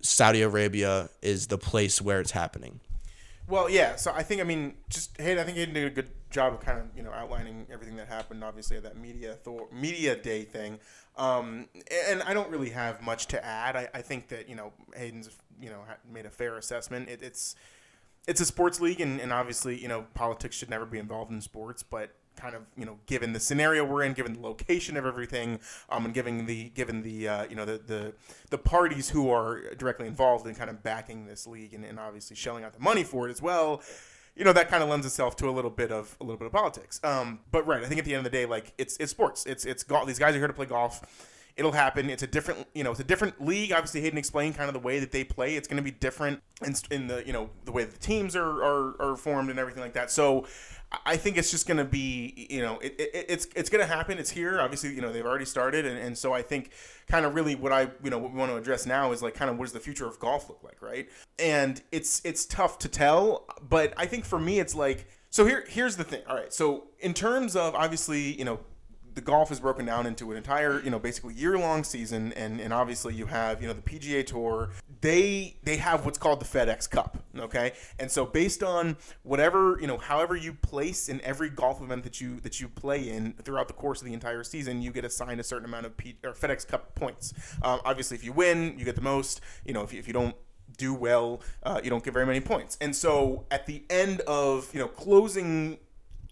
Saudi 0.00 0.42
Arabia 0.42 1.08
is 1.22 1.46
the 1.46 1.58
place 1.58 2.00
where 2.02 2.20
it's 2.20 2.32
happening. 2.32 2.80
Well, 3.48 3.68
yeah. 3.68 3.96
So 3.96 4.12
I 4.14 4.22
think 4.22 4.40
I 4.40 4.44
mean, 4.44 4.74
just 4.88 5.18
hey, 5.20 5.38
I 5.38 5.44
think 5.44 5.56
Hayden 5.56 5.74
did 5.74 5.86
a 5.86 5.90
good 5.90 6.10
job 6.30 6.54
of 6.54 6.60
kind 6.60 6.78
of 6.78 6.86
you 6.96 7.02
know 7.02 7.12
outlining 7.12 7.66
everything 7.70 7.96
that 7.96 8.08
happened. 8.08 8.42
Obviously, 8.42 8.78
that 8.80 8.96
media 8.96 9.34
Thor, 9.34 9.68
media 9.72 10.16
day 10.16 10.44
thing, 10.44 10.78
um, 11.16 11.68
and 12.08 12.22
I 12.22 12.34
don't 12.34 12.50
really 12.50 12.70
have 12.70 13.02
much 13.02 13.26
to 13.28 13.44
add. 13.44 13.76
I, 13.76 13.88
I 13.94 14.02
think 14.02 14.28
that 14.28 14.48
you 14.48 14.56
know 14.56 14.72
Hayden's 14.96 15.30
you 15.60 15.70
know 15.70 15.80
made 16.10 16.26
a 16.26 16.30
fair 16.30 16.56
assessment. 16.56 17.08
It, 17.08 17.22
it's 17.22 17.54
it's 18.26 18.40
a 18.40 18.46
sports 18.46 18.80
league, 18.80 19.00
and, 19.00 19.20
and 19.20 19.32
obviously 19.32 19.80
you 19.80 19.88
know 19.88 20.06
politics 20.14 20.56
should 20.56 20.70
never 20.70 20.86
be 20.86 20.98
involved 20.98 21.30
in 21.30 21.40
sports, 21.40 21.82
but 21.82 22.10
kind 22.36 22.54
of 22.54 22.62
you 22.76 22.84
know 22.84 22.98
given 23.06 23.32
the 23.32 23.40
scenario 23.40 23.84
we're 23.84 24.02
in 24.02 24.12
given 24.12 24.34
the 24.34 24.40
location 24.40 24.96
of 24.96 25.06
everything 25.06 25.58
um, 25.90 26.04
and 26.04 26.14
given 26.14 26.46
the 26.46 26.70
given 26.70 27.02
the 27.02 27.28
uh, 27.28 27.44
you 27.48 27.56
know 27.56 27.64
the, 27.64 27.80
the 27.86 28.12
the 28.50 28.58
parties 28.58 29.10
who 29.10 29.30
are 29.30 29.74
directly 29.74 30.06
involved 30.06 30.46
in 30.46 30.54
kind 30.54 30.70
of 30.70 30.82
backing 30.82 31.26
this 31.26 31.46
league 31.46 31.74
and, 31.74 31.84
and 31.84 31.98
obviously 31.98 32.36
shelling 32.36 32.64
out 32.64 32.72
the 32.72 32.80
money 32.80 33.04
for 33.04 33.28
it 33.28 33.30
as 33.30 33.40
well 33.40 33.82
you 34.36 34.44
know 34.44 34.52
that 34.52 34.68
kind 34.68 34.82
of 34.82 34.88
lends 34.88 35.06
itself 35.06 35.36
to 35.36 35.48
a 35.48 35.52
little 35.52 35.70
bit 35.70 35.92
of 35.92 36.16
a 36.20 36.24
little 36.24 36.38
bit 36.38 36.46
of 36.46 36.52
politics. 36.52 37.00
Um, 37.04 37.40
but 37.50 37.66
right 37.66 37.82
i 37.82 37.86
think 37.86 37.98
at 37.98 38.04
the 38.04 38.14
end 38.14 38.26
of 38.26 38.32
the 38.32 38.36
day 38.36 38.46
like 38.46 38.72
it's 38.78 38.96
it's 38.98 39.10
sports. 39.10 39.46
It's 39.46 39.64
it's 39.64 39.82
golf 39.82 40.06
these 40.06 40.18
guys 40.18 40.34
are 40.34 40.38
here 40.38 40.48
to 40.48 40.52
play 40.52 40.66
golf 40.66 41.02
it'll 41.56 41.72
happen. 41.72 42.10
It's 42.10 42.22
a 42.22 42.26
different, 42.26 42.66
you 42.74 42.82
know, 42.84 42.90
it's 42.90 43.00
a 43.00 43.04
different 43.04 43.44
league. 43.44 43.72
Obviously, 43.72 44.00
Hayden 44.00 44.18
explained 44.18 44.56
kind 44.56 44.68
of 44.68 44.74
the 44.74 44.80
way 44.80 44.98
that 44.98 45.12
they 45.12 45.24
play. 45.24 45.56
It's 45.56 45.68
going 45.68 45.76
to 45.76 45.82
be 45.82 45.90
different 45.90 46.42
in, 46.64 46.74
in 46.90 47.06
the, 47.06 47.24
you 47.26 47.32
know, 47.32 47.50
the 47.64 47.72
way 47.72 47.84
the 47.84 47.98
teams 47.98 48.34
are, 48.34 48.62
are, 48.64 49.00
are 49.00 49.16
formed 49.16 49.50
and 49.50 49.58
everything 49.58 49.82
like 49.82 49.94
that. 49.94 50.10
So 50.10 50.46
I 51.06 51.16
think 51.16 51.36
it's 51.36 51.50
just 51.50 51.66
going 51.66 51.78
to 51.78 51.84
be, 51.84 52.46
you 52.50 52.62
know, 52.62 52.78
it, 52.78 52.94
it, 52.98 53.26
it's 53.28 53.46
it's 53.56 53.70
going 53.70 53.86
to 53.86 53.92
happen. 53.92 54.18
It's 54.18 54.30
here. 54.30 54.60
Obviously, 54.60 54.94
you 54.94 55.00
know, 55.00 55.12
they've 55.12 55.24
already 55.24 55.44
started, 55.44 55.86
and, 55.86 55.98
and 55.98 56.16
so 56.16 56.32
I 56.32 56.42
think 56.42 56.70
kind 57.08 57.26
of 57.26 57.34
really 57.34 57.54
what 57.54 57.72
I, 57.72 57.88
you 58.02 58.10
know, 58.10 58.18
what 58.18 58.32
we 58.32 58.38
want 58.38 58.50
to 58.50 58.56
address 58.56 58.86
now 58.86 59.12
is 59.12 59.22
like 59.22 59.34
kind 59.34 59.50
of 59.50 59.58
what 59.58 59.64
does 59.64 59.72
the 59.72 59.80
future 59.80 60.06
of 60.06 60.18
golf 60.18 60.48
look 60.48 60.62
like, 60.62 60.80
right? 60.82 61.08
And 61.38 61.80
it's 61.92 62.20
it's 62.24 62.44
tough 62.44 62.78
to 62.80 62.88
tell, 62.88 63.46
but 63.68 63.92
I 63.96 64.06
think 64.06 64.24
for 64.24 64.38
me, 64.38 64.60
it's 64.60 64.74
like 64.74 65.08
so. 65.30 65.46
Here 65.46 65.64
here's 65.68 65.96
the 65.96 66.04
thing. 66.04 66.22
All 66.28 66.36
right, 66.36 66.52
so 66.52 66.84
in 67.00 67.14
terms 67.14 67.56
of 67.56 67.74
obviously, 67.74 68.36
you 68.38 68.44
know, 68.44 68.60
the 69.14 69.20
golf 69.20 69.50
is 69.52 69.60
broken 69.60 69.86
down 69.86 70.06
into 70.06 70.30
an 70.30 70.36
entire, 70.36 70.80
you 70.80 70.90
know, 70.90 70.98
basically 70.98 71.34
year 71.34 71.58
long 71.58 71.84
season, 71.84 72.32
and 72.32 72.60
and 72.60 72.72
obviously 72.72 73.14
you 73.14 73.26
have, 73.26 73.60
you 73.62 73.68
know, 73.68 73.74
the 73.74 73.82
PGA 73.82 74.26
Tour. 74.26 74.70
They 75.00 75.56
they 75.62 75.76
have 75.76 76.04
what's 76.04 76.18
called 76.18 76.40
the 76.40 76.44
FedEx 76.44 76.88
Cup, 76.88 77.18
okay, 77.38 77.72
and 77.98 78.10
so 78.10 78.24
based 78.24 78.62
on 78.62 78.96
whatever 79.22 79.78
you 79.80 79.86
know, 79.86 79.98
however 79.98 80.36
you 80.36 80.52
place 80.54 81.08
in 81.08 81.20
every 81.20 81.50
golf 81.50 81.80
event 81.80 82.04
that 82.04 82.20
you 82.20 82.40
that 82.40 82.60
you 82.60 82.68
play 82.68 83.08
in 83.08 83.34
throughout 83.44 83.68
the 83.68 83.74
course 83.74 84.00
of 84.00 84.06
the 84.06 84.14
entire 84.14 84.44
season, 84.44 84.82
you 84.82 84.90
get 84.90 85.04
assigned 85.04 85.40
a 85.40 85.44
certain 85.44 85.66
amount 85.66 85.86
of 85.86 85.96
P, 85.96 86.16
or 86.24 86.32
FedEx 86.32 86.66
Cup 86.66 86.94
points. 86.94 87.32
Um, 87.62 87.80
obviously, 87.84 88.16
if 88.16 88.24
you 88.24 88.32
win, 88.32 88.78
you 88.78 88.84
get 88.84 88.96
the 88.96 89.02
most. 89.02 89.40
You 89.64 89.74
know, 89.74 89.82
if 89.82 89.92
you, 89.92 89.98
if 89.98 90.06
you 90.06 90.12
don't 90.12 90.34
do 90.76 90.94
well, 90.94 91.40
uh, 91.62 91.80
you 91.82 91.90
don't 91.90 92.04
get 92.04 92.12
very 92.12 92.26
many 92.26 92.40
points. 92.40 92.76
And 92.80 92.94
so 92.94 93.46
at 93.50 93.66
the 93.66 93.84
end 93.90 94.20
of 94.22 94.72
you 94.72 94.80
know 94.80 94.88
closing 94.88 95.78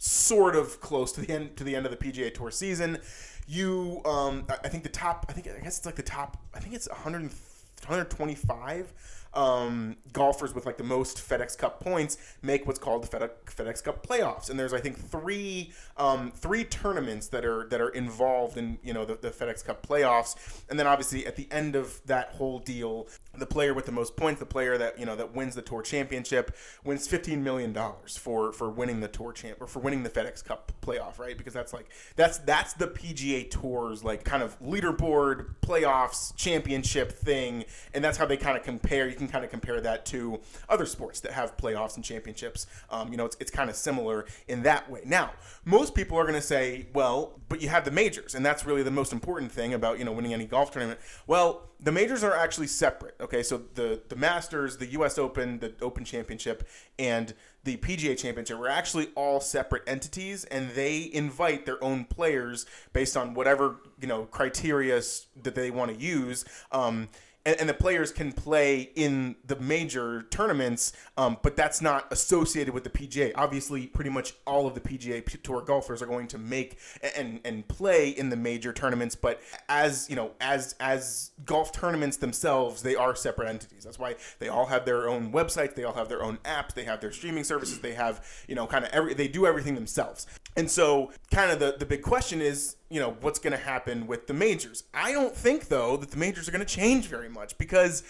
sort 0.05 0.57
of 0.57 0.81
close 0.81 1.13
to 1.13 1.21
the 1.21 1.33
end 1.33 1.57
to 1.57 1.63
the 1.63 1.77
end 1.77 1.87
of 1.87 1.97
the 1.97 1.97
PGA 1.97 2.35
Tour 2.35 2.51
season. 2.51 2.99
You, 3.47 4.01
um, 4.05 4.47
I 4.49 4.69
think 4.69 4.83
the 4.83 4.89
top. 4.89 5.27
I 5.29 5.33
think 5.33 5.49
I 5.49 5.61
guess 5.63 5.79
it's 5.79 5.87
like 5.87 5.95
the 5.95 6.03
top. 6.03 6.39
I 6.55 6.59
think 6.59 6.75
it's 6.75 6.89
100, 6.89 7.23
125 7.23 8.93
um, 9.35 9.97
golfers 10.13 10.55
with 10.55 10.67
like 10.67 10.77
the 10.77 10.85
most 10.85 11.17
FedEx 11.19 11.57
Cup 11.57 11.81
points 11.81 12.19
make 12.43 12.67
what's 12.67 12.79
called 12.79 13.05
the 13.05 13.09
FedEx, 13.09 13.83
Cup 13.83 14.07
playoffs. 14.07 14.51
And 14.51 14.59
there's 14.59 14.73
I 14.73 14.81
think 14.81 14.99
three 14.99 15.73
um, 15.97 16.31
three 16.31 16.65
tournaments 16.65 17.29
that 17.29 17.45
are 17.45 17.67
that 17.69 17.81
are 17.81 17.89
involved 17.91 18.57
in 18.57 18.79
you 18.83 18.93
know 18.93 19.05
the, 19.05 19.15
the 19.15 19.31
FedEx 19.31 19.65
Cup 19.65 19.87
playoffs. 19.87 20.63
And 20.69 20.79
then 20.79 20.87
obviously 20.87 21.27
at 21.27 21.37
the 21.37 21.49
end 21.51 21.77
of 21.77 22.01
that 22.07 22.31
whole 22.31 22.59
deal, 22.59 23.09
the 23.35 23.47
player 23.47 23.73
with 23.75 23.87
the 23.87 23.93
most 23.93 24.17
points, 24.17 24.41
the 24.41 24.47
player 24.47 24.77
that 24.79 24.99
you 24.99 25.07
know 25.07 25.17
that 25.17 25.35
wins 25.35 25.55
the 25.55 25.63
tour 25.63 25.83
championship, 25.83 26.55
wins 26.85 27.09
fifteen 27.09 27.43
million 27.43 27.73
dollars 27.73 28.17
for 28.17 28.53
for 28.53 28.69
winning 28.71 29.01
the 29.01 29.09
tour 29.09 29.33
champ 29.33 29.61
or 29.61 29.67
for 29.67 29.81
winning 29.81 30.03
the 30.03 30.11
FedEx 30.11 30.45
Cup 30.45 30.73
playoff, 30.83 31.19
right? 31.19 31.39
Because 31.39 31.55
that's 31.55 31.73
like 31.73 31.89
that's 32.17 32.39
that's 32.39 32.75
the 32.75 32.89
PGA 32.89 33.51
Tour's 33.51 34.05
like 34.05 34.25
kind 34.25 34.43
of 34.43 34.59
leaderboard 34.61 35.55
playoffs 35.63 36.37
championship 36.37 37.13
thing, 37.13 37.65
and 37.95 38.05
that's 38.05 38.19
how 38.19 38.27
they 38.27 38.37
kind 38.37 38.57
of 38.57 38.63
compare. 38.63 39.09
You 39.09 39.17
can 39.23 39.33
kind 39.33 39.45
of 39.45 39.51
compare 39.51 39.81
that 39.81 40.05
to 40.07 40.41
other 40.69 40.87
sports 40.87 41.21
that 41.21 41.33
have 41.33 41.57
playoffs 41.57 41.97
and 41.97 42.05
championships. 42.05 42.67
Um, 42.91 43.11
you 43.11 43.17
know, 43.17 43.25
it's 43.25 43.37
it's 43.41 43.51
kind 43.51 43.71
of 43.71 43.77
similar 43.77 44.27
in 44.49 44.63
that 44.63 44.91
way. 44.91 45.03
Now, 45.05 45.33
most 45.65 45.95
people 45.95 46.19
are 46.19 46.25
going 46.25 46.35
to 46.35 46.41
say, 46.41 46.87
well, 46.93 47.41
but 47.49 47.61
you 47.63 47.69
have 47.69 47.85
the 47.85 47.91
majors, 47.91 48.35
and 48.35 48.45
that's 48.45 48.67
really 48.67 48.83
the 48.83 48.91
most 48.91 49.13
important 49.13 49.53
thing 49.53 49.75
about 49.75 49.99
you 49.99 50.05
know 50.05 50.13
winning 50.13 50.35
any 50.35 50.47
golf 50.47 50.71
tournament. 50.71 51.01
Well 51.27 51.69
the 51.83 51.93
majors 51.93 52.23
are 52.23 52.35
actually 52.35 52.69
separate. 52.69 53.17
Okay, 53.21 53.43
so 53.43 53.63
the 53.75 54.01
the 54.09 54.17
Masters, 54.17 54.77
the 54.77 54.87
U.S. 54.87 55.19
Open, 55.19 55.59
the 55.59 55.75
Open 55.83 56.05
Championship, 56.05 56.67
and 56.99 57.35
the 57.65 57.77
PGA 57.77 58.17
Championship 58.17 58.59
are 58.59 58.69
actually 58.69 59.09
all 59.17 59.41
separate 59.41 59.83
entities, 59.87 60.45
and 60.45 60.71
they 60.71 61.11
invite 61.13 61.67
their 61.67 61.83
own 61.83 62.05
players 62.05 62.67
based 62.93 63.17
on 63.17 63.35
whatever 63.35 63.77
you 64.01 64.07
know 64.07 64.25
criteria 64.27 65.01
that 65.43 65.55
they 65.55 65.71
want 65.71 65.93
to 65.93 66.01
use. 66.01 66.45
Um, 66.71 67.09
and, 67.45 67.57
and 67.61 67.69
the 67.69 67.75
players 67.75 68.13
can 68.13 68.33
play 68.33 68.91
in 68.95 69.37
the 69.45 69.57
major 69.57 70.23
tournaments, 70.31 70.93
um, 71.17 71.39
but 71.43 71.57
that's 71.57 71.81
not 71.81 72.13
associated 72.13 72.73
with 72.73 72.85
the 72.85 72.91
PGA. 72.91 73.33
Obviously, 73.35 73.87
pretty 73.87 74.11
much 74.11 74.35
all 74.47 74.67
of 74.67 74.75
the 74.75 74.81
PGA 74.81 75.25
Tour 75.43 75.63
golfers 75.63 76.03
are 76.03 76.07
going 76.07 76.29
to 76.29 76.39
make 76.39 76.79
and 77.17 77.41
and 77.45 77.67
play 77.69 78.11
in 78.11 78.29
the 78.29 78.37
major 78.37 78.73
tournaments, 78.73 79.15
but 79.15 79.41
as 79.69 80.09
you 80.09 80.17
know, 80.17 80.33
as 80.41 80.75
as 80.81 81.33
golf 81.45 81.73
tournaments 81.73 82.17
themselves, 82.17 82.83
they 82.83 82.95
are 82.95 83.15
separate 83.15 83.49
entities. 83.49 83.85
That's 83.85 83.99
why 83.99 84.17
they 84.39 84.49
all 84.49 84.67
have 84.67 84.85
their 84.85 85.09
own 85.09 85.33
websites, 85.33 85.75
they 85.75 85.85
all 85.85 85.95
have 85.95 86.09
their 86.09 86.23
own 86.23 86.39
apps, 86.45 86.75
they 86.75 86.85
have 86.85 87.01
their 87.01 87.13
streaming 87.13 87.45
services, 87.45 87.81
they 87.81 87.95
have 87.95 88.25
you 88.49 88.55
know 88.55 88.67
kind 88.67 88.85
of 88.85 88.91
every 88.93 89.15
they 89.15 89.29
do 89.29 89.47
everything 89.47 89.75
themselves. 89.75 90.27
And 90.57 90.71
so, 90.71 91.13
kind 91.31 91.51
of 91.51 91.59
the 91.59 91.77
the 91.79 91.87
big 91.87 92.03
question 92.03 92.41
is 92.41 92.77
you 92.93 93.01
know 93.01 93.17
what's 93.23 93.39
going 93.39 93.57
to 93.57 93.65
happen 93.65 94.07
with 94.07 94.27
the 94.27 94.35
majors. 94.35 94.85
I 94.93 95.13
don't 95.13 95.35
think 95.35 95.69
though 95.69 95.97
that 95.97 96.11
the 96.11 96.19
majors 96.19 96.47
are 96.49 96.53
going 96.53 96.65
to 96.65 96.75
change 96.75 97.07
very 97.07 97.29
much 97.29 97.57
because 97.57 98.03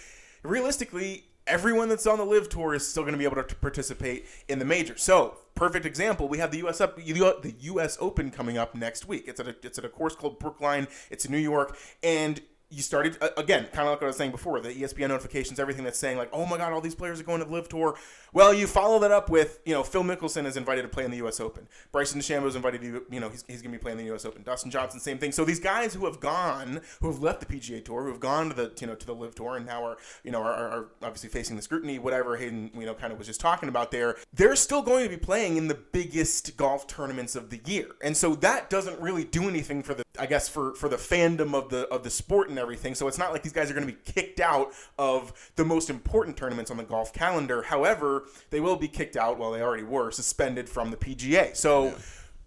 realistically, 0.43 1.25
everyone 1.47 1.89
that's 1.89 2.07
on 2.07 2.19
the 2.19 2.25
LIV 2.25 2.49
tour 2.49 2.75
is 2.75 2.87
still 2.87 3.05
going 3.05 3.13
to 3.13 3.19
be 3.19 3.25
able 3.25 3.43
to 3.43 3.55
participate 3.57 4.27
in 4.49 4.59
the 4.59 4.65
major. 4.65 4.97
So, 4.97 5.37
perfect 5.55 5.87
example, 5.87 6.29
we 6.29 6.39
have 6.39 6.51
the 6.51 6.59
US 6.67 6.81
up 6.81 6.97
the 6.97 7.55
US 7.61 7.97
Open 8.01 8.31
coming 8.33 8.59
up 8.59 8.75
next 8.75 9.07
week. 9.07 9.25
It's 9.29 9.39
at 9.39 9.47
a 9.47 9.55
it's 9.63 9.79
at 9.79 9.85
a 9.85 9.89
course 9.89 10.17
called 10.17 10.41
Brookline. 10.41 10.89
It's 11.11 11.25
in 11.25 11.33
New 11.33 11.39
York 11.39 11.77
and 12.03 12.41
you 12.73 12.83
started 12.83 13.19
again, 13.37 13.67
kind 13.73 13.87
of 13.87 13.93
like 13.93 14.01
what 14.01 14.05
I 14.05 14.07
was 14.07 14.17
saying 14.17 14.31
before, 14.31 14.59
the 14.61 14.71
ESPN 14.71 15.09
notifications, 15.09 15.61
everything 15.61 15.85
that's 15.85 15.99
saying 15.99 16.17
like, 16.17 16.31
oh 16.33 16.47
my 16.47 16.57
god, 16.57 16.73
all 16.73 16.81
these 16.81 16.95
players 16.95 17.21
are 17.21 17.25
going 17.25 17.41
to 17.41 17.45
the 17.45 17.53
LIV 17.53 17.69
Tour. 17.69 17.99
Well, 18.33 18.55
you 18.55 18.67
follow 18.67 18.99
that 19.01 19.11
up 19.11 19.29
with, 19.29 19.61
you 19.67 19.75
know, 19.75 19.83
Phil 19.83 20.03
Mickelson 20.03 20.47
is 20.47 20.57
invited 20.57 20.83
to 20.83 20.89
play 20.89 21.05
in 21.05 21.11
the 21.11 21.19
U.S. 21.19 21.39
Open. 21.39 21.69
Bryson 21.93 22.21
DeChambeau 22.21 22.47
is 22.47 22.57
invited 22.57 22.81
to, 22.81 23.05
you 23.11 23.21
know, 23.21 23.29
he's, 23.29 23.45
he's 23.47 23.61
going 23.61 23.73
to 23.73 23.79
be 23.79 23.83
playing 23.83 23.99
in 23.99 24.05
the 24.05 24.11
U.S. 24.11 24.25
Open. 24.25 24.43
Dustin 24.43 24.71
Johnson, 24.71 25.01
same 25.01 25.19
thing. 25.19 25.33
So 25.33 25.45
these 25.45 25.61
guys 25.61 25.93
who 25.93 26.07
have 26.07 26.19
gone, 26.19 26.81
who 27.03 27.11
have 27.11 27.23
left 27.23 27.47
the 27.47 27.55
PGA 27.55 27.85
Tour, 27.85 28.05
who 28.05 28.09
have 28.09 28.21
gone 28.21 28.49
to 28.49 28.55
the, 28.55 28.73
you 28.81 28.87
know, 28.87 28.95
to 28.95 29.07
the 29.07 29.15
LIV 29.15 29.35
Tour, 29.35 29.57
and 29.57 29.67
now 29.67 29.85
are, 29.85 29.99
you 30.25 30.31
know, 30.31 30.41
are, 30.41 30.53
are 30.55 30.87
obviously 31.03 31.29
facing 31.29 31.57
the 31.57 31.63
scrutiny, 31.63 31.99
whatever 31.99 32.39
Hayden, 32.39 32.71
you 32.75 32.87
know, 32.87 32.95
kind 32.95 33.13
of 33.13 33.19
was 33.19 33.27
just 33.27 33.41
talking 33.41 33.69
about 33.69 33.91
there. 33.91 34.17
They're 34.33 34.57
still 34.57 34.81
going 34.81 35.05
to 35.05 35.11
be 35.11 35.19
playing 35.19 35.59
in 35.59 35.69
the 35.69 35.75
biggest 35.75 36.57
golf 36.57 36.87
tournaments 36.87 37.37
of 37.37 37.51
the 37.51 37.61
year, 37.67 37.89
and 38.03 38.17
so 38.17 38.35
that 38.37 38.71
doesn't 38.71 38.99
really 38.99 39.25
do 39.25 39.49
anything 39.49 39.83
for 39.83 39.93
the, 39.93 40.05
I 40.19 40.25
guess, 40.25 40.49
for 40.49 40.75
for 40.75 40.89
the 40.89 40.97
fandom 40.97 41.55
of 41.55 41.69
the 41.69 41.87
of 41.89 42.03
the 42.03 42.11
sport 42.11 42.49
and 42.49 42.59
everything. 42.63 42.95
So 42.95 43.09
it's 43.09 43.19
not 43.19 43.33
like 43.33 43.43
these 43.43 43.53
guys 43.53 43.71
are 43.71 43.75
going 43.75 43.87
to 43.87 43.93
be 43.93 43.99
kicked 44.05 44.41
out 44.41 44.73
of 44.99 45.33
the 45.57 45.65
most 45.65 45.91
important 45.91 46.37
tournaments 46.37 46.71
on 46.71 46.77
the 46.77 46.85
golf 46.85 47.13
calendar. 47.13 47.63
However, 47.63 48.25
they 48.51 48.61
will 48.61 48.77
be 48.77 48.89
kicked 48.89 49.17
out, 49.17 49.39
well, 49.39 49.53
they 49.53 49.61
already 49.61 49.83
were 49.83 50.11
suspended 50.11 50.69
from 50.69 50.91
the 50.91 50.97
PGA. 50.97 51.55
So. 51.57 51.95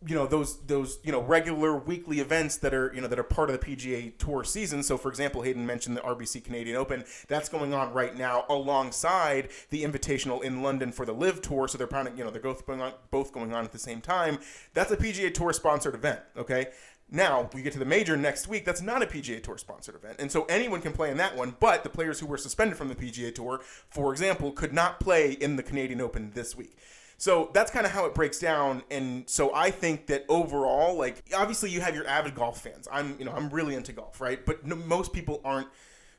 You 0.07 0.13
know 0.13 0.27
those 0.27 0.59
those 0.67 0.99
you 1.03 1.11
know 1.11 1.21
regular 1.21 1.75
weekly 1.75 2.19
events 2.19 2.57
that 2.57 2.75
are 2.75 2.91
you 2.93 3.01
know 3.01 3.07
that 3.07 3.17
are 3.17 3.23
part 3.23 3.49
of 3.49 3.59
the 3.59 3.65
PGA 3.65 4.15
Tour 4.19 4.43
season. 4.43 4.83
So, 4.83 4.97
for 4.97 5.09
example, 5.09 5.41
Hayden 5.41 5.65
mentioned 5.65 5.97
the 5.97 6.01
RBC 6.01 6.43
Canadian 6.43 6.75
Open. 6.75 7.05
That's 7.27 7.49
going 7.49 7.73
on 7.73 7.91
right 7.91 8.15
now 8.15 8.45
alongside 8.49 9.49
the 9.71 9.83
Invitational 9.83 10.43
in 10.43 10.61
London 10.61 10.91
for 10.91 11.07
the 11.07 11.13
LIV 11.13 11.41
Tour. 11.41 11.67
So 11.67 11.79
they're 11.79 11.87
kind 11.87 12.07
of 12.07 12.15
you 12.15 12.23
know 12.23 12.29
they're 12.29 12.41
both 12.41 12.67
going 12.67 12.81
on 12.81 12.93
both 13.09 13.31
going 13.31 13.53
on 13.53 13.63
at 13.63 13.71
the 13.71 13.79
same 13.79 13.99
time. 13.99 14.37
That's 14.75 14.91
a 14.91 14.97
PGA 14.97 15.33
Tour 15.33 15.53
sponsored 15.53 15.95
event. 15.95 16.19
Okay, 16.37 16.67
now 17.11 17.49
we 17.53 17.61
get 17.61 17.73
to 17.73 17.79
the 17.79 17.85
major 17.85 18.17
next 18.17 18.47
week. 18.47 18.65
That's 18.65 18.81
not 18.81 19.03
a 19.03 19.05
PGA 19.05 19.41
Tour 19.41 19.57
sponsored 19.57 19.95
event, 19.95 20.15
and 20.19 20.31
so 20.31 20.45
anyone 20.45 20.81
can 20.81 20.91
play 20.91 21.11
in 21.11 21.17
that 21.17 21.35
one. 21.35 21.55
But 21.59 21.83
the 21.83 21.89
players 21.89 22.19
who 22.19 22.25
were 22.25 22.37
suspended 22.37 22.77
from 22.77 22.89
the 22.89 22.95
PGA 22.95 23.33
Tour, 23.33 23.61
for 23.89 24.11
example, 24.11 24.51
could 24.51 24.73
not 24.73 24.99
play 24.99 25.33
in 25.33 25.55
the 25.55 25.63
Canadian 25.63 26.01
Open 26.01 26.31
this 26.33 26.55
week. 26.55 26.77
So 27.17 27.49
that's 27.53 27.71
kind 27.71 27.85
of 27.85 27.91
how 27.91 28.05
it 28.05 28.13
breaks 28.13 28.39
down, 28.39 28.83
and 28.91 29.29
so 29.29 29.53
I 29.53 29.71
think 29.71 30.07
that 30.07 30.25
overall, 30.27 30.97
like 30.97 31.23
obviously 31.33 31.69
you 31.69 31.79
have 31.81 31.95
your 31.95 32.07
avid 32.07 32.35
golf 32.35 32.61
fans. 32.61 32.87
I'm 32.91 33.15
you 33.19 33.25
know 33.25 33.31
I'm 33.31 33.49
really 33.49 33.75
into 33.75 33.93
golf, 33.93 34.19
right? 34.19 34.45
But 34.45 34.65
no, 34.65 34.75
most 34.75 35.13
people 35.13 35.41
aren't 35.45 35.67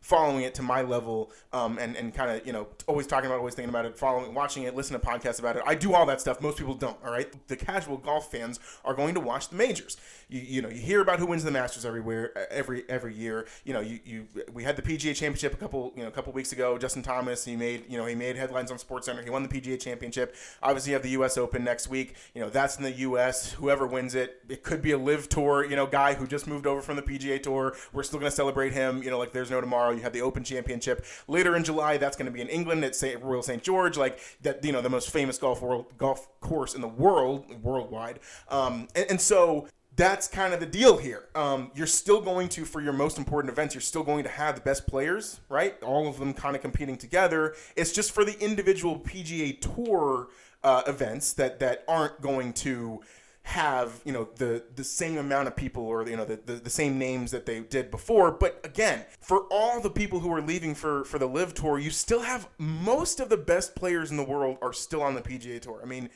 following 0.06 0.44
it 0.44 0.54
to 0.54 0.62
my 0.62 0.82
level 0.82 1.32
um, 1.52 1.78
and, 1.78 1.96
and 1.96 2.14
kind 2.14 2.30
of 2.30 2.46
you 2.46 2.52
know 2.52 2.68
always 2.86 3.08
talking 3.08 3.26
about 3.26 3.34
it, 3.34 3.38
always 3.38 3.54
thinking 3.54 3.70
about 3.70 3.84
it 3.84 3.98
following 3.98 4.32
watching 4.34 4.62
it 4.62 4.76
listen 4.76 4.98
to 4.98 5.04
podcasts 5.04 5.40
about 5.40 5.56
it. 5.56 5.62
I 5.66 5.74
do 5.74 5.94
all 5.94 6.06
that 6.06 6.20
stuff. 6.20 6.40
Most 6.40 6.58
people 6.58 6.74
don't 6.74 6.96
all 7.04 7.10
right? 7.10 7.28
The 7.48 7.56
casual 7.56 7.96
golf 7.96 8.30
fans 8.30 8.60
are 8.84 8.94
going 8.94 9.14
to 9.14 9.20
watch 9.20 9.48
the 9.48 9.56
majors. 9.56 9.96
You, 10.28 10.40
you 10.40 10.62
know 10.62 10.68
you 10.68 10.80
hear 10.80 11.00
about 11.00 11.18
who 11.18 11.26
wins 11.26 11.42
the 11.42 11.50
masters 11.50 11.84
everywhere 11.84 12.30
every 12.52 12.84
every 12.88 13.14
year. 13.14 13.46
You 13.64 13.72
know 13.72 13.80
you, 13.80 13.98
you 14.04 14.28
we 14.52 14.62
had 14.62 14.76
the 14.76 14.82
pga 14.82 15.12
championship 15.12 15.54
a 15.54 15.56
couple 15.56 15.92
you 15.96 16.02
know 16.02 16.08
a 16.08 16.12
couple 16.12 16.32
weeks 16.32 16.52
ago. 16.52 16.78
Justin 16.78 17.02
thomas 17.02 17.44
he 17.44 17.56
made 17.56 17.90
you 17.90 17.98
know 17.98 18.06
he 18.06 18.14
made 18.14 18.36
headlines 18.36 18.70
on 18.70 18.78
SportsCenter. 18.78 19.24
he 19.24 19.30
won 19.30 19.42
the 19.42 19.48
pga 19.48 19.80
championship. 19.80 20.36
Obviously 20.62 20.92
you 20.92 20.94
have 20.94 21.02
the 21.02 21.10
us 21.10 21.36
open 21.36 21.64
next 21.64 21.88
week. 21.88 22.14
You 22.32 22.42
know 22.42 22.48
that's 22.48 22.76
in 22.76 22.84
the 22.84 22.92
us 22.92 23.54
whoever 23.54 23.88
wins 23.88 24.14
it 24.14 24.40
it 24.48 24.62
could 24.62 24.82
be 24.82 24.92
a 24.92 24.98
LIV 24.98 25.28
tour 25.28 25.64
you 25.64 25.74
know 25.74 25.86
guy 25.86 26.14
who 26.14 26.28
just 26.28 26.46
moved 26.46 26.68
over 26.68 26.80
from 26.80 26.94
the 26.94 27.02
pga 27.02 27.42
tour. 27.42 27.74
We're 27.92 28.04
still 28.04 28.20
going 28.20 28.30
to 28.30 28.36
celebrate 28.36 28.72
him 28.72 29.02
you 29.02 29.10
know 29.10 29.18
like 29.18 29.32
there's 29.32 29.50
no 29.50 29.60
tomorrow 29.60 29.95
you 29.96 30.02
have 30.02 30.12
the 30.12 30.22
Open 30.22 30.44
Championship 30.44 31.04
later 31.28 31.56
in 31.56 31.64
July. 31.64 31.96
That's 31.96 32.16
going 32.16 32.26
to 32.26 32.32
be 32.32 32.40
in 32.40 32.48
England 32.48 32.84
at 32.84 32.94
St. 32.94 33.22
Royal 33.22 33.42
St 33.42 33.62
George, 33.62 33.96
like 33.96 34.18
that. 34.42 34.64
You 34.64 34.72
know, 34.72 34.80
the 34.80 34.90
most 34.90 35.10
famous 35.10 35.38
golf 35.38 35.62
world 35.62 35.86
golf 35.98 36.28
course 36.40 36.74
in 36.74 36.80
the 36.80 36.88
world, 36.88 37.62
worldwide. 37.62 38.20
Um, 38.48 38.88
and, 38.94 39.10
and 39.10 39.20
so 39.20 39.68
that's 39.96 40.28
kind 40.28 40.52
of 40.52 40.60
the 40.60 40.66
deal 40.66 40.98
here. 40.98 41.24
Um, 41.34 41.70
you're 41.74 41.86
still 41.86 42.20
going 42.20 42.48
to, 42.50 42.64
for 42.64 42.82
your 42.82 42.92
most 42.92 43.16
important 43.16 43.50
events, 43.50 43.74
you're 43.74 43.80
still 43.80 44.02
going 44.02 44.24
to 44.24 44.30
have 44.30 44.54
the 44.54 44.60
best 44.60 44.86
players, 44.86 45.40
right? 45.48 45.82
All 45.82 46.06
of 46.06 46.18
them 46.18 46.34
kind 46.34 46.54
of 46.54 46.62
competing 46.62 46.96
together. 46.96 47.54
It's 47.76 47.92
just 47.92 48.12
for 48.12 48.24
the 48.24 48.38
individual 48.38 49.00
PGA 49.00 49.58
Tour 49.58 50.28
uh, 50.62 50.82
events 50.86 51.32
that 51.34 51.60
that 51.60 51.84
aren't 51.88 52.20
going 52.20 52.52
to 52.52 53.00
have 53.46 54.00
you 54.04 54.12
know 54.12 54.28
the 54.38 54.60
the 54.74 54.82
same 54.82 55.16
amount 55.16 55.46
of 55.46 55.54
people 55.54 55.84
or 55.84 56.08
you 56.08 56.16
know 56.16 56.24
the, 56.24 56.34
the, 56.46 56.54
the, 56.54 56.68
same 56.68 56.98
names 56.98 57.30
that 57.30 57.46
they 57.46 57.60
did 57.60 57.92
before. 57.92 58.32
But 58.32 58.60
again 58.64 59.04
for 59.20 59.46
all 59.52 59.80
the 59.80 59.88
people 59.88 60.18
who 60.18 60.32
are 60.32 60.42
leaving 60.42 60.74
for 60.74 61.04
for 61.04 61.20
the 61.20 61.28
LIV 61.28 61.54
tour 61.54 61.78
you 61.78 61.90
still 61.90 62.22
have 62.22 62.48
most 62.58 63.20
of 63.20 63.28
the 63.28 63.36
best 63.36 63.76
players 63.76 64.10
in 64.10 64.16
the 64.16 64.24
world 64.24 64.58
are 64.60 64.72
still 64.72 65.00
on 65.00 65.14
the 65.14 65.20
pga 65.22 65.60
tour. 65.60 65.78
I 65.80 65.86
mean 65.86 66.10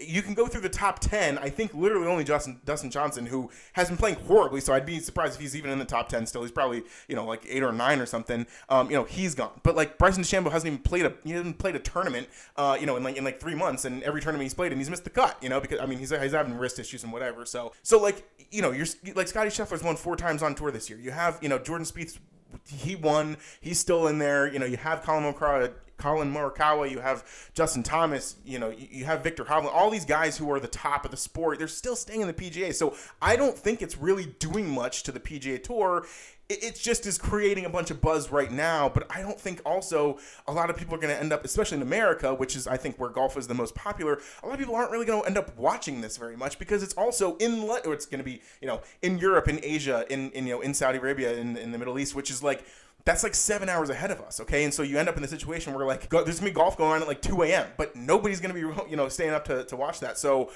you 0.00 0.22
can 0.22 0.34
go 0.34 0.46
through 0.46 0.60
the 0.60 0.68
top 0.68 0.98
10 0.98 1.38
i 1.38 1.48
think 1.48 1.74
literally 1.74 2.06
only 2.06 2.24
justin 2.24 2.60
dustin 2.64 2.90
johnson 2.90 3.26
who 3.26 3.50
has 3.74 3.88
been 3.88 3.96
playing 3.96 4.16
horribly 4.26 4.60
so 4.60 4.72
i'd 4.72 4.86
be 4.86 4.98
surprised 4.98 5.34
if 5.34 5.40
he's 5.40 5.54
even 5.54 5.70
in 5.70 5.78
the 5.78 5.84
top 5.84 6.08
10 6.08 6.26
still. 6.26 6.42
He's 6.42 6.52
probably 6.52 6.82
you 7.08 7.16
know 7.16 7.24
like 7.24 7.44
8 7.48 7.62
or 7.62 7.72
9 7.72 8.00
or 8.00 8.06
something. 8.06 8.46
Um, 8.68 8.90
you 8.90 8.96
know 8.96 9.04
he's 9.04 9.34
gone. 9.34 9.50
But 9.62 9.76
like 9.76 9.98
bryson 9.98 10.22
DeChambeau 10.22 10.50
hasn't 10.50 10.72
even 10.72 10.82
played 10.82 11.06
a 11.06 11.12
he 11.24 11.32
hasn't 11.32 11.58
played 11.58 11.76
a 11.76 11.78
tournament 11.78 12.28
uh, 12.56 12.76
you 12.80 12.86
know 12.86 12.96
in 12.96 13.02
like 13.02 13.16
in 13.16 13.24
like 13.24 13.40
3 13.40 13.54
months 13.54 13.84
and 13.84 14.02
every 14.02 14.20
tournament 14.20 14.44
he's 14.44 14.54
played 14.54 14.72
and 14.72 14.80
he's 14.80 14.90
missed 14.90 15.04
the 15.04 15.10
cut 15.10 15.36
you 15.42 15.48
know 15.48 15.60
because 15.60 15.80
i 15.80 15.86
mean 15.86 15.98
he's, 15.98 16.10
he's 16.10 16.32
having 16.32 16.54
wrist 16.54 16.78
issues 16.78 17.02
and 17.04 17.12
whatever. 17.12 17.44
So 17.44 17.72
so 17.82 18.00
like 18.00 18.24
you 18.50 18.62
know 18.62 18.70
you're 18.70 18.86
like 19.14 19.28
scotty 19.28 19.50
scheffler's 19.50 19.82
won 19.82 19.96
four 19.96 20.16
times 20.16 20.42
on 20.42 20.54
tour 20.54 20.70
this 20.70 20.88
year. 20.88 20.98
You 20.98 21.10
have 21.10 21.38
you 21.42 21.48
know 21.48 21.58
jordan 21.58 21.86
Spieth 21.86 22.18
he 22.66 22.96
won. 22.96 23.36
He's 23.60 23.78
still 23.78 24.08
in 24.08 24.18
there. 24.18 24.52
You 24.52 24.58
know, 24.58 24.66
you 24.66 24.76
have 24.76 25.02
Colin 25.02 25.32
McCraw, 25.32 25.72
Colin 26.00 26.32
Morikawa, 26.32 26.90
you 26.90 27.00
have 27.00 27.24
Justin 27.54 27.82
Thomas, 27.82 28.36
you 28.44 28.58
know, 28.58 28.70
you, 28.70 28.88
you 28.90 29.04
have 29.04 29.22
Viktor 29.22 29.44
Hovland, 29.44 29.72
all 29.72 29.90
these 29.90 30.06
guys 30.06 30.36
who 30.38 30.50
are 30.50 30.58
the 30.58 30.68
top 30.68 31.04
of 31.04 31.10
the 31.10 31.16
sport, 31.16 31.58
they're 31.58 31.68
still 31.68 31.94
staying 31.94 32.22
in 32.22 32.26
the 32.26 32.32
PGA. 32.32 32.74
So 32.74 32.96
I 33.20 33.36
don't 33.36 33.56
think 33.56 33.82
it's 33.82 33.98
really 33.98 34.26
doing 34.38 34.68
much 34.68 35.02
to 35.04 35.12
the 35.12 35.20
PGA 35.20 35.62
Tour. 35.62 36.06
It, 36.48 36.74
just 36.74 37.06
is 37.06 37.16
creating 37.16 37.64
a 37.64 37.68
bunch 37.68 37.92
of 37.92 38.00
buzz 38.00 38.32
right 38.32 38.50
now, 38.50 38.88
but 38.88 39.06
I 39.08 39.22
don't 39.22 39.38
think 39.38 39.60
also 39.64 40.18
a 40.48 40.52
lot 40.52 40.68
of 40.68 40.76
people 40.76 40.96
are 40.96 40.98
going 40.98 41.14
to 41.14 41.20
end 41.20 41.32
up, 41.32 41.44
especially 41.44 41.76
in 41.76 41.82
America, 41.82 42.34
which 42.34 42.56
is 42.56 42.66
I 42.66 42.76
think 42.76 42.98
where 42.98 43.08
golf 43.08 43.36
is 43.36 43.46
the 43.46 43.54
most 43.54 43.76
popular. 43.76 44.20
A 44.42 44.46
lot 44.46 44.54
of 44.54 44.58
people 44.58 44.74
aren't 44.74 44.90
really 44.90 45.06
going 45.06 45.22
to 45.22 45.26
end 45.28 45.38
up 45.38 45.56
watching 45.56 46.00
this 46.00 46.16
very 46.16 46.36
much 46.36 46.58
because 46.58 46.82
it's 46.82 46.94
also 46.94 47.36
in 47.36 47.60
or 47.84 47.92
it's 47.92 48.04
going 48.04 48.18
to 48.18 48.24
be 48.24 48.42
you 48.60 48.66
know 48.66 48.80
in 49.00 49.18
Europe, 49.18 49.46
in 49.46 49.60
Asia, 49.62 50.04
in, 50.10 50.32
in 50.32 50.44
you 50.44 50.54
know 50.54 50.60
in 50.60 50.74
Saudi 50.74 50.98
Arabia, 50.98 51.34
in, 51.34 51.56
in 51.56 51.70
the 51.70 51.78
Middle 51.78 52.00
East, 52.00 52.16
which 52.16 52.32
is 52.32 52.42
like 52.42 52.64
that's 53.04 53.22
like 53.22 53.34
seven 53.34 53.68
hours 53.68 53.90
ahead 53.90 54.10
of 54.10 54.20
us, 54.20 54.40
okay? 54.40 54.64
And 54.64 54.72
so 54.72 54.82
you 54.82 54.98
end 54.98 55.08
up 55.08 55.16
in 55.16 55.22
the 55.22 55.28
situation 55.28 55.74
where 55.74 55.86
like 55.86 56.08
go, 56.08 56.22
there's 56.24 56.38
gonna 56.40 56.50
be 56.50 56.54
golf 56.54 56.76
going 56.76 56.92
on 56.92 57.02
at 57.02 57.08
like 57.08 57.22
2 57.22 57.42
a.m., 57.42 57.66
but 57.76 57.96
nobody's 57.96 58.40
gonna 58.40 58.54
be 58.54 58.60
you 58.90 58.96
know 58.96 59.08
staying 59.08 59.32
up 59.32 59.44
to, 59.46 59.64
to 59.64 59.76
watch 59.76 60.00
that. 60.00 60.18
So 60.18 60.50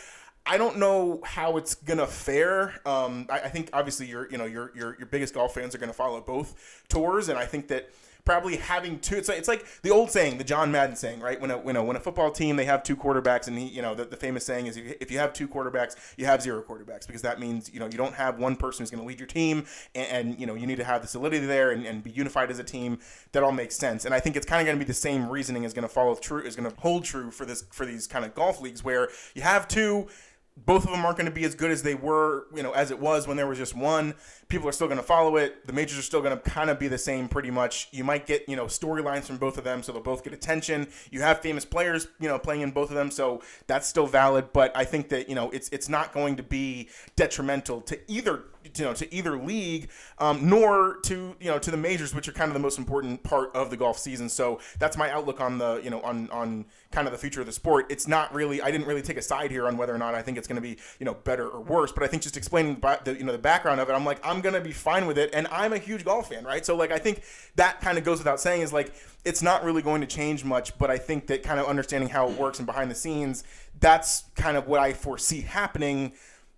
I 0.47 0.59
don't 0.59 0.79
know 0.79 1.21
how 1.25 1.57
it's 1.57 1.75
gonna 1.75 2.07
fare. 2.07 2.75
Um, 2.85 3.27
I, 3.31 3.41
I 3.41 3.49
think 3.49 3.71
obviously 3.73 4.07
your 4.07 4.31
you 4.31 4.39
know 4.39 4.45
your 4.45 4.73
your 4.75 4.97
your 4.99 5.07
biggest 5.07 5.35
golf 5.35 5.55
fans 5.55 5.75
are 5.75 5.79
gonna 5.79 5.93
follow 5.93 6.21
both 6.21 6.83
tours, 6.89 7.29
and 7.29 7.39
I 7.39 7.47
think 7.47 7.69
that 7.69 7.91
probably 8.25 8.57
having 8.57 8.99
two. 8.99 9.17
It's 9.17 9.29
like, 9.29 9.39
it's 9.39 9.49
like 9.49 9.67
the 9.83 9.91
old 9.91 10.11
saying, 10.11 10.39
the 10.39 10.45
John 10.45 10.73
Madden 10.73 10.97
saying, 10.97 11.21
right? 11.21 11.41
When 11.41 11.51
a 11.51 11.59
when 11.59 11.77
a, 11.77 11.85
when 11.85 11.97
a 11.97 12.01
football 12.01 12.31
team 12.31 12.57
they 12.57 12.65
have 12.65 12.83
two 12.83 12.97
quarterbacks, 12.97 13.47
and 13.47 13.59
he, 13.59 13.67
you 13.67 13.83
know 13.83 13.95
the, 13.95 14.05
the 14.05 14.17
famous 14.17 14.45
saying 14.45 14.67
is, 14.67 14.77
if 14.77 15.11
you 15.11 15.19
have 15.19 15.33
two 15.33 15.47
quarterbacks, 15.47 15.97
you 16.17 16.27
have 16.27 16.43
zero 16.43 16.63
quarterbacks 16.63 17.07
because 17.07 17.23
that 17.23 17.39
means 17.39 17.71
you 17.73 17.81
know 17.81 17.87
you 17.87 17.99
don't 17.99 18.15
have 18.15 18.39
one 18.39 18.57
person 18.57 18.83
who's 18.83 18.91
going 18.91 19.03
to 19.03 19.07
lead 19.07 19.19
your 19.21 19.27
team, 19.27 19.67
and, 19.95 20.29
and, 20.29 20.41
you 20.41 20.47
know 20.47 20.55
you 20.55 20.67
need 20.67 20.77
to 20.77 20.85
have 20.85 21.03
the 21.03 21.09
solidity 21.09 21.47
there 21.47 21.71
and, 21.71 21.87
and 21.87 22.03
be 22.03 22.11
unified 22.11 22.51
as 22.51 22.59
a 22.59 22.65
team. 22.65 22.99
That 23.33 23.43
all 23.43 23.53
makes 23.53 23.77
sense, 23.77 24.05
and 24.05 24.15
I 24.15 24.21
think 24.21 24.37
it's 24.37 24.47
kind 24.47 24.61
of 24.61 24.67
going 24.67 24.79
to 24.79 24.85
be 24.85 24.89
the 24.89 24.95
same 24.95 25.29
reasoning 25.29 25.65
is 25.65 25.75
going 25.75 25.87
to 25.87 25.93
follow 25.93 26.15
true 26.15 26.43
is 26.43 26.57
going 26.57 26.71
to 26.71 26.81
hold 26.81 27.05
true 27.05 27.31
for 27.31 27.45
this 27.45 27.65
for 27.71 27.85
these 27.85 28.07
kind 28.07 28.25
of 28.25 28.35
golf 28.35 28.61
leagues 28.61 28.83
where 28.83 29.09
you 29.35 29.43
have 29.43 29.69
two 29.69 30.09
both 30.57 30.85
of 30.85 30.91
them 30.91 31.05
aren't 31.05 31.17
going 31.17 31.27
to 31.27 31.35
be 31.35 31.45
as 31.45 31.55
good 31.55 31.71
as 31.71 31.83
they 31.83 31.95
were, 31.95 32.47
you 32.55 32.63
know, 32.63 32.73
as 32.73 32.91
it 32.91 32.99
was 32.99 33.27
when 33.27 33.37
there 33.37 33.47
was 33.47 33.59
just 33.59 33.75
one. 33.75 34.15
People 34.55 34.69
are 34.69 34.73
still 34.73 34.87
going 34.87 35.01
to 35.01 35.03
follow 35.03 35.37
it. 35.37 35.67
The 35.67 35.73
majors 35.73 35.99
are 35.99 36.03
still 36.03 36.23
going 36.23 36.39
to 36.39 36.41
kind 36.49 36.71
of 36.71 36.79
be 36.79 36.87
the 36.87 36.97
same 36.97 37.27
pretty 37.27 37.51
much. 37.51 37.89
You 37.91 38.05
might 38.05 38.25
get, 38.25 38.49
you 38.49 38.55
know, 38.55 38.67
storylines 38.67 39.25
from 39.25 39.37
both 39.37 39.59
of 39.59 39.65
them, 39.65 39.83
so 39.83 39.91
they'll 39.91 40.01
both 40.01 40.23
get 40.23 40.33
attention. 40.33 40.87
You 41.11 41.23
have 41.23 41.41
famous 41.41 41.65
players, 41.65 42.07
you 42.21 42.29
know, 42.29 42.39
playing 42.39 42.61
in 42.61 42.71
both 42.71 42.89
of 42.89 42.95
them, 42.95 43.11
so 43.11 43.43
that's 43.67 43.89
still 43.89 44.07
valid. 44.07 44.53
But 44.53 44.71
I 44.77 44.85
think 44.85 45.09
that, 45.09 45.29
you 45.29 45.35
know, 45.35 45.51
it's 45.51 45.69
it's 45.71 45.89
not 45.89 46.13
going 46.13 46.37
to 46.37 46.45
be 46.45 46.89
detrimental 47.17 47.81
to 47.81 47.99
either 48.09 48.45
you 48.79 48.85
know 48.85 48.95
to 48.95 49.15
either 49.15 49.37
league 49.37 49.89
um, 50.19 50.49
nor 50.49 50.99
to 51.03 51.37
you 51.41 51.51
know 51.51 51.59
to 51.59 51.71
the 51.71 51.77
majors 51.77 52.15
which 52.15 52.29
are 52.29 52.33
kind 52.33 52.49
of 52.49 52.55
the 52.55 52.61
most 52.61 52.79
important 52.79 53.23
part 53.23 53.55
of 53.55 53.71
the 53.71 53.77
golf 53.77 53.99
season 53.99 54.29
so 54.29 54.59
that's 54.79 54.97
my 54.97 55.11
outlook 55.11 55.41
on 55.41 55.59
the 55.59 55.81
you 55.85 55.91
know 55.91 56.01
on 56.01 56.29
on 56.31 56.65
kind 56.91 57.07
of 57.07 57.13
the 57.13 57.19
future 57.19 57.41
of 57.41 57.47
the 57.47 57.53
sport 57.53 57.87
it's 57.91 58.09
not 58.09 58.33
really 58.35 58.63
i 58.63 58.71
didn't 58.71 58.87
really 58.87 59.03
take 59.03 59.17
a 59.17 59.23
side 59.23 59.51
here 59.51 59.67
on 59.67 59.77
whether 59.77 59.95
or 59.95 59.99
not 59.99 60.15
i 60.15 60.23
think 60.23 60.39
it's 60.39 60.49
going 60.49 60.57
to 60.57 60.63
be 60.63 60.77
you 60.99 61.05
know 61.05 61.15
better 61.15 61.49
or 61.49 61.61
worse 61.61 61.93
but 61.93 62.03
i 62.03 62.07
think 62.07 62.23
just 62.23 62.37
explaining 62.37 62.81
the 63.05 63.17
you 63.19 63.25
know 63.25 63.33
the 63.33 63.39
background 63.39 63.81
of 63.81 63.89
it 63.89 63.93
i'm 63.93 64.05
like 64.05 64.25
i'm 64.25 64.41
to 64.53 64.61
be 64.61 64.73
fine 64.73 65.07
with 65.07 65.17
it 65.17 65.31
and 65.33 65.47
i'm 65.49 65.73
a 65.73 65.79
huge 65.79 66.05
golf 66.05 66.29
fan 66.29 66.45
right 66.45 66.67
so 66.67 66.77
like 66.77 66.93
i 66.93 66.99
think 66.99 67.23
that 67.57 67.81
kind 67.81 67.97
of 67.97 68.05
goes 68.05 68.19
without 68.19 68.39
saying 68.39 68.61
is 68.61 68.73
like 68.73 68.93
it's 69.25 69.41
not 69.41 69.65
really 69.65 69.81
going 69.81 70.03
to 70.03 70.07
change 70.07 70.45
much 70.45 70.77
but 70.77 70.91
i 70.91 70.99
think 70.99 71.27
that 71.29 71.43
kind 71.43 71.59
of 71.59 71.67
understanding 71.67 72.11
how 72.11 72.29
it 72.29 72.39
works 72.39 72.59
and 72.59 72.67
behind 72.67 72.91
the 72.91 72.95
scenes 72.95 73.45
that's 73.81 74.25
kind 74.35 74.57
of 74.59 74.67
what 74.67 74.81
i 74.81 74.93
foresee 74.93 75.41
happening 75.41 76.13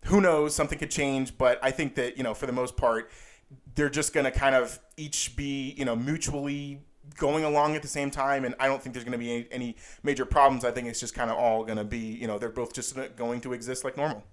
who 0.06 0.20
knows? 0.20 0.54
Something 0.54 0.78
could 0.78 0.90
change, 0.90 1.36
but 1.36 1.58
I 1.62 1.70
think 1.70 1.94
that 1.96 2.16
you 2.16 2.22
know, 2.22 2.34
for 2.34 2.46
the 2.46 2.52
most 2.52 2.76
part, 2.76 3.10
they're 3.74 3.90
just 3.90 4.12
to 4.12 4.30
kind 4.30 4.54
of 4.54 4.78
each 4.96 5.36
be 5.36 5.74
you 5.76 5.84
know 5.84 5.94
mutually 5.94 6.80
going 7.16 7.44
along 7.44 7.76
at 7.76 7.82
the 7.82 7.88
same 7.88 8.10
time, 8.10 8.44
and 8.44 8.54
I 8.58 8.66
don't 8.66 8.82
think 8.82 8.94
there's 8.94 9.04
going 9.04 9.12
to 9.12 9.18
be 9.18 9.32
any, 9.32 9.48
any 9.50 9.76
major 10.02 10.24
problems. 10.24 10.64
I 10.64 10.70
think 10.70 10.88
it's 10.88 11.00
just 11.00 11.14
kind 11.14 11.30
of 11.30 11.36
all 11.36 11.64
going 11.64 11.78
to 11.78 11.84
be 11.84 11.98
you 11.98 12.26
know 12.26 12.38
they're 12.38 12.48
both 12.48 12.72
just 12.72 12.96
going 13.16 13.40
to 13.42 13.52
exist 13.52 13.84
like 13.84 13.96
normal. 13.96 14.24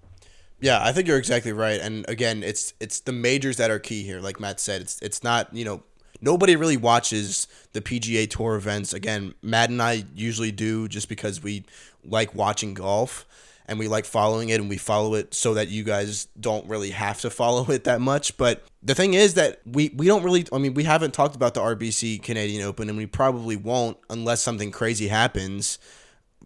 Yeah, 0.59 0.79
I 0.81 0.91
think 0.91 1.07
you're 1.07 1.17
exactly 1.17 1.51
right. 1.51 1.79
And 1.79 2.07
again, 2.07 2.43
it's 2.43 2.73
it's 2.79 3.01
the 3.01 3.11
majors 3.11 3.57
that 3.57 3.69
are 3.69 3.79
key 3.79 4.03
here. 4.03 4.21
Like 4.21 4.39
Matt 4.39 4.59
said, 4.59 4.81
it's 4.81 4.99
it's 5.01 5.23
not 5.23 5.53
you 5.53 5.65
know 5.65 5.83
nobody 6.21 6.55
really 6.55 6.77
watches 6.77 7.47
the 7.73 7.81
PGA 7.81 8.29
Tour 8.29 8.55
events. 8.55 8.93
Again, 8.93 9.33
Matt 9.41 9.69
and 9.69 9.81
I 9.81 10.05
usually 10.15 10.51
do 10.51 10.87
just 10.87 11.09
because 11.09 11.43
we 11.43 11.65
like 12.05 12.33
watching 12.33 12.73
golf 12.73 13.25
and 13.65 13.79
we 13.79 13.87
like 13.87 14.05
following 14.05 14.49
it 14.49 14.59
and 14.59 14.69
we 14.69 14.77
follow 14.77 15.13
it 15.15 15.33
so 15.33 15.53
that 15.53 15.69
you 15.69 15.83
guys 15.83 16.27
don't 16.39 16.67
really 16.67 16.91
have 16.91 17.21
to 17.21 17.29
follow 17.29 17.65
it 17.71 17.85
that 17.85 18.01
much. 18.01 18.37
But 18.37 18.63
the 18.81 18.95
thing 18.95 19.13
is 19.13 19.35
that 19.35 19.61
we, 19.65 19.91
we 19.95 20.07
don't 20.07 20.23
really, 20.23 20.45
I 20.51 20.57
mean, 20.57 20.73
we 20.73 20.83
haven't 20.83 21.13
talked 21.13 21.35
about 21.35 21.53
the 21.53 21.61
RBC 21.61 22.21
Canadian 22.23 22.63
Open 22.63 22.89
and 22.89 22.97
we 22.97 23.05
probably 23.05 23.55
won't 23.55 23.97
unless 24.09 24.41
something 24.41 24.71
crazy 24.71 25.07
happens 25.07 25.79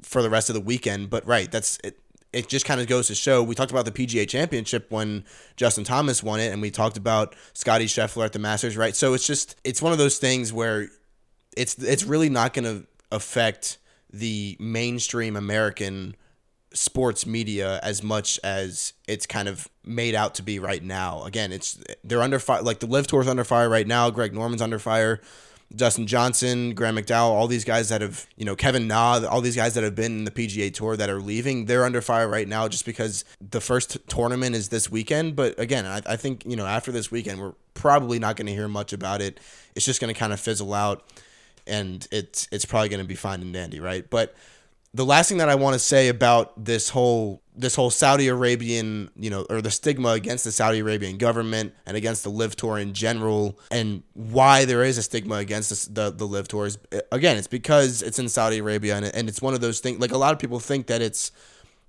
for 0.03 0.22
the 0.22 0.30
rest 0.30 0.49
of 0.49 0.53
the 0.53 0.62
weekend. 0.62 1.10
But 1.10 1.26
right, 1.26 1.51
that's 1.51 1.80
it. 1.84 1.99
It 2.34 2.49
just 2.49 2.65
kind 2.65 2.82
of 2.82 2.88
goes 2.88 3.07
to 3.07 3.15
show. 3.15 3.41
We 3.41 3.55
talked 3.55 3.71
about 3.71 3.86
the 3.86 3.91
PGA 3.91 4.28
Championship 4.28 4.91
when 4.91 5.25
Justin 5.55 5.84
Thomas 5.84 6.21
won 6.21 6.39
it, 6.39 6.51
and 6.51 6.61
we 6.61 6.71
talked 6.71 6.97
about 6.97 7.36
Scotty 7.53 7.86
Scheffler 7.86 8.25
at 8.25 8.34
the 8.34 8.39
Masters, 8.39 8.75
right? 8.75 8.95
So 8.95 9.13
it's 9.13 9.25
just 9.25 9.55
it's 9.63 9.82
one 9.82 9.91
of 9.91 9.97
those 9.97 10.17
things 10.17 10.51
where 10.51 10.89
it's 11.55 11.82
it's 11.82 12.03
really 12.03 12.30
not 12.30 12.53
going 12.53 12.65
to 12.65 12.88
affect 13.11 13.78
the 14.11 14.55
mainstream 14.59 15.36
American 15.36 16.15
sports 16.73 17.25
media 17.25 17.80
as 17.82 18.03
much 18.03 18.39
as 18.43 18.93
it's 19.07 19.25
kind 19.25 19.47
of 19.47 19.67
made 19.84 20.15
out 20.15 20.36
to 20.36 20.43
be 20.43 20.59
right 20.59 20.84
now. 20.84 21.23
Again, 21.23 21.51
it's 21.51 21.80
they're 22.03 22.21
under 22.21 22.39
fire. 22.39 22.61
Like 22.61 22.80
the 22.80 22.88
LIV 22.88 23.07
Tour's 23.07 23.28
under 23.28 23.43
fire 23.43 23.69
right 23.69 23.88
now. 23.88 24.09
Greg 24.09 24.34
Norman's 24.34 24.61
under 24.61 24.80
fire. 24.80 25.21
Dustin 25.76 26.07
Johnson, 26.07 26.74
Graham 26.74 26.95
McDowell, 26.95 27.32
all 27.32 27.47
these 27.47 27.65
guys 27.65 27.89
that 27.89 28.01
have, 28.01 28.26
you 28.38 28.45
know, 28.45 28.55
Kevin 28.55 28.88
Na, 28.88 29.26
all 29.28 29.41
these 29.41 29.55
guys 29.55 29.74
that 29.74 29.84
have 29.84 29.95
been 29.95 30.20
in 30.20 30.24
the 30.24 30.32
PGA 30.32 30.74
Tour 30.74 30.95
that 30.95 31.09
are 31.09 31.20
leaving, 31.20 31.65
they're 31.65 31.84
under 31.84 32.01
fire 32.01 32.28
right 32.28 32.47
now 32.47 32.68
just 32.68 32.86
because 32.86 33.26
the 33.41 33.59
first 33.59 33.97
tournament 34.07 34.55
is 34.55 34.70
this 34.70 34.89
weekend. 34.89 35.36
But 35.36 35.59
again, 35.59 35.86
I, 35.86 36.01
I 36.05 36.15
think, 36.15 36.45
you 36.45 36.55
know, 36.55 36.65
after 36.65 36.91
this 36.91 37.11
weekend, 37.11 37.41
we're 37.41 37.53
probably 37.74 38.18
not 38.18 38.38
going 38.38 38.47
to 38.47 38.53
hear 38.53 38.68
much 38.68 38.93
about 38.93 39.22
it. 39.22 39.39
It's 39.76 39.86
just 39.86 39.99
going 39.99 40.13
to 40.13 40.20
kind 40.20 40.32
of 40.32 40.39
fizzle 40.39 40.74
out 40.74 41.03
and 41.68 42.07
it's 42.11 42.47
it's 42.51 42.65
probably 42.65 42.89
going 42.89 43.01
to 43.01 43.07
be 43.07 43.15
fine 43.15 43.41
and 43.41 43.53
dandy, 43.53 43.80
right? 43.80 44.09
But 44.09 44.34
the 44.93 45.05
last 45.05 45.30
thing 45.30 45.38
that 45.38 45.49
I 45.49 45.55
want 45.55 45.74
to 45.74 45.80
say 45.80 46.07
about 46.07 46.63
this 46.63 46.89
whole 46.89 47.41
this 47.58 47.76
whole 47.76 47.89
Saudi 47.89 48.28
Arabian, 48.28 49.10
you 49.16 49.30
know, 49.30 49.45
or 49.49 49.62
the 49.62 49.72
stigma 49.72 50.10
against 50.10 50.43
the 50.43 50.51
Saudi 50.51 50.80
Arabian 50.80 51.18
government 51.18 51.74
and 51.86 51.97
against 51.97 52.24
the 52.24 52.30
LIV 52.30 52.55
Tour 52.55 52.78
in 52.78 52.93
general, 52.93 53.60
and 53.72 54.03
why 54.14 54.66
there 54.66 54.84
is 54.84 54.97
a 54.97 55.03
stigma 55.03 55.36
against 55.36 55.93
the 55.93 56.10
the, 56.10 56.12
the 56.12 56.26
LIV 56.26 56.47
Tours. 56.47 56.78
Again, 57.12 57.38
it's 57.38 57.47
because 57.47 58.01
it's 58.01 58.20
in 58.20 58.30
Saudi 58.30 58.60
Arabia, 58.60 58.95
and, 58.95 59.05
and 59.05 59.28
it's 59.28 59.41
one 59.41 59.53
of 59.53 59.62
those 59.62 59.80
things. 59.80 59.99
Like 59.99 60.12
a 60.12 60.18
lot 60.18 60.34
of 60.34 60.39
people 60.39 60.60
think 60.60 60.88
that 60.88 61.01
it's 61.01 61.32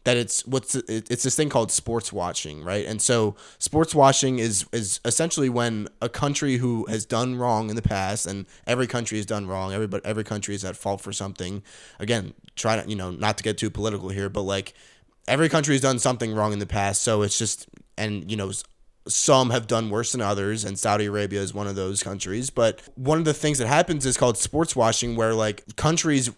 that 0.05 0.16
it's 0.16 0.47
what's 0.47 0.75
it's 0.75 1.23
this 1.23 1.37
thing 1.37 1.51
called 1.51 1.71
sports 1.71 2.12
washing, 2.12 2.64
right? 2.64 2.87
And 2.87 3.03
so 3.03 3.37
sports 3.59 3.95
washing 3.95 4.39
is 4.39 4.64
is 4.73 5.01
essentially 5.05 5.51
when 5.51 5.89
a 6.01 6.09
country 6.09 6.57
who 6.57 6.87
has 6.87 7.05
done 7.05 7.37
wrong 7.37 7.69
in 7.69 7.77
the 7.77 7.83
past, 7.83 8.25
and 8.25 8.47
every 8.66 8.87
country 8.87 9.19
has 9.19 9.27
done 9.27 9.47
wrong. 9.47 9.73
Every 9.73 10.01
every 10.05 10.25
country 10.25 10.55
is 10.55 10.64
at 10.64 10.77
fault 10.77 11.03
for 11.03 11.12
something. 11.12 11.62
Again, 11.99 12.33
try 12.57 12.81
to 12.81 12.89
you 12.89 12.97
know 12.97 13.11
not 13.11 13.37
to 13.37 13.45
get 13.45 13.59
too 13.59 13.69
political 13.69 14.09
here, 14.09 14.31
but 14.31 14.43
like 14.43 14.73
every 15.29 15.49
country 15.49 15.74
has 15.74 15.83
done 15.83 15.99
something 15.99 16.35
wrong 16.35 16.53
in 16.53 16.59
the 16.59 16.66
past. 16.66 17.03
So 17.03 17.22
it's 17.22 17.39
just 17.39 17.68
and 17.97 18.31
you 18.31 18.37
know 18.37 18.51
some 19.07 19.51
have 19.51 19.66
done 19.66 19.91
worse 19.91 20.12
than 20.12 20.20
others 20.20 20.64
and 20.64 20.79
Saudi 20.79 21.07
Arabia 21.07 21.41
is 21.41 21.55
one 21.55 21.66
of 21.66 21.76
those 21.76 22.03
countries. 22.03 22.51
But 22.51 22.83
one 22.95 23.18
of 23.18 23.24
the 23.24 23.35
things 23.35 23.59
that 23.59 23.66
happens 23.66 24.05
is 24.05 24.16
called 24.16 24.37
sports 24.37 24.76
washing 24.76 25.16
where 25.16 25.35
like 25.35 25.76
countries 25.76 26.31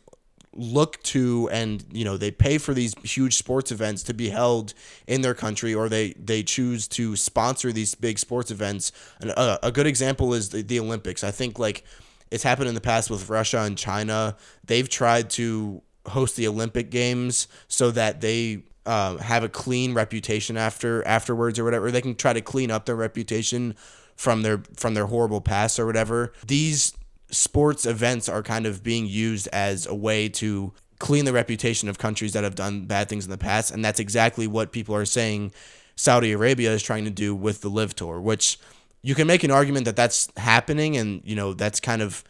look 0.52 1.00
to 1.04 1.48
and 1.52 1.84
you 1.92 2.04
know 2.04 2.16
they 2.16 2.30
pay 2.30 2.58
for 2.58 2.74
these 2.74 2.92
huge 3.04 3.36
sports 3.36 3.70
events 3.70 4.02
to 4.02 4.12
be 4.12 4.30
held 4.30 4.74
in 5.06 5.20
their 5.20 5.34
country 5.34 5.72
or 5.72 5.88
they 5.88 6.12
they 6.14 6.42
choose 6.42 6.88
to 6.88 7.14
sponsor 7.14 7.72
these 7.72 7.94
big 7.94 8.18
sports 8.18 8.50
events. 8.50 8.92
And 9.20 9.30
a, 9.30 9.66
a 9.66 9.72
good 9.72 9.86
example 9.86 10.34
is 10.34 10.48
the, 10.50 10.62
the 10.62 10.80
olympics. 10.80 11.22
I 11.22 11.30
think 11.30 11.58
like 11.58 11.84
it's 12.30 12.42
happened 12.44 12.68
in 12.68 12.74
the 12.74 12.80
past 12.80 13.10
with 13.10 13.28
russia 13.28 13.60
and 13.60 13.78
china. 13.78 14.36
They've 14.64 14.88
tried 14.88 15.30
to 15.30 15.82
host 16.06 16.36
the 16.36 16.48
olympic 16.48 16.90
games 16.90 17.46
so 17.68 17.90
that 17.92 18.20
they 18.20 18.64
uh, 18.86 19.16
have 19.18 19.44
a 19.44 19.48
clean 19.48 19.94
reputation 19.94 20.56
after 20.56 21.06
afterwards 21.06 21.58
or 21.58 21.64
whatever 21.64 21.90
they 21.90 22.00
can 22.00 22.14
try 22.14 22.32
to 22.32 22.40
clean 22.40 22.70
up 22.70 22.86
their 22.86 22.96
reputation 22.96 23.74
from 24.16 24.42
their 24.42 24.62
from 24.76 24.94
their 24.94 25.06
horrible 25.06 25.40
past 25.40 25.78
or 25.78 25.86
whatever 25.86 26.32
these 26.46 26.94
sports 27.30 27.86
events 27.86 28.28
are 28.28 28.42
kind 28.42 28.66
of 28.66 28.82
being 28.82 29.06
used 29.06 29.48
as 29.48 29.86
a 29.86 29.94
way 29.94 30.28
to 30.28 30.72
clean 30.98 31.24
the 31.24 31.32
reputation 31.32 31.88
of 31.88 31.98
countries 31.98 32.32
that 32.34 32.44
have 32.44 32.54
done 32.54 32.84
bad 32.84 33.08
things 33.08 33.24
in 33.24 33.30
the 33.30 33.38
past. 33.38 33.72
And 33.72 33.84
that's 33.84 33.98
exactly 33.98 34.46
what 34.46 34.70
people 34.70 34.94
are 34.94 35.04
saying 35.04 35.52
Saudi 35.96 36.32
Arabia 36.32 36.72
is 36.72 36.82
trying 36.82 37.04
to 37.04 37.10
do 37.10 37.34
with 37.34 37.62
the 37.62 37.68
LIV 37.68 37.96
Tour, 37.96 38.20
which 38.20 38.58
you 39.02 39.14
can 39.14 39.26
make 39.26 39.42
an 39.42 39.50
argument 39.50 39.86
that 39.86 39.96
that's 39.96 40.30
happening. 40.36 40.96
And, 40.96 41.22
you 41.24 41.34
know, 41.34 41.52
that's 41.52 41.80
kind 41.80 42.02
of. 42.02 42.22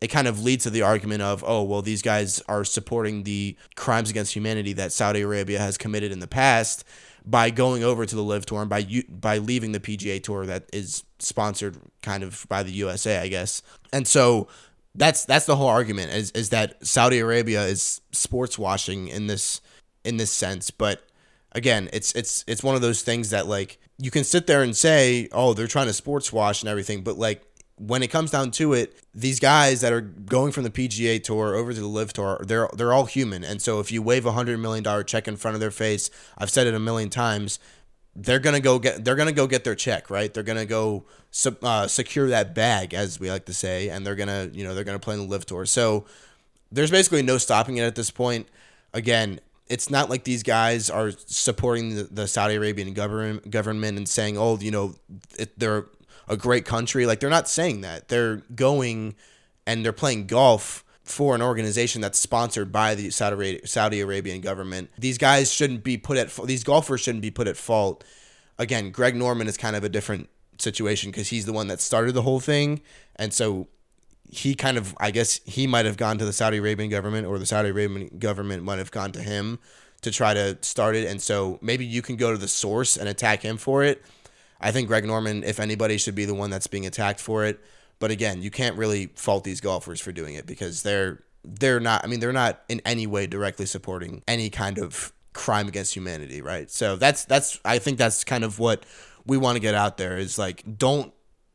It 0.00 0.08
kind 0.08 0.28
of 0.28 0.42
leads 0.42 0.64
to 0.64 0.70
the 0.70 0.82
argument 0.82 1.22
of, 1.22 1.42
oh, 1.46 1.62
well, 1.62 1.82
these 1.82 2.02
guys 2.02 2.42
are 2.48 2.64
supporting 2.64 3.22
the 3.22 3.56
crimes 3.74 4.10
against 4.10 4.34
humanity 4.34 4.72
that 4.74 4.92
Saudi 4.92 5.22
Arabia 5.22 5.58
has 5.58 5.78
committed 5.78 6.12
in 6.12 6.18
the 6.18 6.26
past 6.26 6.84
by 7.24 7.48
going 7.50 7.82
over 7.82 8.04
to 8.04 8.14
the 8.14 8.22
LIV 8.22 8.46
Tour 8.46 8.60
and 8.60 8.70
by 8.70 8.86
by 9.08 9.38
leaving 9.38 9.72
the 9.72 9.80
PGA 9.80 10.22
Tour 10.22 10.44
that 10.46 10.68
is 10.72 11.04
sponsored 11.18 11.78
kind 12.02 12.22
of 12.22 12.46
by 12.48 12.62
the 12.62 12.72
USA, 12.72 13.18
I 13.18 13.28
guess. 13.28 13.62
And 13.92 14.06
so 14.06 14.48
that's 14.94 15.24
that's 15.24 15.46
the 15.46 15.56
whole 15.56 15.68
argument 15.68 16.12
is 16.12 16.30
is 16.32 16.50
that 16.50 16.86
Saudi 16.86 17.18
Arabia 17.18 17.64
is 17.64 18.00
sports 18.12 18.58
washing 18.58 19.08
in 19.08 19.26
this 19.26 19.60
in 20.04 20.18
this 20.18 20.30
sense, 20.30 20.70
but 20.70 21.08
again, 21.54 21.88
it's 21.92 22.12
it's 22.12 22.44
it's 22.46 22.62
one 22.62 22.74
of 22.74 22.82
those 22.82 23.02
things 23.02 23.30
that 23.30 23.46
like 23.46 23.78
you 23.98 24.10
can 24.10 24.24
sit 24.24 24.46
there 24.46 24.62
and 24.62 24.76
say, 24.76 25.28
"Oh, 25.32 25.54
they're 25.54 25.66
trying 25.66 25.86
to 25.86 25.92
sports 25.92 26.32
wash 26.32 26.62
and 26.62 26.68
everything," 26.68 27.02
but 27.02 27.16
like 27.16 27.42
when 27.76 28.02
it 28.02 28.08
comes 28.08 28.30
down 28.30 28.50
to 28.52 28.72
it, 28.72 29.00
these 29.14 29.40
guys 29.40 29.80
that 29.80 29.92
are 29.92 30.00
going 30.00 30.52
from 30.52 30.62
the 30.62 30.70
PGA 30.70 31.22
Tour 31.22 31.54
over 31.54 31.72
to 31.72 31.80
the 31.80 31.86
LIV 31.86 32.12
Tour, 32.12 32.40
they're 32.46 32.68
they're 32.74 32.92
all 32.92 33.06
human. 33.06 33.42
And 33.42 33.60
so 33.60 33.80
if 33.80 33.90
you 33.90 34.02
wave 34.02 34.26
a 34.26 34.32
hundred 34.32 34.58
million 34.58 34.84
dollar 34.84 35.02
check 35.02 35.26
in 35.26 35.36
front 35.36 35.54
of 35.54 35.60
their 35.60 35.70
face, 35.70 36.10
I've 36.38 36.50
said 36.50 36.66
it 36.66 36.74
a 36.74 36.78
million 36.78 37.10
times, 37.10 37.58
they're 38.14 38.38
gonna 38.38 38.60
go 38.60 38.78
get 38.78 39.04
they're 39.04 39.16
gonna 39.16 39.32
go 39.32 39.46
get 39.46 39.64
their 39.64 39.74
check, 39.74 40.08
right? 40.08 40.32
They're 40.32 40.44
gonna 40.44 40.66
go 40.66 41.04
uh, 41.62 41.88
secure 41.88 42.28
that 42.28 42.54
bag, 42.54 42.94
as 42.94 43.18
we 43.18 43.30
like 43.30 43.46
to 43.46 43.54
say, 43.54 43.88
and 43.88 44.06
they're 44.06 44.14
gonna 44.14 44.50
you 44.52 44.64
know 44.64 44.74
they're 44.74 44.84
gonna 44.84 45.00
play 45.00 45.14
in 45.14 45.20
the 45.20 45.26
LIV 45.26 45.46
Tour. 45.46 45.66
So 45.66 46.04
there's 46.70 46.90
basically 46.90 47.22
no 47.22 47.38
stopping 47.38 47.76
it 47.78 47.82
at 47.82 47.96
this 47.96 48.10
point. 48.10 48.46
Again, 48.92 49.40
it's 49.68 49.90
not 49.90 50.10
like 50.10 50.24
these 50.24 50.42
guys 50.42 50.90
are 50.90 51.10
supporting 51.26 51.96
the, 51.96 52.02
the 52.04 52.28
Saudi 52.28 52.54
Arabian 52.54 52.92
government 52.92 53.50
government 53.50 53.96
and 53.96 54.08
saying, 54.08 54.38
oh, 54.38 54.58
you 54.58 54.70
know, 54.70 54.94
it, 55.38 55.58
they're 55.58 55.86
a 56.28 56.36
great 56.36 56.64
country. 56.64 57.06
Like 57.06 57.20
they're 57.20 57.30
not 57.30 57.48
saying 57.48 57.82
that. 57.82 58.08
They're 58.08 58.42
going 58.54 59.14
and 59.66 59.84
they're 59.84 59.92
playing 59.92 60.26
golf 60.26 60.84
for 61.04 61.34
an 61.34 61.42
organization 61.42 62.00
that's 62.00 62.18
sponsored 62.18 62.72
by 62.72 62.94
the 62.94 63.10
Saudi 63.10 63.60
Saudi 63.64 64.00
Arabian 64.00 64.40
government. 64.40 64.90
These 64.98 65.18
guys 65.18 65.52
shouldn't 65.52 65.84
be 65.84 65.96
put 65.96 66.16
at 66.16 66.34
these 66.46 66.64
golfers 66.64 67.02
shouldn't 67.02 67.22
be 67.22 67.30
put 67.30 67.46
at 67.46 67.56
fault. 67.56 68.04
Again, 68.58 68.90
Greg 68.90 69.14
Norman 69.14 69.46
is 69.46 69.56
kind 69.56 69.76
of 69.76 69.84
a 69.84 69.88
different 69.88 70.28
situation 70.58 71.10
because 71.10 71.28
he's 71.28 71.44
the 71.44 71.52
one 71.52 71.66
that 71.68 71.80
started 71.80 72.12
the 72.12 72.22
whole 72.22 72.40
thing, 72.40 72.80
and 73.16 73.32
so 73.32 73.68
he 74.30 74.54
kind 74.54 74.78
of 74.78 74.94
I 74.98 75.10
guess 75.10 75.40
he 75.44 75.66
might 75.66 75.84
have 75.84 75.98
gone 75.98 76.16
to 76.18 76.24
the 76.24 76.32
Saudi 76.32 76.56
Arabian 76.56 76.88
government 76.88 77.26
or 77.26 77.38
the 77.38 77.46
Saudi 77.46 77.68
Arabian 77.68 78.18
government 78.18 78.62
might 78.62 78.78
have 78.78 78.90
gone 78.90 79.12
to 79.12 79.20
him 79.20 79.58
to 80.00 80.10
try 80.10 80.32
to 80.32 80.56
start 80.62 80.96
it, 80.96 81.06
and 81.06 81.20
so 81.20 81.58
maybe 81.60 81.84
you 81.84 82.00
can 82.00 82.16
go 82.16 82.32
to 82.32 82.38
the 82.38 82.48
source 82.48 82.96
and 82.96 83.08
attack 83.08 83.42
him 83.42 83.58
for 83.58 83.84
it 83.84 84.02
I 84.64 84.72
think 84.72 84.88
Greg 84.88 85.04
Norman, 85.04 85.44
if 85.44 85.60
anybody, 85.60 85.98
should 85.98 86.14
be 86.14 86.24
the 86.24 86.34
one 86.34 86.48
that's 86.48 86.66
being 86.66 86.86
attacked 86.86 87.20
for 87.20 87.44
it. 87.44 87.60
But 88.00 88.10
again, 88.10 88.42
you 88.42 88.50
can't 88.50 88.76
really 88.76 89.10
fault 89.14 89.44
these 89.44 89.60
golfers 89.60 90.00
for 90.00 90.10
doing 90.10 90.34
it 90.34 90.46
because 90.46 90.82
they're 90.82 91.22
they're 91.44 91.80
not. 91.80 92.02
I 92.02 92.08
mean, 92.08 92.18
they're 92.18 92.32
not 92.32 92.62
in 92.68 92.80
any 92.86 93.06
way 93.06 93.26
directly 93.26 93.66
supporting 93.66 94.22
any 94.26 94.48
kind 94.48 94.78
of 94.78 95.12
crime 95.34 95.68
against 95.68 95.94
humanity, 95.94 96.40
right? 96.40 96.70
So 96.70 96.96
that's 96.96 97.26
that's 97.26 97.60
I 97.64 97.78
think 97.78 97.98
that's 97.98 98.24
kind 98.24 98.42
of 98.42 98.58
what 98.58 98.84
we 99.26 99.36
want 99.36 99.56
to 99.56 99.60
get 99.60 99.74
out 99.74 99.98
there 99.98 100.16
is 100.16 100.38
like 100.38 100.64
don't 100.78 101.12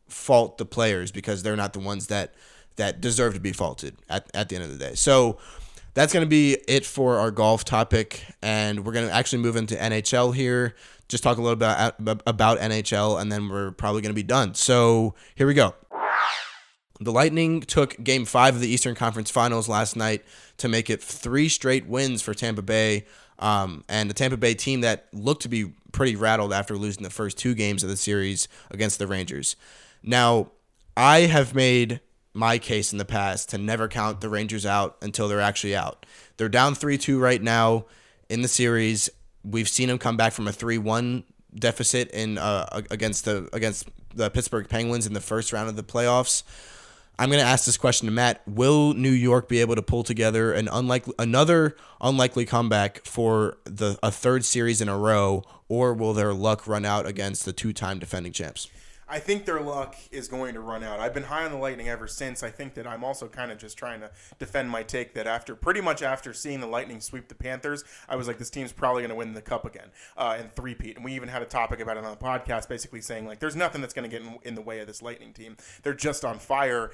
fault 0.08 0.60
the 0.60 0.66
players 0.66 1.12
because 1.12 1.42
they're 1.42 1.56
not 1.56 1.74
the 1.74 1.80
ones 1.80 2.08
that 2.08 2.36
that 2.76 3.02
deserve 3.02 3.34
to 3.34 3.40
be 3.40 3.52
faulted 3.52 3.98
at, 4.08 4.30
at 4.36 4.50
the 4.50 4.56
end 4.56 4.66
of 4.66 4.72
the 4.72 4.78
day. 4.78 4.94
So 4.94 5.40
that's 5.96 6.14
going 6.14 6.26
to 6.26 6.30
be 6.30 6.58
it 6.68 6.86
for 6.86 7.18
our 7.18 7.32
golf 7.32 7.66
topic 7.66 8.24
and 8.42 8.86
we're 8.86 8.94
going 8.94 9.08
to 9.08 9.14
actually 9.14 9.42
move 9.42 9.56
into 9.56 9.76
NHL 9.76 10.34
here 10.34 10.76
just 11.10 11.24
talk 11.24 11.38
a 11.38 11.42
little 11.42 11.56
bit 11.56 12.22
about 12.26 12.60
NHL, 12.60 13.20
and 13.20 13.32
then 13.32 13.50
we're 13.50 13.72
probably 13.72 14.02
going 14.02 14.12
to 14.12 14.16
be 14.16 14.24
done. 14.24 14.54
So 14.54 15.16
here 15.36 15.48
we 15.48 15.54
go. 15.54 15.76
The 17.02 17.12
Lightning 17.12 17.62
took 17.62 18.02
game 18.04 18.26
five 18.26 18.56
of 18.56 18.62
the 18.62 18.68
Eastern 18.68 18.94
Conference 18.94 19.32
Finals 19.32 19.68
last 19.68 19.96
night 19.96 20.24
to 20.58 20.68
make 20.68 20.90
it 20.90 21.02
three 21.02 21.50
straight 21.50 21.88
wins 21.88 22.22
for 22.22 22.34
Tampa 22.34 22.62
Bay. 22.62 23.06
Um, 23.40 23.86
and 23.88 24.10
the 24.10 24.14
Tampa 24.14 24.36
Bay 24.38 24.54
team 24.54 24.82
that 24.82 25.08
looked 25.14 25.44
to 25.44 25.50
be 25.50 25.72
pretty 25.94 26.16
rattled 26.16 26.52
after 26.52 26.76
losing 26.76 27.04
the 27.04 27.10
first 27.10 27.38
two 27.38 27.56
games 27.56 27.84
of 27.84 27.90
the 27.90 27.96
series 27.96 28.50
against 28.70 29.00
the 29.00 29.08
Rangers. 29.08 29.56
Now, 30.04 30.52
I 30.98 31.22
have 31.22 31.56
made 31.56 32.02
my 32.34 32.58
case 32.58 32.92
in 32.92 32.98
the 32.98 33.06
past 33.06 33.50
to 33.50 33.58
never 33.58 33.88
count 33.88 34.20
the 34.20 34.30
Rangers 34.30 34.66
out 34.66 34.98
until 35.02 35.28
they're 35.28 35.40
actually 35.40 35.76
out. 35.76 36.06
They're 36.38 36.50
down 36.50 36.76
3 36.76 36.98
2 36.98 37.18
right 37.18 37.42
now 37.42 37.86
in 38.30 38.42
the 38.42 38.48
series, 38.48 39.10
we've 39.44 39.70
seen 39.70 39.90
them 39.90 39.98
come 39.98 40.18
back 40.18 40.34
from 40.34 40.48
a 40.48 40.52
3 40.52 40.78
1 40.78 41.24
deficit 41.56 42.12
in 42.12 42.38
uh, 42.38 42.82
against 42.92 43.26
the 43.26 43.50
against 43.54 43.90
the 44.14 44.30
Pittsburgh 44.30 44.68
Penguins 44.68 45.06
in 45.06 45.14
the 45.14 45.22
first 45.22 45.54
round 45.54 45.70
of 45.70 45.76
the 45.76 45.84
playoffs. 45.84 46.44
I'm 47.18 47.30
going 47.30 47.42
to 47.42 47.48
ask 47.48 47.66
this 47.66 47.76
question 47.76 48.06
to 48.06 48.14
Matt. 48.14 48.42
Will 48.48 48.94
New 48.94 49.12
York 49.12 49.50
be 49.50 49.60
able 49.60 49.76
to 49.76 49.82
pull 49.82 50.04
together 50.04 50.54
an 50.54 50.70
unlikely 50.72 51.14
another 51.20 51.76
unlikely 52.00 52.46
comeback 52.46 53.06
for 53.06 53.58
the 53.66 54.00
a 54.02 54.12
third 54.12 54.46
series 54.46 54.80
in 54.80 54.88
a 54.88 54.98
row 54.98 55.44
or 55.68 55.94
will 55.94 56.14
their 56.14 56.34
luck 56.34 56.66
run 56.66 56.86
out 56.86 57.06
against 57.06 57.46
the 57.46 57.54
two-time 57.54 58.00
defending 58.00 58.32
champs? 58.32 58.70
I 59.10 59.20
think 59.20 59.46
their 59.46 59.60
luck 59.60 59.96
is 60.12 60.28
going 60.28 60.54
to 60.54 60.60
run 60.60 60.84
out. 60.84 61.00
I've 61.00 61.14
been 61.14 61.24
high 61.24 61.44
on 61.44 61.52
the 61.52 61.58
Lightning 61.58 61.90
ever 61.90 62.08
since. 62.08 62.44
I 62.44 62.50
think 62.50 62.76
that 62.76 62.86
I'm 62.86 63.04
also 63.04 63.28
kind 63.28 63.52
of 63.52 63.58
just 63.58 63.78
trying 63.78 64.02
to 64.02 64.12
defend 64.38 64.70
my 64.70 64.84
take 64.84 65.14
that 65.16 65.26
after 65.26 65.56
pretty 65.56 65.82
much 65.82 66.04
after 66.04 66.34
seeing 66.34 66.60
the 66.60 66.68
Lightning 66.68 67.02
sweep 67.02 67.28
the 67.28 67.36
Panthers, 67.36 67.84
I 68.08 68.16
was 68.16 68.28
like, 68.28 68.38
this 68.38 68.52
team's 68.52 68.72
probably 68.72 69.02
going 69.02 69.10
to 69.10 69.16
win 69.16 69.34
the 69.34 69.42
cup 69.42 69.66
again 69.66 69.90
uh, 70.16 70.38
and 70.38 70.52
three-peat. 70.54 70.96
And 70.96 71.04
we 71.04 71.14
even 71.14 71.30
had 71.30 71.42
a 71.42 71.46
topic 71.46 71.80
about 71.80 71.98
it 71.98 72.06
on 72.06 72.12
the 72.12 72.24
podcast, 72.24 72.70
basically 72.70 73.02
saying 73.02 73.26
like, 73.26 73.40
there's 73.40 73.56
nothing 73.56 73.82
that's 73.82 73.94
going 73.94 74.10
to 74.10 74.16
get 74.16 74.26
in, 74.26 74.38
in 74.44 74.56
the 74.56 74.62
way 74.62 74.80
of 74.80 74.88
this 74.88 75.02
Lightning 75.02 75.34
team. 75.34 75.58
They're 75.82 75.94
just 75.94 76.24
on 76.24 76.38
fire. 76.38 76.92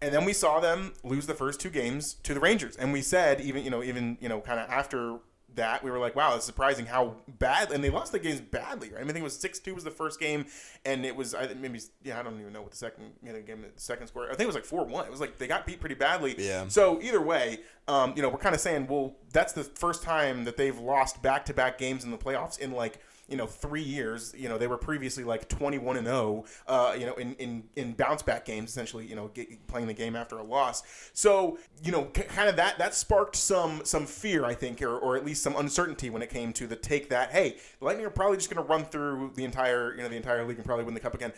And 0.00 0.14
then 0.14 0.24
we 0.24 0.32
saw 0.32 0.60
them 0.60 0.92
lose 1.02 1.26
the 1.26 1.34
first 1.34 1.60
two 1.60 1.70
games 1.70 2.14
to 2.22 2.32
the 2.32 2.38
Rangers, 2.40 2.76
and 2.76 2.92
we 2.92 3.02
said 3.02 3.40
even 3.40 3.64
you 3.64 3.70
know 3.70 3.82
even 3.82 4.16
you 4.20 4.28
know 4.28 4.40
kind 4.40 4.60
of 4.60 4.70
after 4.70 5.18
that 5.54 5.82
we 5.82 5.90
were 5.90 5.98
like, 5.98 6.14
wow, 6.14 6.36
it's 6.36 6.44
surprising 6.44 6.86
how 6.86 7.16
bad. 7.38 7.72
And 7.72 7.82
they 7.82 7.90
lost 7.90 8.12
the 8.12 8.18
games 8.18 8.40
badly. 8.40 8.90
Right? 8.90 8.98
I, 8.98 9.00
mean, 9.00 9.10
I 9.10 9.12
think 9.12 9.22
it 9.22 9.24
was 9.24 9.38
six 9.38 9.58
two 9.58 9.74
was 9.74 9.84
the 9.84 9.90
first 9.90 10.20
game, 10.20 10.46
and 10.84 11.04
it 11.04 11.16
was 11.16 11.34
I 11.34 11.52
maybe 11.54 11.80
yeah 12.02 12.18
I 12.18 12.22
don't 12.22 12.40
even 12.40 12.52
know 12.52 12.62
what 12.62 12.70
the 12.70 12.76
second 12.76 13.12
you 13.22 13.32
know, 13.32 13.40
game 13.40 13.62
the 13.62 13.80
second 13.80 14.06
score. 14.06 14.26
I 14.26 14.30
think 14.30 14.42
it 14.42 14.46
was 14.46 14.54
like 14.54 14.64
four 14.64 14.84
one. 14.84 15.04
It 15.04 15.10
was 15.10 15.20
like 15.20 15.38
they 15.38 15.46
got 15.46 15.66
beat 15.66 15.80
pretty 15.80 15.94
badly. 15.94 16.34
Yeah. 16.38 16.68
So 16.68 17.00
either 17.02 17.20
way, 17.20 17.60
um, 17.86 18.12
you 18.16 18.22
know, 18.22 18.28
we're 18.28 18.38
kind 18.38 18.54
of 18.54 18.60
saying, 18.60 18.86
well, 18.86 19.16
that's 19.32 19.52
the 19.52 19.64
first 19.64 20.02
time 20.02 20.44
that 20.44 20.56
they've 20.56 20.78
lost 20.78 21.22
back 21.22 21.44
to 21.46 21.54
back 21.54 21.78
games 21.78 22.04
in 22.04 22.10
the 22.10 22.18
playoffs 22.18 22.58
in 22.58 22.72
like 22.72 23.00
you 23.28 23.36
know 23.36 23.46
three 23.46 23.82
years. 23.82 24.34
You 24.36 24.48
know 24.48 24.58
they 24.58 24.66
were 24.66 24.78
previously 24.78 25.24
like 25.24 25.48
twenty 25.48 25.78
one 25.78 25.96
and 25.96 26.06
zero. 26.06 26.44
Uh, 26.66 26.94
you 26.98 27.06
know 27.06 27.14
in, 27.14 27.34
in 27.34 27.64
in 27.76 27.92
bounce 27.92 28.22
back 28.22 28.44
games, 28.44 28.70
essentially. 28.70 29.06
You 29.06 29.16
know 29.16 29.28
get, 29.28 29.66
playing 29.66 29.86
the 29.86 29.94
game 29.94 30.16
after 30.16 30.38
a 30.38 30.42
loss. 30.42 30.82
So 31.12 31.58
you 31.82 31.92
know 31.92 32.08
c- 32.16 32.22
kind 32.22 32.48
of 32.48 32.56
that 32.56 32.78
that 32.78 32.94
sparked 32.94 33.36
some 33.36 33.82
some 33.84 34.06
fear 34.06 34.44
I 34.44 34.54
think, 34.54 34.82
or, 34.82 34.98
or 34.98 35.16
at 35.16 35.24
least 35.24 35.42
some 35.42 35.56
uncertainty 35.56 36.10
when 36.10 36.22
it 36.22 36.30
came 36.30 36.52
to 36.54 36.66
the 36.66 36.76
take 36.76 37.08
that 37.10 37.30
hey, 37.30 37.56
the 37.78 37.84
Lightning 37.84 38.06
are 38.06 38.10
probably 38.10 38.36
just 38.36 38.50
going 38.50 38.64
to 38.64 38.68
run 38.68 38.84
through 38.84 39.32
the 39.34 39.44
entire 39.44 39.94
you 39.94 40.02
know 40.02 40.08
the 40.08 40.16
entire 40.16 40.44
league 40.44 40.56
and 40.56 40.66
probably 40.66 40.84
win 40.84 40.94
the 40.94 41.00
cup 41.00 41.14
again 41.14 41.32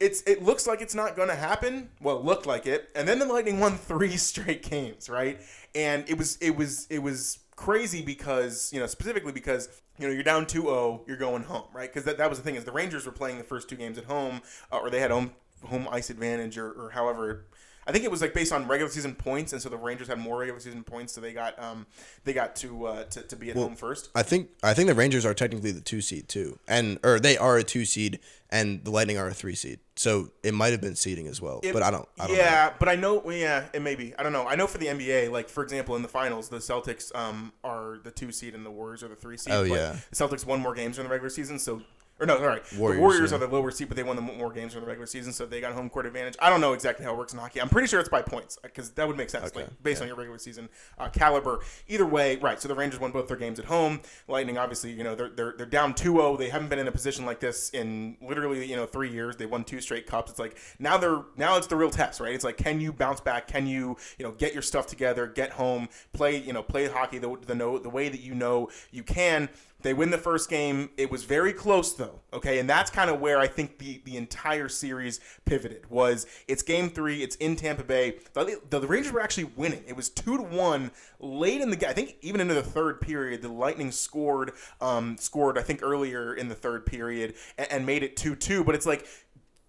it's 0.00 0.22
it 0.22 0.42
looks 0.42 0.66
like 0.66 0.80
it's 0.80 0.94
not 0.94 1.14
going 1.14 1.28
to 1.28 1.34
happen. 1.36 1.90
Well, 2.00 2.18
it 2.18 2.24
looked 2.24 2.44
like 2.44 2.66
it, 2.66 2.88
and 2.94 3.06
then 3.06 3.18
the 3.18 3.26
Lightning 3.26 3.60
won 3.60 3.76
three 3.76 4.16
straight 4.16 4.62
games, 4.62 5.08
right? 5.08 5.40
And 5.74 6.08
it 6.08 6.18
was 6.18 6.36
it 6.38 6.56
was 6.56 6.86
it 6.90 6.98
was 6.98 7.38
crazy 7.62 8.02
because 8.02 8.72
you 8.72 8.80
know 8.80 8.86
specifically 8.86 9.30
because 9.30 9.68
you 9.96 10.04
know 10.04 10.12
you're 10.12 10.24
down 10.24 10.44
2-0 10.44 11.06
you're 11.06 11.16
going 11.16 11.44
home 11.44 11.62
right 11.72 11.88
because 11.88 12.02
that, 12.04 12.18
that 12.18 12.28
was 12.28 12.38
the 12.38 12.44
thing 12.44 12.56
is 12.56 12.64
the 12.64 12.72
rangers 12.72 13.06
were 13.06 13.12
playing 13.12 13.38
the 13.38 13.44
first 13.44 13.68
two 13.68 13.76
games 13.76 13.96
at 13.96 14.04
home 14.04 14.40
uh, 14.72 14.78
or 14.78 14.90
they 14.90 14.98
had 14.98 15.12
home 15.12 15.30
home 15.66 15.86
ice 15.92 16.10
advantage 16.10 16.58
or, 16.58 16.72
or 16.72 16.90
however 16.90 17.44
I 17.86 17.92
think 17.92 18.04
it 18.04 18.10
was 18.10 18.20
like 18.20 18.32
based 18.32 18.52
on 18.52 18.68
regular 18.68 18.90
season 18.92 19.16
points, 19.16 19.52
and 19.52 19.60
so 19.60 19.68
the 19.68 19.76
Rangers 19.76 20.06
had 20.06 20.16
more 20.16 20.38
regular 20.38 20.60
season 20.60 20.84
points, 20.84 21.12
so 21.12 21.20
they 21.20 21.32
got 21.32 21.58
um 21.60 21.86
they 22.22 22.32
got 22.32 22.54
to 22.56 22.86
uh, 22.86 23.04
to, 23.06 23.22
to 23.22 23.34
be 23.34 23.50
at 23.50 23.56
well, 23.56 23.64
home 23.64 23.74
first. 23.74 24.10
I 24.14 24.22
think 24.22 24.50
I 24.62 24.72
think 24.72 24.88
the 24.88 24.94
Rangers 24.94 25.26
are 25.26 25.34
technically 25.34 25.72
the 25.72 25.80
two 25.80 26.00
seed 26.00 26.28
too, 26.28 26.60
and 26.68 27.00
or 27.02 27.18
they 27.18 27.36
are 27.36 27.58
a 27.58 27.64
two 27.64 27.84
seed, 27.84 28.20
and 28.52 28.84
the 28.84 28.90
Lightning 28.90 29.16
are 29.16 29.26
a 29.26 29.34
three 29.34 29.54
seed. 29.54 29.80
So 29.96 30.30
it 30.42 30.52
might 30.54 30.72
have 30.72 30.80
been 30.80 30.94
seeding 30.94 31.26
as 31.26 31.40
well, 31.40 31.60
it, 31.62 31.72
but 31.72 31.82
I 31.82 31.90
don't. 31.90 32.06
I 32.20 32.26
don't 32.28 32.36
yeah, 32.36 32.68
know. 32.68 32.74
but 32.78 32.88
I 32.88 32.96
know. 32.96 33.30
Yeah, 33.30 33.64
it 33.72 33.80
may 33.82 33.94
be. 33.94 34.14
I 34.16 34.22
don't 34.22 34.32
know. 34.32 34.46
I 34.46 34.54
know 34.54 34.66
for 34.66 34.78
the 34.78 34.86
NBA, 34.86 35.30
like 35.30 35.48
for 35.48 35.64
example, 35.64 35.96
in 35.96 36.02
the 36.02 36.08
finals, 36.08 36.48
the 36.50 36.58
Celtics 36.58 37.14
um 37.16 37.52
are 37.64 37.98
the 38.04 38.10
two 38.10 38.30
seed, 38.30 38.54
and 38.54 38.64
the 38.64 38.70
Warriors 38.70 39.02
are 39.02 39.08
the 39.08 39.16
three 39.16 39.38
seed. 39.38 39.54
Oh 39.54 39.62
yeah. 39.62 39.96
The 40.10 40.16
Celtics 40.16 40.46
won 40.46 40.60
more 40.60 40.74
games 40.74 40.96
during 40.96 41.08
the 41.08 41.12
regular 41.12 41.30
season, 41.30 41.58
so 41.58 41.82
or 42.22 42.26
no, 42.26 42.38
sorry. 42.38 42.60
Warriors, 42.78 42.96
the 42.96 43.02
Warriors 43.02 43.30
yeah. 43.30 43.36
are 43.36 43.40
the 43.40 43.48
lower 43.48 43.70
seed, 43.72 43.88
but 43.88 43.96
they 43.96 44.04
won 44.04 44.14
the 44.14 44.22
more 44.22 44.52
games 44.52 44.72
during 44.72 44.84
the 44.84 44.88
regular 44.88 45.06
season, 45.06 45.32
so 45.32 45.44
they 45.44 45.60
got 45.60 45.72
home 45.72 45.90
court 45.90 46.06
advantage. 46.06 46.36
I 46.40 46.50
don't 46.50 46.60
know 46.60 46.72
exactly 46.72 47.04
how 47.04 47.12
it 47.12 47.18
works 47.18 47.32
in 47.32 47.40
hockey. 47.40 47.60
I'm 47.60 47.68
pretty 47.68 47.88
sure 47.88 47.98
it's 47.98 48.08
by 48.08 48.22
points 48.22 48.58
because 48.62 48.90
that 48.90 49.08
would 49.08 49.16
make 49.16 49.28
sense, 49.28 49.46
okay. 49.46 49.62
like 49.62 49.82
based 49.82 49.98
yeah. 49.98 50.04
on 50.04 50.08
your 50.08 50.16
regular 50.16 50.38
season 50.38 50.68
uh, 50.98 51.08
caliber. 51.08 51.60
Either 51.88 52.06
way, 52.06 52.36
right? 52.36 52.60
So 52.60 52.68
the 52.68 52.76
Rangers 52.76 53.00
won 53.00 53.10
both 53.10 53.26
their 53.26 53.36
games 53.36 53.58
at 53.58 53.64
home. 53.64 54.00
Lightning, 54.28 54.56
obviously, 54.56 54.92
you 54.92 55.02
know, 55.02 55.16
they're 55.16 55.30
they're, 55.30 55.54
they're 55.56 55.66
down 55.66 55.94
2-0. 55.94 56.38
They 56.38 56.48
haven't 56.48 56.68
been 56.68 56.78
in 56.78 56.86
a 56.86 56.92
position 56.92 57.26
like 57.26 57.40
this 57.40 57.70
in 57.70 58.16
literally 58.22 58.64
you 58.64 58.76
know 58.76 58.86
three 58.86 59.10
years. 59.10 59.36
They 59.36 59.46
won 59.46 59.64
two 59.64 59.80
straight 59.80 60.06
cups. 60.06 60.30
It's 60.30 60.38
like 60.38 60.56
now 60.78 60.96
they're 60.96 61.22
now 61.36 61.56
it's 61.56 61.66
the 61.66 61.76
real 61.76 61.90
test, 61.90 62.20
right? 62.20 62.34
It's 62.34 62.44
like 62.44 62.56
can 62.56 62.80
you 62.80 62.92
bounce 62.92 63.20
back? 63.20 63.48
Can 63.48 63.66
you 63.66 63.96
you 64.18 64.24
know 64.24 64.32
get 64.32 64.52
your 64.52 64.62
stuff 64.62 64.86
together, 64.86 65.26
get 65.26 65.50
home, 65.50 65.88
play 66.12 66.36
you 66.36 66.52
know 66.52 66.62
play 66.62 66.86
hockey 66.86 67.18
the 67.18 67.36
the, 67.46 67.80
the 67.82 67.90
way 67.90 68.08
that 68.08 68.20
you 68.20 68.34
know 68.34 68.68
you 68.92 69.02
can 69.02 69.48
they 69.82 69.94
win 69.94 70.10
the 70.10 70.18
first 70.18 70.48
game. 70.48 70.90
It 70.96 71.10
was 71.10 71.24
very 71.24 71.52
close 71.52 71.94
though. 71.94 72.20
Okay, 72.32 72.58
and 72.58 72.68
that's 72.68 72.90
kind 72.90 73.10
of 73.10 73.20
where 73.20 73.38
I 73.38 73.46
think 73.46 73.78
the 73.78 74.00
the 74.04 74.16
entire 74.16 74.68
series 74.68 75.20
pivoted. 75.44 75.90
Was 75.90 76.26
it's 76.48 76.62
game 76.62 76.90
three? 76.90 77.22
It's 77.22 77.36
in 77.36 77.56
Tampa 77.56 77.84
Bay. 77.84 78.18
The, 78.32 78.60
the, 78.68 78.86
Rangers 78.86 79.12
were 79.12 79.20
actually 79.20 79.44
winning. 79.56 79.84
It 79.86 79.96
was 79.96 80.08
two 80.08 80.36
to 80.36 80.42
one 80.42 80.90
late 81.20 81.60
in 81.60 81.70
the 81.70 81.76
game. 81.76 81.90
I 81.90 81.92
think 81.92 82.16
even 82.22 82.40
into 82.40 82.54
the 82.54 82.62
third 82.62 83.00
period, 83.00 83.42
the 83.42 83.48
Lightning 83.48 83.90
scored 83.90 84.52
um, 84.80 85.16
scored. 85.18 85.58
I 85.58 85.62
think 85.62 85.82
earlier 85.82 86.34
in 86.34 86.48
the 86.48 86.54
third 86.54 86.86
period 86.86 87.34
and, 87.58 87.70
and 87.70 87.86
made 87.86 88.02
it 88.02 88.16
two 88.16 88.34
two. 88.34 88.64
But 88.64 88.74
it's 88.74 88.86
like 88.86 89.06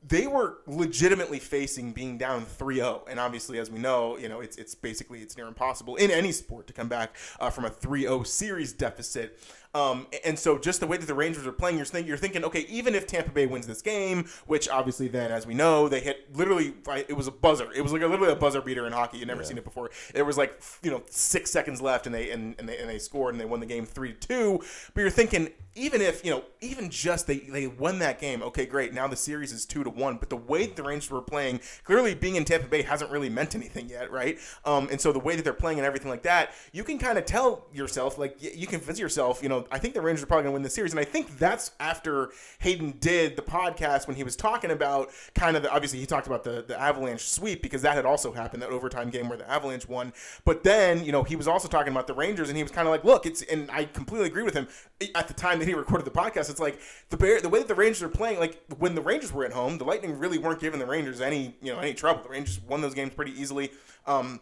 they 0.05 0.28
were 0.28 0.57
legitimately 0.68 1.39
facing 1.39 1.93
being 1.93 2.18
down 2.18 2.45
3-0 2.45 3.03
and 3.07 3.20
obviously 3.20 3.57
as 3.57 3.72
we 3.72 3.80
know 3.80 4.18
you 4.18 4.28
know 4.28 4.41
it's 4.41 4.57
it's 4.57 4.76
basically 4.76 5.20
it's 5.20 5.38
near 5.38 5.47
impossible 5.47 5.95
in 5.95 6.11
any 6.11 6.32
sport 6.32 6.68
to 6.68 6.74
come 6.74 6.89
back 6.89 7.16
uh, 7.39 7.49
from 7.49 7.66
a 7.66 7.70
3-0 7.70 8.26
series 8.28 8.74
deficit 8.74 9.39
um, 9.74 10.08
and 10.24 10.38
so 10.38 10.60
just 10.60 10.80
the 10.80 10.88
way 10.88 10.98
that 10.98 11.08
the 11.08 11.16
Rangers 11.16 11.48
are 11.48 11.52
playing, 11.52 11.78
you're 11.78 11.86
thinking, 11.86 12.08
you're 12.08 12.18
thinking, 12.18 12.44
okay, 12.46 12.66
even 12.70 12.94
if 12.94 13.08
Tampa 13.08 13.32
Bay 13.32 13.48
wins 13.48 13.66
this 13.66 13.82
game, 13.82 14.26
which 14.46 14.70
obviously 14.70 15.08
then, 15.08 15.32
as 15.32 15.48
we 15.48 15.56
know, 15.56 15.90
they 15.90 16.00
hit 16.00 16.36
literally, 16.36 16.76
it 17.08 17.18
was 17.18 17.28
a 17.28 17.32
buzzer. 17.32 17.72
It 17.74 17.82
was 17.82 17.92
like 17.92 18.04
a, 18.04 18.08
literally 18.08 18.32
a 18.32 18.36
buzzer 18.36 18.62
beater 18.62 18.86
in 18.86 18.94
hockey. 18.94 19.18
You'd 19.18 19.28
never 19.28 19.42
yeah. 19.42 19.48
seen 19.48 19.58
it 19.58 19.64
before. 19.64 19.90
There 20.14 20.26
was 20.26 20.38
like 20.38 20.62
you 20.84 20.92
know 20.92 21.02
six 21.10 21.50
seconds 21.50 21.82
left, 21.82 22.06
and 22.06 22.14
they 22.14 22.30
and, 22.30 22.56
and 22.60 22.70
they 22.70 22.78
and 22.78 22.90
they 22.90 23.00
scored 23.00 23.34
and 23.34 23.42
they 23.42 23.46
won 23.46 23.60
the 23.60 23.66
game 23.66 23.86
three 23.86 24.14
to 24.14 24.20
two. 24.20 24.64
But 24.94 25.02
you're 25.02 25.10
thinking, 25.10 25.50
even 25.76 26.02
if 26.02 26.24
you 26.24 26.30
know, 26.30 26.44
even 26.62 26.92
just 26.92 27.26
they 27.26 27.40
they 27.40 27.66
won 27.66 27.98
that 28.00 28.20
game, 28.20 28.44
okay, 28.44 28.68
great. 28.68 28.94
Now 28.94 29.08
the 29.08 29.16
series 29.16 29.52
is 29.52 29.66
two 29.66 29.84
to 29.84 29.90
one. 29.90 30.18
But 30.18 30.30
the 30.30 30.38
way 30.38 30.68
that 30.68 30.76
the 30.76 30.84
Rangers 30.84 31.10
were 31.10 31.22
playing, 31.22 31.62
clearly 31.84 32.14
being 32.14 32.36
in 32.36 32.46
Tampa 32.46 32.68
Bay 32.68 32.84
hasn't 32.84 33.10
really 33.10 33.30
meant 33.30 33.56
anything 33.56 33.90
yet, 33.90 34.12
right? 34.12 34.38
Um, 34.66 34.88
and 34.92 35.02
so 35.02 35.12
the 35.12 35.20
way 35.20 35.36
that 35.36 35.44
they're 35.44 35.54
playing 35.54 35.80
and 35.80 35.86
everything 35.88 36.10
like 36.10 36.24
that, 36.24 36.52
you 36.72 36.84
can 36.84 37.00
kind 37.00 37.18
of 37.18 37.26
tell 37.26 37.66
yourself, 37.74 38.20
like 38.20 38.38
you 38.40 38.68
can 38.68 38.80
convince 38.80 39.00
yourself, 39.00 39.42
you 39.42 39.50
know 39.50 39.62
I 39.72 39.80
think 39.80 39.93
the 39.93 40.01
Rangers 40.01 40.24
are 40.24 40.28
probably 40.28 40.43
going 40.43 40.51
to 40.51 40.55
win 40.55 40.64
the 40.64 40.70
series. 40.70 40.91
And 40.91 40.99
I 40.99 41.03
think 41.03 41.38
that's 41.38 41.72
after 41.80 42.32
Hayden 42.59 42.95
did 42.99 43.36
the 43.36 43.41
podcast 43.41 44.07
when 44.07 44.16
he 44.16 44.24
was 44.24 44.36
talking 44.36 44.72
about 44.72 45.11
kind 45.36 45.55
of 45.55 45.64
the, 45.64 45.72
obviously 45.72 45.99
he 45.99 46.05
talked 46.05 46.28
about 46.28 46.43
the, 46.43 46.64
the 46.68 46.80
Avalanche 46.80 47.22
sweep 47.22 47.61
because 47.61 47.82
that 47.82 47.95
had 47.95 48.05
also 48.05 48.32
happened, 48.32 48.61
that 48.64 48.70
overtime 48.70 49.09
game 49.09 49.30
where 49.30 49.38
the 49.38 49.49
Avalanche 49.49 49.88
won. 49.88 50.14
But 50.45 50.64
then, 50.64 51.03
you 51.03 51.11
know, 51.11 51.24
he 51.24 51.36
was 51.36 51.47
also 51.47 51.68
talking 51.68 51.91
about 51.91 52.07
the 52.07 52.14
Rangers 52.14 52.49
and 52.49 52.57
he 52.57 52.64
was 52.64 52.72
kind 52.72 52.88
of 52.88 52.91
like, 52.91 53.03
look, 53.03 53.26
it's, 53.26 53.41
and 53.43 53.70
I 53.72 53.86
completely 53.86 54.28
agree 54.28 54.43
with 54.43 54.53
him 54.53 54.68
at 55.16 55.28
the 55.28 55.34
time 55.34 55.59
that 55.59 55.68
he 55.68 55.74
recorded 55.74 56.05
the 56.05 56.11
podcast. 56.11 56.49
It's 56.49 56.59
like 56.59 56.80
the 57.09 57.18
Bear, 57.18 57.41
the 57.41 57.49
way 57.49 57.59
that 57.59 57.68
the 57.68 57.76
Rangers 57.76 58.03
are 58.03 58.09
playing, 58.09 58.39
like 58.39 58.61
when 58.78 58.95
the 58.95 59.01
Rangers 59.01 59.32
were 59.32 59.45
at 59.45 59.53
home, 59.53 59.78
the 59.78 59.86
Lightning 59.86 60.18
really 60.18 60.38
weren't 60.38 60.59
giving 60.59 60.80
the 60.80 60.86
Rangers 60.86 61.22
any, 61.22 61.55
you 61.61 61.72
know, 61.74 61.80
any 61.80 61.93
trouble. 61.93 62.24
The 62.24 62.30
Rangers 62.30 62.59
won 62.61 62.82
those 62.82 62.93
games 62.93 63.14
pretty 63.14 63.39
easily. 63.39 63.72
Um, 64.05 64.41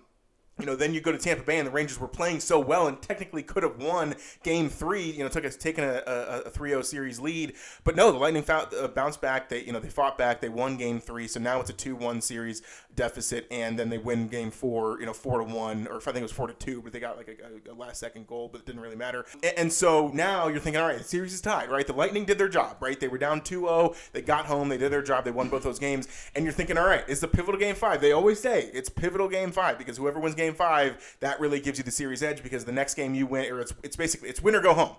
you 0.62 0.68
know, 0.68 0.76
then 0.76 0.94
you 0.94 1.02
go 1.02 1.12
to 1.12 1.18
Tampa 1.18 1.44
Bay 1.44 1.58
and 1.58 1.68
the 1.68 1.72
Rangers 1.72 2.00
were 2.00 2.08
playing 2.08 2.40
so 2.40 2.60
well 2.60 2.88
and 2.88 3.02
technically 3.02 3.42
could 3.42 3.64
have 3.64 3.78
won 3.78 4.16
Game 4.44 4.70
Three. 4.70 5.10
You 5.12 5.24
know, 5.24 5.30
took 5.30 5.44
us 5.44 5.56
taking 5.56 5.84
a, 5.84 6.04
a, 6.06 6.42
a 6.42 6.52
3-0 6.52 6.86
series 6.86 7.20
lead, 7.20 7.54
but 7.84 7.96
no, 7.96 8.12
the 8.12 8.18
Lightning 8.20 8.44
found, 8.44 8.74
uh, 8.74 8.88
bounced 8.88 9.22
back. 9.22 9.50
They 9.50 9.64
you 9.64 9.74
know 9.74 9.80
they 9.80 9.90
fought 9.90 10.18
back. 10.18 10.40
They 10.40 10.50
won 10.50 10.78
Game 10.78 11.00
Three, 11.00 11.28
so 11.28 11.40
now 11.40 11.60
it's 11.60 11.70
a 11.70 11.74
two-one 11.74 12.22
series 12.22 12.62
deficit, 12.96 13.48
and 13.50 13.80
then 13.80 13.90
they 13.90 13.98
win 13.98 14.28
Game 14.28 14.52
Four. 14.52 15.00
You 15.00 15.06
know, 15.06 15.14
four 15.14 15.40
to 15.40 15.44
one, 15.44 15.88
or 15.88 15.98
I 15.98 16.00
think 16.00 16.18
it 16.18 16.22
was 16.22 16.32
four 16.32 16.48
to 16.48 16.54
two, 16.54 16.82
but 16.82 16.94
they 16.94 17.00
got 17.00 17.18
like 17.18 17.28
a, 17.28 17.72
a 17.72 17.74
last-second 17.74 18.28
goal, 18.28 18.50
but 18.52 18.62
it 18.62 18.68
didn't 18.68 18.82
really 18.82 18.96
matter. 18.96 19.26
And, 19.44 19.54
and, 19.58 19.74
so 19.74 20.12
now 20.14 20.48
you're 20.48 20.60
thinking, 20.60 20.82
all 20.82 20.88
right, 20.88 20.98
the 20.98 21.04
series 21.04 21.34
is 21.34 21.42
tied, 21.42 21.72
right? 21.72 21.88
The 21.88 21.94
Lightning 21.94 22.26
did 22.26 22.38
their 22.38 22.50
job, 22.50 22.78
right? 22.82 23.00
They 23.00 23.08
were 23.08 23.18
down 23.18 23.42
2-0. 23.42 23.96
They 24.12 24.22
got 24.22 24.46
home. 24.46 24.70
They 24.70 24.78
did 24.78 24.92
their 24.92 25.02
job. 25.02 25.24
They 25.24 25.32
won 25.32 25.50
both 25.50 25.64
those 25.64 25.80
games, 25.80 26.08
and 26.36 26.44
you're 26.44 26.54
thinking, 26.54 26.78
all 26.78 26.86
right, 26.86 27.04
it's 27.08 27.22
the 27.22 27.28
pivotal 27.28 27.60
Game 27.60 27.76
Five. 27.76 28.02
They 28.02 28.12
always 28.12 28.40
say 28.40 28.70
it's 28.74 28.90
pivotal 28.90 29.28
Game 29.28 29.52
Five 29.52 29.78
because 29.78 29.98
whoever 29.98 30.20
wins 30.20 30.36
Game 30.36 30.51
Five 30.54 31.18
that 31.20 31.40
really 31.40 31.60
gives 31.60 31.78
you 31.78 31.84
the 31.84 31.92
series 31.92 32.24
edge 32.24 32.44
because 32.44 32.66
the 32.66 32.72
next 32.72 32.96
game 32.96 33.14
you 33.14 33.26
win, 33.26 33.52
or 33.52 33.60
it's, 33.62 33.74
it's 33.84 33.96
basically 33.96 34.30
it's 34.30 34.42
win 34.42 34.56
or 34.56 34.62
go 34.62 34.74
home. 34.74 34.96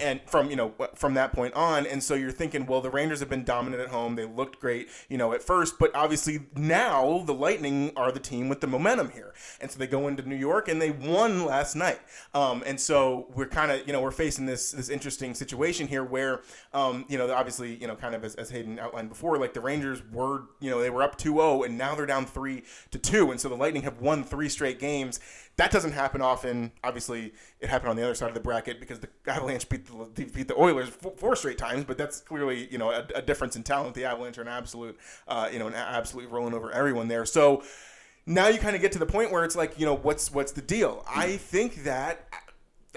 And 0.00 0.20
from 0.26 0.48
you 0.48 0.54
know 0.54 0.74
from 0.94 1.14
that 1.14 1.32
point 1.32 1.54
on 1.54 1.86
and 1.88 2.00
so 2.00 2.14
you're 2.14 2.30
thinking 2.30 2.66
well 2.66 2.80
the 2.80 2.88
rangers 2.88 3.18
have 3.18 3.28
been 3.28 3.42
dominant 3.42 3.82
at 3.82 3.88
home. 3.88 4.14
They 4.14 4.24
looked 4.24 4.60
great 4.60 4.88
you 5.08 5.18
know 5.18 5.32
at 5.32 5.42
first 5.42 5.76
but 5.76 5.92
obviously 5.92 6.46
now 6.54 7.24
the 7.26 7.34
lightning 7.34 7.90
are 7.96 8.12
the 8.12 8.20
team 8.20 8.48
with 8.48 8.60
the 8.60 8.68
momentum 8.68 9.10
here. 9.10 9.34
And 9.60 9.68
so 9.72 9.80
they 9.80 9.88
go 9.88 10.06
into 10.06 10.22
new 10.22 10.36
york 10.36 10.68
and 10.68 10.80
they 10.80 10.92
won 10.92 11.44
last 11.44 11.74
night. 11.74 11.98
Um, 12.32 12.62
and 12.64 12.78
so 12.78 13.26
we're 13.34 13.48
kind 13.48 13.72
of 13.72 13.84
you 13.84 13.92
know 13.92 14.00
we're 14.00 14.12
facing 14.12 14.46
this 14.46 14.70
this 14.70 14.88
interesting 14.88 15.34
situation 15.34 15.88
here 15.88 16.04
where 16.04 16.42
um, 16.72 17.04
you 17.08 17.18
know 17.18 17.32
obviously 17.32 17.74
you 17.74 17.88
know 17.88 17.96
kind 17.96 18.14
of 18.14 18.22
as, 18.22 18.36
as 18.36 18.50
hayden 18.50 18.78
outlined 18.78 19.08
before 19.08 19.36
like 19.36 19.52
the 19.52 19.60
rangers 19.60 20.00
were 20.12 20.44
you 20.60 20.70
know 20.70 20.80
they 20.80 20.90
were 20.90 21.02
up 21.02 21.18
2-0 21.18 21.66
and 21.66 21.76
now 21.76 21.96
they're 21.96 22.06
down 22.06 22.24
3 22.24 22.62
to 22.92 22.98
2 22.98 23.32
and 23.32 23.40
so 23.40 23.48
the 23.48 23.56
lightning 23.56 23.82
have 23.82 24.00
won 24.00 24.22
three 24.22 24.48
straight 24.48 24.78
games 24.78 24.91
games. 24.92 25.20
That 25.56 25.70
doesn't 25.70 25.92
happen 25.92 26.22
often. 26.22 26.72
Obviously, 26.82 27.32
it 27.60 27.68
happened 27.68 27.90
on 27.90 27.96
the 27.96 28.04
other 28.04 28.14
side 28.14 28.28
of 28.28 28.34
the 28.34 28.40
bracket 28.40 28.80
because 28.80 29.00
the 29.00 29.08
Avalanche 29.26 29.68
beat 29.68 29.86
the 29.86 30.24
beat 30.24 30.48
the 30.48 30.58
Oilers 30.58 30.88
four, 30.88 31.12
four 31.16 31.36
straight 31.36 31.58
times. 31.58 31.84
But 31.84 31.98
that's 31.98 32.20
clearly 32.20 32.68
you 32.70 32.78
know 32.78 32.90
a, 32.90 33.06
a, 33.14 33.22
difference 33.22 33.56
in 33.56 33.62
talent. 33.62 33.94
The 33.94 34.04
Avalanche 34.04 34.38
are 34.38 34.42
an 34.42 34.48
absolute 34.48 34.98
uh, 35.28 35.48
you 35.52 35.58
know 35.58 35.66
an 35.66 35.74
absolute 35.74 36.30
rolling 36.30 36.54
over 36.54 36.70
everyone 36.70 37.08
there. 37.08 37.26
So 37.26 37.62
now 38.24 38.48
you 38.48 38.58
kind 38.58 38.76
of 38.76 38.82
get 38.82 38.92
to 38.92 38.98
the 38.98 39.06
point 39.06 39.30
where 39.30 39.44
it's 39.44 39.56
like 39.56 39.78
you 39.78 39.86
know 39.86 39.96
what's 39.96 40.32
what's 40.32 40.52
the 40.52 40.62
deal? 40.62 41.04
I 41.08 41.36
think 41.36 41.84
that 41.84 42.26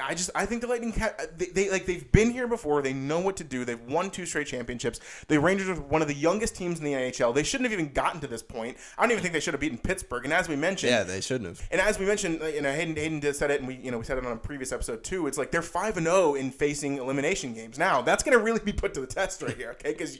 I 0.01 0.13
just 0.13 0.29
I 0.35 0.45
think 0.45 0.61
the 0.61 0.67
Lightning 0.67 0.93
they, 1.37 1.45
they, 1.45 1.71
like 1.71 1.85
they've 1.85 2.11
been 2.11 2.31
here 2.31 2.47
before. 2.47 2.81
They 2.81 2.93
know 2.93 3.19
what 3.19 3.37
to 3.37 3.43
do. 3.43 3.63
They've 3.63 3.79
won 3.81 4.09
two 4.09 4.25
straight 4.25 4.47
championships. 4.47 4.99
The 5.27 5.39
Rangers 5.39 5.69
are 5.69 5.75
one 5.81 6.01
of 6.01 6.07
the 6.07 6.13
youngest 6.13 6.55
teams 6.55 6.79
in 6.79 6.85
the 6.85 6.93
NHL. 6.93 7.33
They 7.33 7.43
shouldn't 7.43 7.69
have 7.69 7.79
even 7.79 7.93
gotten 7.93 8.19
to 8.21 8.27
this 8.27 8.43
point. 8.43 8.77
I 8.97 9.03
don't 9.03 9.11
even 9.11 9.21
think 9.21 9.33
they 9.33 9.39
should 9.39 9.53
have 9.53 9.61
beaten 9.61 9.77
Pittsburgh. 9.77 10.25
And 10.25 10.33
as 10.33 10.49
we 10.49 10.55
mentioned, 10.57 10.91
yeah, 10.91 11.03
they 11.03 11.21
shouldn't 11.21 11.47
have. 11.47 11.67
And 11.71 11.79
as 11.79 11.97
we 11.97 12.05
mentioned, 12.05 12.41
you 12.53 12.61
know, 12.61 12.73
Hayden 12.73 12.95
Hayden 12.95 13.19
did 13.21 13.35
said 13.35 13.51
it, 13.51 13.59
and 13.59 13.67
we 13.67 13.75
you 13.75 13.91
know 13.91 13.97
we 13.97 14.03
said 14.03 14.17
it 14.17 14.25
on 14.25 14.33
a 14.33 14.37
previous 14.37 14.73
episode 14.73 15.03
too. 15.03 15.27
It's 15.27 15.37
like 15.37 15.51
they're 15.51 15.61
five 15.61 15.95
and 15.95 16.05
zero 16.05 16.31
oh 16.31 16.35
in 16.35 16.51
facing 16.51 16.97
elimination 16.97 17.53
games. 17.53 17.79
Now 17.79 18.01
that's 18.01 18.23
going 18.23 18.37
to 18.37 18.43
really 18.43 18.59
be 18.59 18.73
put 18.73 18.93
to 18.95 19.01
the 19.01 19.07
test 19.07 19.41
right 19.41 19.55
here, 19.55 19.71
okay? 19.71 19.93
Because 19.93 20.19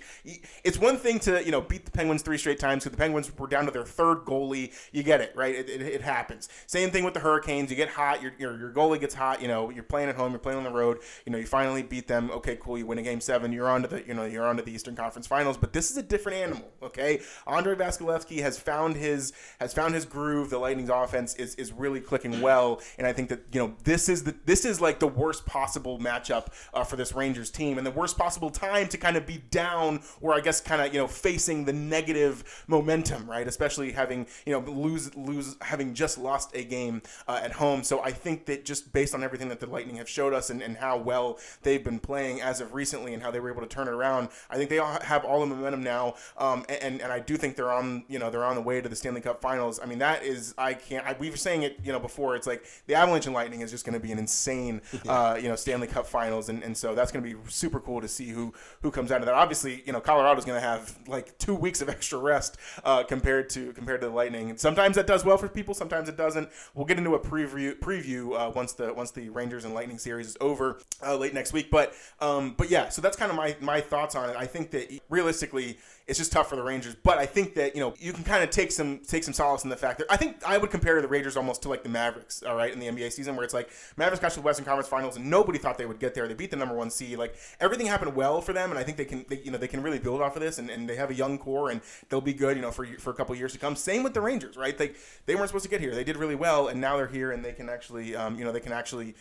it's 0.64 0.78
one 0.78 0.98
thing 0.98 1.20
to 1.20 1.44
you 1.44 1.52
know 1.52 1.62
beat 1.62 1.86
the 1.86 1.92
Penguins 1.92 2.22
three 2.22 2.38
straight 2.38 2.60
times 2.60 2.84
because 2.84 2.96
the 2.96 3.02
Penguins 3.02 3.38
were 3.38 3.48
down 3.48 3.66
to 3.66 3.72
their 3.72 3.86
third 3.86 4.20
goalie. 4.20 4.72
You 4.94 5.04
get 5.04 5.20
it, 5.20 5.34
right? 5.36 5.54
It, 5.54 5.70
it, 5.70 5.82
it 5.82 6.02
happens. 6.02 6.48
Same 6.66 6.92
thing 6.92 7.04
with 7.04 7.14
the 7.14 7.20
Hurricanes. 7.20 7.70
You 7.70 7.76
get 7.76 7.90
hot. 7.90 8.22
Your, 8.22 8.32
your 8.38 8.58
your 8.58 8.72
goalie 8.72 9.00
gets 9.00 9.14
hot. 9.14 9.42
You 9.42 9.48
know, 9.48 9.65
you're 9.70 9.84
playing 9.84 10.10
at 10.10 10.16
home. 10.16 10.32
You're 10.32 10.40
playing 10.40 10.58
on 10.58 10.64
the 10.64 10.72
road. 10.72 11.00
You 11.26 11.32
know, 11.32 11.38
you 11.38 11.46
finally 11.46 11.84
beat 11.84 12.08
them. 12.08 12.32
Okay, 12.32 12.58
cool. 12.60 12.78
You 12.78 12.86
win 12.86 12.98
a 12.98 13.04
game 13.04 13.22
seven. 13.22 13.52
You're 13.52 13.70
on 13.70 13.82
to 13.84 13.88
the 13.88 14.04
you 14.06 14.14
know 14.14 14.26
you're 14.26 14.46
on 14.46 14.58
to 14.58 14.64
the 14.64 14.72
Eastern 14.72 14.96
Conference 14.96 15.28
Finals. 15.28 15.58
But 15.58 15.74
this 15.74 15.92
is 15.92 15.98
a 15.98 16.04
different 16.04 16.38
animal. 16.38 16.72
Okay, 16.84 17.22
Andrei 17.48 17.76
Vasilevskiy 17.76 18.42
has 18.42 18.58
found 18.58 18.96
his 18.96 19.34
has 19.60 19.74
found 19.74 19.94
his 19.94 20.06
groove. 20.06 20.50
The 20.50 20.58
Lightning's 20.58 20.90
offense 20.90 21.36
is 21.36 21.56
is 21.56 21.72
really 21.72 22.02
clicking 22.02 22.42
well, 22.42 22.82
and 22.98 23.08
I 23.08 23.14
think 23.14 23.30
that 23.30 23.44
you 23.52 23.60
know 23.60 23.76
this 23.84 24.10
is 24.10 24.24
the 24.24 24.36
this 24.46 24.66
is 24.66 24.82
like 24.82 25.00
the 25.00 25.08
worst 25.08 25.46
possible 25.46 26.00
matchup 26.00 26.48
uh, 26.74 26.84
for 26.84 26.96
this 26.96 27.14
Rangers 27.14 27.50
team, 27.50 27.78
and 27.78 27.86
the 27.86 27.92
worst 27.92 28.18
possible 28.18 28.50
time 28.50 28.88
to 28.90 28.98
kind 28.98 29.18
of 29.18 29.26
be 29.26 29.38
down, 29.50 30.02
or 30.22 30.34
I 30.34 30.40
guess 30.40 30.62
kind 30.62 30.82
of 30.82 30.94
you 30.94 31.00
know 31.00 31.08
facing 31.08 31.66
the 31.66 31.74
negative 31.74 32.64
momentum, 32.68 33.30
right? 33.30 33.48
Especially 33.48 33.92
having 33.92 34.28
you 34.46 34.54
know 34.54 34.60
lose 34.60 35.16
lose 35.16 35.56
having 35.62 35.94
just 35.94 36.18
lost 36.18 36.56
a 36.56 36.64
game 36.64 37.02
uh, 37.28 37.40
at 37.42 37.52
home. 37.54 37.84
So 37.84 38.02
I 38.02 38.12
think 38.12 38.46
that 38.46 38.66
just 38.66 38.92
based 38.94 39.14
on 39.14 39.24
everything 39.24 39.50
that 39.60 39.66
the 39.66 39.72
Lightning 39.72 39.98
have 39.98 40.10
showed 40.10 40.34
us 40.34 40.50
and, 40.50 40.62
and 40.62 40.78
how 40.78 40.98
well 40.98 41.40
they've 41.64 41.84
been 41.84 42.00
playing 42.00 42.42
as 42.42 42.62
of 42.62 42.74
recently 42.74 43.14
and 43.14 43.24
how 43.24 43.32
they 43.32 43.40
were 43.40 43.52
able 43.52 43.62
to 43.62 43.68
turn 43.68 43.88
it 43.88 43.92
around. 43.92 44.30
I 44.50 44.58
think 44.58 44.70
they 44.70 44.80
all 44.80 45.00
have 45.02 45.26
all 45.26 45.40
the 45.40 45.46
momentum 45.48 45.84
now, 45.84 46.16
um, 46.38 46.66
and 46.70 47.02
and 47.02 47.12
I 47.12 47.20
do 47.20 47.38
think 47.38 47.56
they're 47.56 47.72
on 47.72 48.04
you 48.08 48.20
know 48.20 48.30
they're 48.30 48.46
on 48.46 48.56
the 48.56 48.62
way 48.62 48.82
to 48.82 48.90
the 48.90 48.96
Stanley 48.96 49.22
Cup 49.22 49.42
Finals. 49.42 49.80
I 49.82 49.86
mean 49.86 50.00
that 50.00 50.24
is 50.24 50.54
I 50.58 50.74
can't 50.74 51.06
I, 51.06 51.16
we 51.20 51.30
were 51.30 51.38
saying 51.38 51.64
it 51.64 51.80
you 51.84 51.92
know 51.92 52.00
before 52.00 52.36
it's 52.36 52.48
like 52.48 52.66
the 52.88 52.96
Avalanche 52.96 53.26
and 53.26 53.36
Lightning 53.36 53.62
is 53.62 53.72
just 53.72 53.86
going 53.86 53.94
to 53.94 54.00
be 54.00 54.12
an 54.12 54.20
insane 54.20 54.82
uh, 55.08 55.38
you 55.42 55.48
know 55.48 55.56
Stanley 55.56 55.88
Cup 55.88 56.08
Finals, 56.08 56.50
and, 56.50 56.64
and 56.64 56.76
so 56.76 56.96
that's 56.96 57.12
going 57.12 57.24
to 57.24 57.36
be 57.36 57.50
super 57.50 57.80
cool 57.80 58.02
to 58.02 58.08
see 58.08 58.30
who 58.30 58.54
who 58.82 58.92
comes 58.92 59.12
out 59.12 59.20
of 59.22 59.26
that. 59.26 59.36
Obviously, 59.36 59.84
you 59.86 59.94
know 59.94 60.00
Colorado's 60.00 60.46
going 60.46 60.60
to 60.60 60.68
have 60.68 60.98
like 61.08 61.38
two 61.38 61.56
weeks 61.56 61.82
of 61.82 61.90
extra 61.96 62.20
rest 62.20 62.58
uh, 62.84 63.04
compared 63.04 63.50
to 63.52 63.74
compared 63.74 64.02
to 64.02 64.08
the 64.08 64.14
Lightning. 64.14 64.50
And 64.50 64.60
sometimes 64.60 64.96
that 64.96 65.08
does 65.08 65.24
well 65.26 65.38
for 65.38 65.48
people, 65.48 65.74
sometimes 65.74 66.10
it 66.10 66.18
doesn't. 66.18 66.50
We'll 66.74 66.86
get 66.86 66.98
into 66.98 67.16
a 67.16 67.20
preview 67.20 67.78
preview 67.80 68.40
uh, 68.40 68.52
once 68.52 68.74
the 68.74 68.94
once 68.94 69.12
the 69.12 69.30
Rangers 69.46 69.64
and 69.64 69.76
Lightning 69.76 70.00
series 70.00 70.26
is 70.26 70.38
over 70.42 70.80
uh, 71.06 71.16
late 71.16 71.36
next 71.36 71.54
week. 71.54 71.70
But 71.70 71.94
um, 72.20 72.56
but 72.58 72.72
yeah, 72.72 72.90
so 72.90 73.00
that's 73.00 73.16
kind 73.16 73.30
of 73.30 73.38
my 73.38 73.56
my 73.62 73.80
thoughts 73.80 74.16
on 74.16 74.28
it. 74.28 74.36
I 74.36 74.48
think 74.48 74.72
that 74.72 74.92
realistically, 75.08 75.78
it's 76.08 76.18
just 76.18 76.32
tough 76.32 76.50
for 76.50 76.56
the 76.56 76.64
Rangers. 76.64 76.96
But 76.96 77.20
I 77.20 77.28
think 77.28 77.54
that 77.56 77.76
you 77.76 77.82
know 77.82 77.94
you 78.00 78.12
can 78.12 78.24
kind 78.24 78.44
of 78.44 78.50
take 78.50 78.72
some 78.72 79.00
take 79.08 79.24
some 79.24 79.34
solace 79.36 79.64
in 79.64 79.70
the 79.70 79.76
fact 79.76 80.00
that 80.00 80.08
I 80.10 80.18
think 80.18 80.38
I 80.44 80.58
would 80.58 80.72
compare 80.72 81.00
the 81.00 81.08
Rangers 81.08 81.38
almost 81.38 81.62
to 81.62 81.70
like 81.70 81.84
the 81.84 81.90
Mavericks, 81.90 82.42
all 82.42 82.56
right, 82.56 82.74
in 82.74 82.80
the 82.80 82.88
NBA 82.88 83.12
season, 83.12 83.36
where 83.36 83.46
it's 83.46 83.54
like 83.54 83.70
Mavericks 83.98 84.20
got 84.20 84.32
to 84.32 84.40
the 84.40 84.42
Western 84.42 84.66
Conference 84.66 84.90
Finals 84.90 85.16
and 85.16 85.30
nobody 85.30 85.60
thought 85.60 85.78
they 85.78 85.86
would 85.86 86.00
get 86.00 86.16
there. 86.16 86.28
They 86.28 86.34
beat 86.34 86.50
the 86.50 86.58
number 86.58 86.74
one 86.74 86.90
seed. 86.90 87.20
Like 87.20 87.36
everything 87.60 87.86
happened 87.86 88.16
well 88.16 88.42
for 88.42 88.54
them, 88.54 88.72
and 88.72 88.80
I 88.80 88.84
think 88.84 88.98
they 88.98 89.06
can 89.06 89.26
they, 89.30 89.42
you 89.42 89.52
know 89.52 89.60
they 89.60 89.68
can 89.68 89.84
really 89.84 90.00
build 90.00 90.22
off 90.22 90.36
of 90.36 90.42
this, 90.42 90.58
and, 90.58 90.72
and 90.72 90.90
they 90.90 90.96
have 90.96 91.12
a 91.12 91.16
young 91.16 91.38
core 91.38 91.70
and 91.70 91.82
they'll 92.10 92.20
be 92.20 92.34
good, 92.34 92.56
you 92.56 92.64
know, 92.64 92.72
for 92.72 92.86
for 92.98 93.12
a 93.12 93.14
couple 93.14 93.36
years 93.36 93.54
to 93.54 93.60
come. 93.60 93.76
Same 93.76 94.02
with 94.02 94.16
the 94.16 94.22
Rangers, 94.22 94.58
right? 94.58 94.76
They 94.76 94.94
they 95.28 95.36
weren't 95.36 95.50
supposed 95.50 95.66
to 95.66 95.70
get 95.70 95.82
here. 95.82 95.94
They 95.94 96.04
did 96.04 96.18
really 96.18 96.36
well, 96.36 96.68
and 96.68 96.82
now 96.82 96.98
they're 96.98 97.08
here, 97.08 97.32
and 97.32 97.46
they 97.46 97.54
can 97.54 97.70
actually 97.70 98.16
um, 98.16 98.38
you 98.38 98.46
know 98.46 98.52
they 98.52 98.60
can 98.60 98.72
actually 98.72 99.16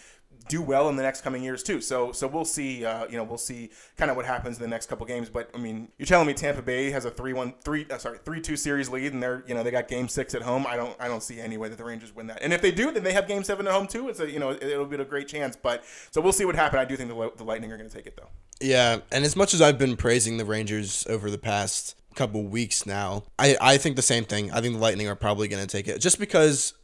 do 0.49 0.61
well 0.61 0.89
in 0.89 0.97
the 0.97 1.03
next 1.03 1.23
coming 1.23 1.43
years 1.43 1.63
too. 1.63 1.81
So 1.81 2.13
so 2.13 2.27
we'll 2.27 2.45
see. 2.45 2.85
Uh, 2.85 3.07
you 3.07 3.17
know, 3.17 3.25
we'll 3.25 3.39
see 3.39 3.71
kind 3.97 4.11
of 4.11 4.17
what 4.17 4.27
happens 4.27 4.57
in 4.57 4.63
the 4.63 4.69
next 4.69 4.87
couple 4.87 5.07
games. 5.07 5.31
But 5.31 5.51
I 5.55 5.59
mean, 5.59 5.89
you're 5.99 6.07
telling 6.07 6.27
me 6.27 6.35
Tampa 6.35 6.63
Bay 6.63 6.91
has 6.91 7.05
a 7.05 7.11
three 7.11 7.33
one 7.33 7.55
three 7.63 7.87
uh, 7.91 7.99
sorry 7.99 8.19
three 8.25 8.41
two 8.41 8.57
series 8.57 8.89
lead, 8.89 9.13
and 9.13 9.23
they're 9.23 9.43
you 9.47 9.55
know 9.55 9.63
they 9.63 9.71
got 9.71 9.89
Game 9.89 10.09
Six 10.09 10.35
at 10.35 10.43
home. 10.43 10.67
I 10.67 10.77
don't 10.77 10.97
I 11.01 11.09
don't 11.09 11.23
see 11.23 11.41
any 11.41 11.57
way 11.57 11.69
that 11.69 11.79
the 11.79 11.85
Rangers 11.85 12.15
win 12.15 12.27
that. 12.29 12.43
And 12.43 12.53
if 12.53 12.61
they 12.61 12.71
do, 12.73 12.91
then 12.91 13.05
they 13.05 13.13
have 13.13 13.27
Game 13.27 13.45
Seven 13.45 13.67
at 13.67 13.73
home 13.73 13.87
too. 13.87 14.09
It's 14.09 14.21
a 14.21 14.31
you 14.31 14.39
know 14.39 14.53
it'll 14.53 14.87
be 14.87 14.97
a 14.97 15.05
great 15.05 15.29
chance. 15.29 15.57
But 15.57 15.85
so 16.11 16.21
we'll 16.21 16.33
see 16.33 16.45
what 16.45 16.57
happens. 16.57 16.81
I 16.81 16.85
do 16.85 16.97
think 16.97 17.11
the, 17.11 17.33
the 17.37 17.45
Lightning 17.45 17.73
are 17.73 17.77
going 17.77 17.89
to 17.89 17.95
take 17.95 18.07
it 18.07 18.17
though. 18.17 18.29
Yeah, 18.61 18.99
and 19.11 19.25
as 19.25 19.37
much 19.37 19.55
as 19.55 19.61
I've 19.61 19.79
been 19.79 19.97
praising 19.97 20.37
the 20.37 20.45
Rangers 20.45 21.07
over 21.09 21.31
the 21.31 21.39
past 21.39 21.97
couple 22.15 22.45
weeks 22.45 22.87
now, 22.87 23.25
I 23.39 23.57
I 23.61 23.77
think 23.79 23.97
the 23.97 24.03
same 24.03 24.25
thing. 24.25 24.53
I 24.53 24.61
think 24.61 24.75
the 24.75 24.81
Lightning 24.81 25.09
are 25.09 25.17
probably 25.17 25.49
going 25.49 25.65
to 25.65 25.69
take 25.69 25.89
it 25.89 26.01
just 26.01 26.19
because 26.19 26.75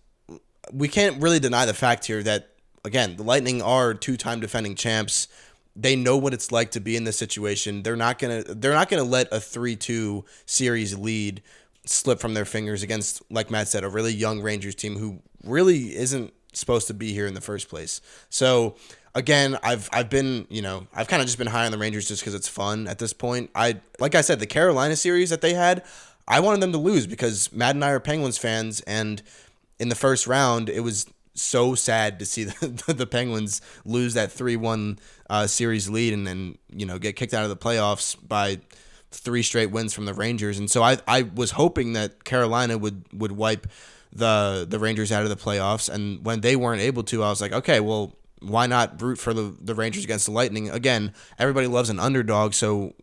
we 0.72 0.88
can't 0.88 1.20
really 1.22 1.40
deny 1.40 1.66
the 1.66 1.74
fact 1.74 2.06
here 2.06 2.22
that 2.22 2.49
again, 2.84 3.16
the 3.16 3.22
Lightning 3.22 3.62
are 3.62 3.94
two-time 3.94 4.40
defending 4.40 4.74
champs. 4.74 5.28
They 5.76 5.96
know 5.96 6.16
what 6.16 6.34
it's 6.34 6.50
like 6.50 6.72
to 6.72 6.80
be 6.80 6.96
in 6.96 7.04
this 7.04 7.16
situation. 7.16 7.82
They're 7.82 7.96
not 7.96 8.18
gonna 8.18 8.42
they're 8.42 8.74
not 8.74 8.88
gonna 8.88 9.04
let 9.04 9.28
a 9.32 9.40
three-two 9.40 10.24
series 10.46 10.96
lead 10.96 11.42
slip 11.86 12.20
from 12.20 12.34
their 12.34 12.44
fingers 12.44 12.82
against, 12.82 13.22
like 13.30 13.50
Matt 13.50 13.68
said, 13.68 13.84
a 13.84 13.88
really 13.88 14.12
young 14.12 14.42
Rangers 14.42 14.74
team 14.74 14.96
who 14.96 15.20
really 15.44 15.96
isn't 15.96 16.32
supposed 16.52 16.86
to 16.88 16.94
be 16.94 17.12
here 17.12 17.26
in 17.26 17.34
the 17.34 17.40
first 17.40 17.68
place. 17.68 18.00
So 18.28 18.76
again, 19.14 19.56
I've 19.62 19.88
I've 19.92 20.10
been 20.10 20.46
you 20.50 20.62
know 20.62 20.86
I've 20.94 21.08
kind 21.08 21.22
of 21.22 21.26
just 21.26 21.38
been 21.38 21.46
high 21.46 21.66
on 21.66 21.72
the 21.72 21.78
Rangers 21.78 22.08
just 22.08 22.22
because 22.22 22.34
it's 22.34 22.48
fun 22.48 22.86
at 22.88 22.98
this 22.98 23.12
point. 23.12 23.50
I 23.54 23.80
like 23.98 24.14
I 24.14 24.20
said 24.20 24.40
the 24.40 24.46
Carolina 24.46 24.96
series 24.96 25.30
that 25.30 25.40
they 25.40 25.54
had, 25.54 25.84
I 26.26 26.40
wanted 26.40 26.60
them 26.60 26.72
to 26.72 26.78
lose 26.78 27.06
because 27.06 27.52
Matt 27.52 27.74
and 27.74 27.84
I 27.84 27.90
are 27.90 28.00
Penguins 28.00 28.38
fans, 28.38 28.80
and 28.82 29.22
in 29.78 29.88
the 29.88 29.94
first 29.94 30.26
round 30.26 30.68
it 30.68 30.80
was 30.80 31.06
so 31.40 31.74
sad 31.74 32.18
to 32.18 32.26
see 32.26 32.44
the, 32.44 32.94
the 32.94 33.06
Penguins 33.06 33.60
lose 33.84 34.14
that 34.14 34.32
3 34.32 34.56
1 34.56 34.98
uh, 35.28 35.46
series 35.46 35.88
lead 35.88 36.12
and 36.12 36.26
then, 36.26 36.58
you 36.74 36.86
know, 36.86 36.98
get 36.98 37.16
kicked 37.16 37.34
out 37.34 37.44
of 37.44 37.50
the 37.50 37.56
playoffs 37.56 38.16
by 38.26 38.60
three 39.10 39.42
straight 39.42 39.70
wins 39.70 39.92
from 39.92 40.04
the 40.04 40.14
Rangers. 40.14 40.58
And 40.58 40.70
so 40.70 40.82
I, 40.82 40.98
I 41.06 41.22
was 41.22 41.52
hoping 41.52 41.94
that 41.94 42.24
Carolina 42.24 42.78
would, 42.78 43.04
would 43.12 43.32
wipe 43.32 43.66
the, 44.12 44.66
the 44.68 44.78
Rangers 44.78 45.10
out 45.12 45.22
of 45.22 45.28
the 45.28 45.36
playoffs. 45.36 45.88
And 45.88 46.24
when 46.24 46.40
they 46.40 46.56
weren't 46.56 46.82
able 46.82 47.02
to, 47.04 47.22
I 47.22 47.30
was 47.30 47.40
like, 47.40 47.52
okay, 47.52 47.80
well, 47.80 48.14
why 48.40 48.66
not 48.66 49.00
root 49.02 49.18
for 49.18 49.34
the, 49.34 49.54
the 49.60 49.74
Rangers 49.74 50.04
against 50.04 50.26
the 50.26 50.32
Lightning? 50.32 50.70
Again, 50.70 51.12
everybody 51.38 51.66
loves 51.66 51.90
an 51.90 51.98
underdog, 51.98 52.54
so 52.54 52.94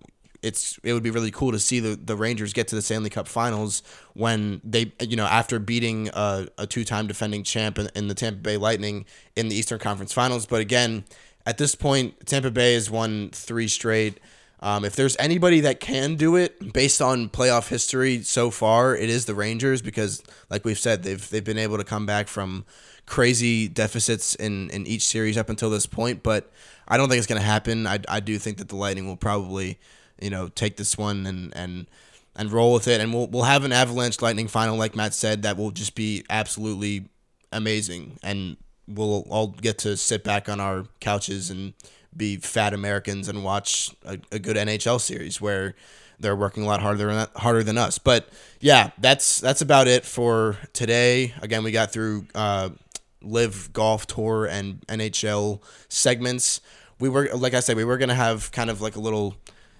it's 0.41 0.79
it 0.83 0.93
would 0.93 1.03
be 1.03 1.11
really 1.11 1.31
cool 1.31 1.51
to 1.51 1.59
see 1.59 1.79
the, 1.79 1.95
the 1.95 2.15
Rangers 2.15 2.53
get 2.53 2.67
to 2.69 2.75
the 2.75 2.81
Stanley 2.81 3.09
Cup 3.09 3.27
Finals 3.27 3.83
when 4.13 4.61
they 4.63 4.91
you 4.99 5.15
know 5.15 5.25
after 5.25 5.59
beating 5.59 6.09
a, 6.13 6.47
a 6.57 6.67
two 6.67 6.83
time 6.83 7.07
defending 7.07 7.43
champ 7.43 7.77
in, 7.79 7.89
in, 7.95 8.07
the 8.07 8.15
Tampa 8.15 8.39
Bay 8.39 8.57
Lightning 8.57 9.05
in 9.35 9.49
the 9.49 9.55
Eastern 9.55 9.79
Conference 9.79 10.13
Finals. 10.13 10.45
But 10.45 10.61
again, 10.61 11.05
at 11.45 11.57
this 11.57 11.75
point, 11.75 12.25
Tampa 12.25 12.51
Bay 12.51 12.73
has 12.73 12.89
won 12.89 13.29
three 13.31 13.67
straight. 13.67 14.19
Um, 14.59 14.85
if 14.85 14.95
there's 14.95 15.15
anybody 15.19 15.59
that 15.61 15.79
can 15.79 16.15
do 16.15 16.35
it 16.35 16.73
based 16.73 17.01
on 17.01 17.29
playoff 17.29 17.69
history 17.69 18.23
so 18.23 18.49
far, 18.49 18.95
it 18.95 19.09
is 19.09 19.25
the 19.25 19.35
Rangers 19.35 19.83
because, 19.83 20.23
like 20.49 20.65
we've 20.65 20.79
said, 20.79 21.03
they've 21.03 21.29
they've 21.29 21.43
been 21.43 21.59
able 21.59 21.77
to 21.77 21.83
come 21.83 22.05
back 22.05 22.27
from 22.27 22.65
crazy 23.05 23.67
deficits 23.67 24.35
in, 24.35 24.69
in 24.69 24.85
each 24.85 25.05
series 25.05 25.37
up 25.37 25.49
until 25.49 25.69
this 25.69 25.85
point. 25.85 26.21
But 26.21 26.51
I 26.87 26.97
don't 26.97 27.09
think 27.09 27.17
it's 27.17 27.27
going 27.27 27.41
to 27.41 27.47
happen. 27.47 27.87
I, 27.87 27.99
I 28.07 28.19
do 28.19 28.37
think 28.37 28.57
that 28.57 28.69
the 28.69 28.75
Lightning 28.75 29.07
will 29.07 29.17
probably 29.17 29.79
you 30.19 30.29
know, 30.29 30.49
take 30.49 30.77
this 30.77 30.97
one 30.97 31.25
and 31.25 31.53
and 31.55 31.87
and 32.35 32.51
roll 32.51 32.73
with 32.73 32.87
it. 32.87 33.01
And 33.01 33.13
we'll 33.13 33.27
we'll 33.27 33.43
have 33.43 33.63
an 33.63 33.71
Avalanche 33.71 34.21
Lightning 34.21 34.47
final, 34.47 34.77
like 34.77 34.95
Matt 34.95 35.13
said, 35.13 35.43
that 35.43 35.57
will 35.57 35.71
just 35.71 35.95
be 35.95 36.23
absolutely 36.29 37.09
amazing. 37.51 38.19
And 38.23 38.57
we'll 38.87 39.25
all 39.29 39.47
get 39.47 39.79
to 39.79 39.97
sit 39.97 40.23
back 40.23 40.47
on 40.47 40.59
our 40.59 40.85
couches 40.99 41.49
and 41.49 41.73
be 42.15 42.37
fat 42.37 42.73
Americans 42.73 43.27
and 43.27 43.43
watch 43.43 43.91
a, 44.05 44.17
a 44.31 44.39
good 44.39 44.55
NHL 44.55 44.99
series 44.99 45.39
where 45.41 45.75
they're 46.19 46.35
working 46.35 46.63
a 46.63 46.65
lot 46.65 46.81
harder 46.81 47.13
than 47.13 47.27
harder 47.35 47.63
than 47.63 47.77
us. 47.77 47.97
But 47.97 48.29
yeah, 48.59 48.91
that's 48.97 49.39
that's 49.39 49.61
about 49.61 49.87
it 49.87 50.05
for 50.05 50.57
today. 50.73 51.33
Again, 51.41 51.63
we 51.63 51.71
got 51.71 51.91
through 51.91 52.27
uh, 52.33 52.69
LIV 53.21 53.73
Golf 53.73 54.07
Tour 54.07 54.45
and 54.45 54.81
NHL 54.87 55.61
segments. 55.89 56.61
We 56.99 57.09
were 57.09 57.29
like 57.33 57.53
I 57.53 57.59
said, 57.59 57.77
we 57.77 57.83
were 57.83 57.97
gonna 57.97 58.15
have 58.15 58.51
kind 58.51 58.69
of 58.69 58.81
like 58.81 58.95
a 58.95 58.99
little 58.99 59.35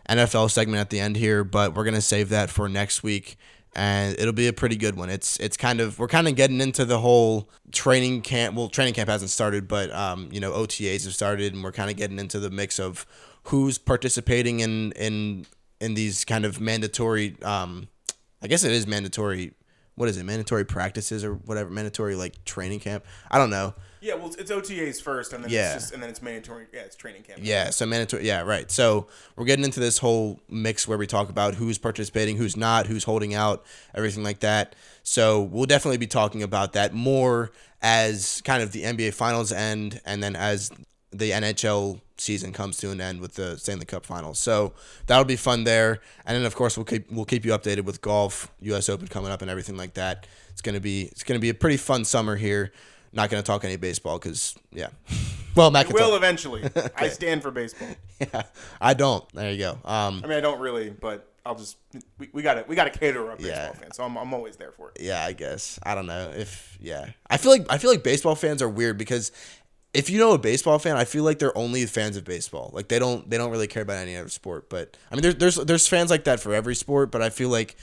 NFL 0.09 0.51
segment 0.51 0.79
at 0.79 0.89
the 0.89 0.99
end 0.99 1.17
here, 1.17 1.43
but 1.43 1.75
we're 1.75 1.83
gonna 1.83 2.01
save 2.01 2.29
that 2.29 2.49
for 2.49 2.69
next 2.69 3.03
week, 3.03 3.37
and 3.75 4.17
it'll 4.19 4.33
be 4.33 4.47
a 4.47 4.53
pretty 4.53 4.75
good 4.75 4.95
one. 4.95 5.09
It's 5.09 5.37
it's 5.39 5.57
kind 5.57 5.79
of 5.79 5.99
we're 5.99 6.07
kind 6.07 6.27
of 6.27 6.35
getting 6.35 6.61
into 6.61 6.85
the 6.85 6.99
whole 6.99 7.49
training 7.71 8.21
camp. 8.21 8.55
Well, 8.55 8.69
training 8.69 8.93
camp 8.93 9.09
hasn't 9.09 9.31
started, 9.31 9.67
but 9.67 9.91
um, 9.93 10.29
you 10.31 10.39
know 10.39 10.51
OTAs 10.51 11.03
have 11.05 11.13
started, 11.13 11.53
and 11.53 11.63
we're 11.63 11.71
kind 11.71 11.89
of 11.89 11.97
getting 11.97 12.19
into 12.19 12.39
the 12.39 12.49
mix 12.49 12.79
of 12.79 13.05
who's 13.43 13.77
participating 13.77 14.61
in 14.61 14.91
in 14.93 15.45
in 15.79 15.93
these 15.93 16.25
kind 16.25 16.45
of 16.45 16.61
mandatory. 16.61 17.35
Um, 17.43 17.87
I 18.41 18.47
guess 18.47 18.63
it 18.63 18.71
is 18.71 18.87
mandatory 18.87 19.53
what 19.97 20.07
is 20.07 20.17
it 20.17 20.23
mandatory 20.23 20.63
practices 20.63 21.23
or 21.23 21.33
whatever 21.33 21.71
mandatory 21.71 22.15
like 22.15 22.45
training 22.45 22.79
camp. 22.79 23.03
I 23.31 23.39
don't 23.39 23.49
know. 23.49 23.73
Yeah, 24.07 24.13
well, 24.15 24.33
it's 24.39 24.49
OTAs 24.49 25.01
first, 25.01 25.33
and 25.33 25.43
then 25.43 25.51
Yeah. 25.51 25.73
it's 25.75 25.83
just, 25.83 25.93
and 25.93 26.01
then 26.01 26.09
it's 26.09 26.21
mandatory. 26.21 26.67
Yeah, 26.73 26.79
it's 26.81 26.95
training 26.95 27.23
camp. 27.23 27.39
Yeah, 27.43 27.71
so 27.71 27.85
mandatory. 27.85 28.25
Yeah, 28.25 28.41
right. 28.43 28.71
So 28.71 29.07
we're 29.35 29.43
getting 29.43 29.65
into 29.65 29.81
this 29.81 29.97
whole 29.97 30.39
mix 30.49 30.87
where 30.87 30.97
we 30.97 31.05
talk 31.07 31.29
about 31.29 31.55
who's 31.55 31.77
participating, 31.77 32.37
who's 32.37 32.55
not, 32.55 32.87
who's 32.87 33.03
holding 33.03 33.33
out, 33.33 33.65
everything 33.93 34.23
like 34.23 34.39
that. 34.39 34.75
So 35.03 35.41
we'll 35.41 35.65
definitely 35.65 35.97
be 35.97 36.07
talking 36.07 36.41
about 36.41 36.71
that 36.71 36.93
more 36.93 37.51
as 37.81 38.41
kind 38.45 38.63
of 38.63 38.71
the 38.71 38.83
NBA 38.83 39.13
Finals 39.13 39.51
end, 39.51 39.99
and 40.05 40.23
then 40.23 40.35
as 40.37 40.71
the 41.11 41.31
NHL 41.31 41.99
season 42.17 42.51
comes 42.53 42.77
to 42.77 42.89
an 42.91 42.99
end 43.01 43.19
with 43.21 43.35
the 43.35 43.57
Stanley 43.57 43.85
Cup 43.85 44.05
Finals. 44.05 44.39
So 44.39 44.73
that'll 45.07 45.25
be 45.25 45.35
fun 45.35 45.65
there, 45.65 45.99
and 46.25 46.35
then 46.37 46.45
of 46.45 46.55
course 46.55 46.77
we'll 46.77 46.85
keep 46.85 47.11
we'll 47.11 47.25
keep 47.25 47.43
you 47.45 47.51
updated 47.51 47.81
with 47.83 48.01
golf, 48.01 48.51
U.S. 48.61 48.87
Open 48.89 49.07
coming 49.07 49.31
up, 49.31 49.41
and 49.41 49.51
everything 49.51 49.75
like 49.77 49.95
that. 49.95 50.27
It's 50.49 50.61
gonna 50.61 50.79
be 50.79 51.03
it's 51.11 51.23
gonna 51.23 51.39
be 51.39 51.49
a 51.49 51.53
pretty 51.53 51.77
fun 51.77 52.05
summer 52.05 52.35
here. 52.37 52.71
Not 53.13 53.29
gonna 53.29 53.43
talk 53.43 53.63
any 53.63 53.75
baseball 53.77 54.19
because 54.19 54.55
yeah. 54.71 54.89
Well, 55.55 55.71
Matt 55.71 55.87
can 55.87 55.95
will 55.95 56.09
talk- 56.11 56.17
eventually. 56.17 56.69
I 56.95 57.09
stand 57.09 57.41
for 57.41 57.49
baseball. 57.49 57.87
yeah, 58.19 58.43
I 58.79 58.93
don't. 58.93 59.27
There 59.33 59.51
you 59.51 59.57
go. 59.57 59.71
Um, 59.85 60.21
I 60.23 60.27
mean, 60.27 60.37
I 60.37 60.39
don't 60.39 60.59
really, 60.59 60.91
but 60.91 61.33
I'll 61.47 61.55
just 61.55 61.77
we, 62.19 62.29
we 62.31 62.43
got 62.43 62.53
to 62.55 62.65
we 62.67 62.75
got 62.75 62.83
to 62.93 62.99
cater 62.99 63.27
our 63.27 63.37
baseball 63.37 63.55
Yeah. 63.55 63.71
fans, 63.71 63.95
so 63.95 64.03
I'm, 64.03 64.15
I'm 64.19 64.31
always 64.35 64.57
there 64.57 64.71
for 64.71 64.89
it. 64.91 65.01
yeah, 65.01 65.25
I 65.25 65.33
guess. 65.33 65.79
I 65.81 65.95
don't 65.95 66.05
know 66.05 66.31
if 66.35 66.77
yeah. 66.79 67.09
I 67.27 67.37
feel 67.37 67.51
like 67.51 67.65
I 67.71 67.79
feel 67.79 67.89
like 67.89 68.03
baseball 68.03 68.35
fans 68.35 68.61
are 68.61 68.69
weird 68.69 68.99
because 68.99 69.31
if 69.95 70.11
you 70.11 70.19
know 70.19 70.33
a 70.33 70.37
baseball 70.37 70.77
fan, 70.77 70.95
I 70.95 71.05
feel 71.05 71.23
like 71.23 71.39
they're 71.39 71.57
only 71.57 71.83
fans 71.87 72.17
of 72.17 72.23
baseball. 72.23 72.69
Like 72.71 72.87
they 72.89 72.99
don't 72.99 73.27
they 73.27 73.39
don't 73.39 73.49
really 73.49 73.65
care 73.67 73.81
about 73.81 73.97
any 73.97 74.15
other 74.15 74.29
sport. 74.29 74.69
But 74.69 74.95
I 75.11 75.15
mean, 75.15 75.23
there's 75.23 75.35
there's 75.37 75.55
there's 75.55 75.87
fans 75.87 76.11
like 76.11 76.25
that 76.25 76.39
for 76.39 76.53
every 76.53 76.75
sport. 76.75 77.09
But 77.09 77.23
I 77.23 77.31
feel 77.31 77.49
like 77.49 77.77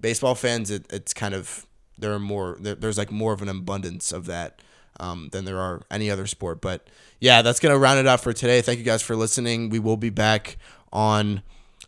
baseball 0.00 0.34
fans, 0.34 0.70
it, 0.70 0.86
it's 0.90 1.12
kind 1.12 1.34
of 1.34 1.66
there 2.00 2.12
are 2.12 2.18
more 2.18 2.56
there, 2.60 2.74
there's 2.74 2.98
like 2.98 3.10
more 3.10 3.32
of 3.32 3.42
an 3.42 3.48
abundance 3.48 4.12
of 4.12 4.26
that. 4.26 4.60
Um, 4.98 5.30
than 5.32 5.46
there 5.46 5.58
are 5.58 5.80
any 5.90 6.10
other 6.10 6.26
sport. 6.26 6.60
But 6.60 6.86
yeah, 7.20 7.40
that's 7.40 7.58
gonna 7.58 7.78
round 7.78 7.98
it 7.98 8.06
out 8.06 8.20
for 8.20 8.34
today. 8.34 8.60
Thank 8.60 8.78
you 8.80 8.84
guys 8.84 9.00
for 9.00 9.16
listening. 9.16 9.70
We 9.70 9.78
will 9.78 9.96
be 9.96 10.10
back 10.10 10.58
on 10.92 11.42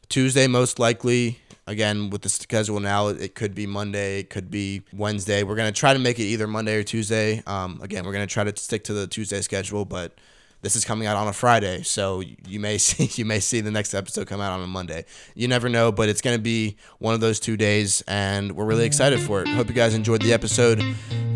Tuesday, 0.08 0.46
most 0.46 0.78
likely. 0.78 1.38
Again, 1.66 2.10
with 2.10 2.22
the 2.22 2.28
schedule 2.28 2.80
now, 2.80 3.08
it 3.08 3.34
could 3.34 3.54
be 3.54 3.66
Monday, 3.66 4.20
it 4.20 4.30
could 4.30 4.50
be 4.50 4.82
Wednesday. 4.92 5.42
We're 5.42 5.56
gonna 5.56 5.72
try 5.72 5.92
to 5.92 5.98
make 5.98 6.18
it 6.18 6.24
either 6.24 6.46
Monday 6.46 6.76
or 6.76 6.82
Tuesday. 6.82 7.42
Um, 7.46 7.80
again, 7.82 8.04
we're 8.04 8.12
gonna 8.12 8.26
try 8.26 8.44
to 8.44 8.56
stick 8.56 8.84
to 8.84 8.94
the 8.94 9.06
Tuesday 9.06 9.42
schedule, 9.42 9.84
but 9.84 10.16
this 10.62 10.76
is 10.76 10.84
coming 10.84 11.06
out 11.06 11.16
on 11.16 11.28
a 11.28 11.32
Friday, 11.32 11.82
so 11.82 12.22
you 12.48 12.58
may 12.58 12.78
see 12.78 13.10
you 13.20 13.24
may 13.24 13.40
see 13.40 13.60
the 13.60 13.70
next 13.70 13.94
episode 13.94 14.26
come 14.26 14.40
out 14.40 14.52
on 14.52 14.62
a 14.62 14.66
Monday. 14.66 15.04
You 15.34 15.48
never 15.48 15.68
know, 15.68 15.92
but 15.92 16.08
it's 16.08 16.20
gonna 16.20 16.38
be 16.38 16.76
one 16.98 17.14
of 17.14 17.20
those 17.20 17.38
two 17.38 17.56
days, 17.56 18.02
and 18.08 18.52
we're 18.52 18.64
really 18.64 18.86
excited 18.86 19.20
for 19.20 19.42
it. 19.42 19.48
Hope 19.48 19.68
you 19.68 19.74
guys 19.74 19.94
enjoyed 19.94 20.22
the 20.22 20.32
episode, 20.32 20.82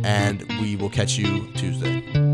and 0.05 0.43
we 0.61 0.77
will 0.77 0.91
catch 0.91 1.19
you 1.19 1.53
Tuesday. 1.55 2.26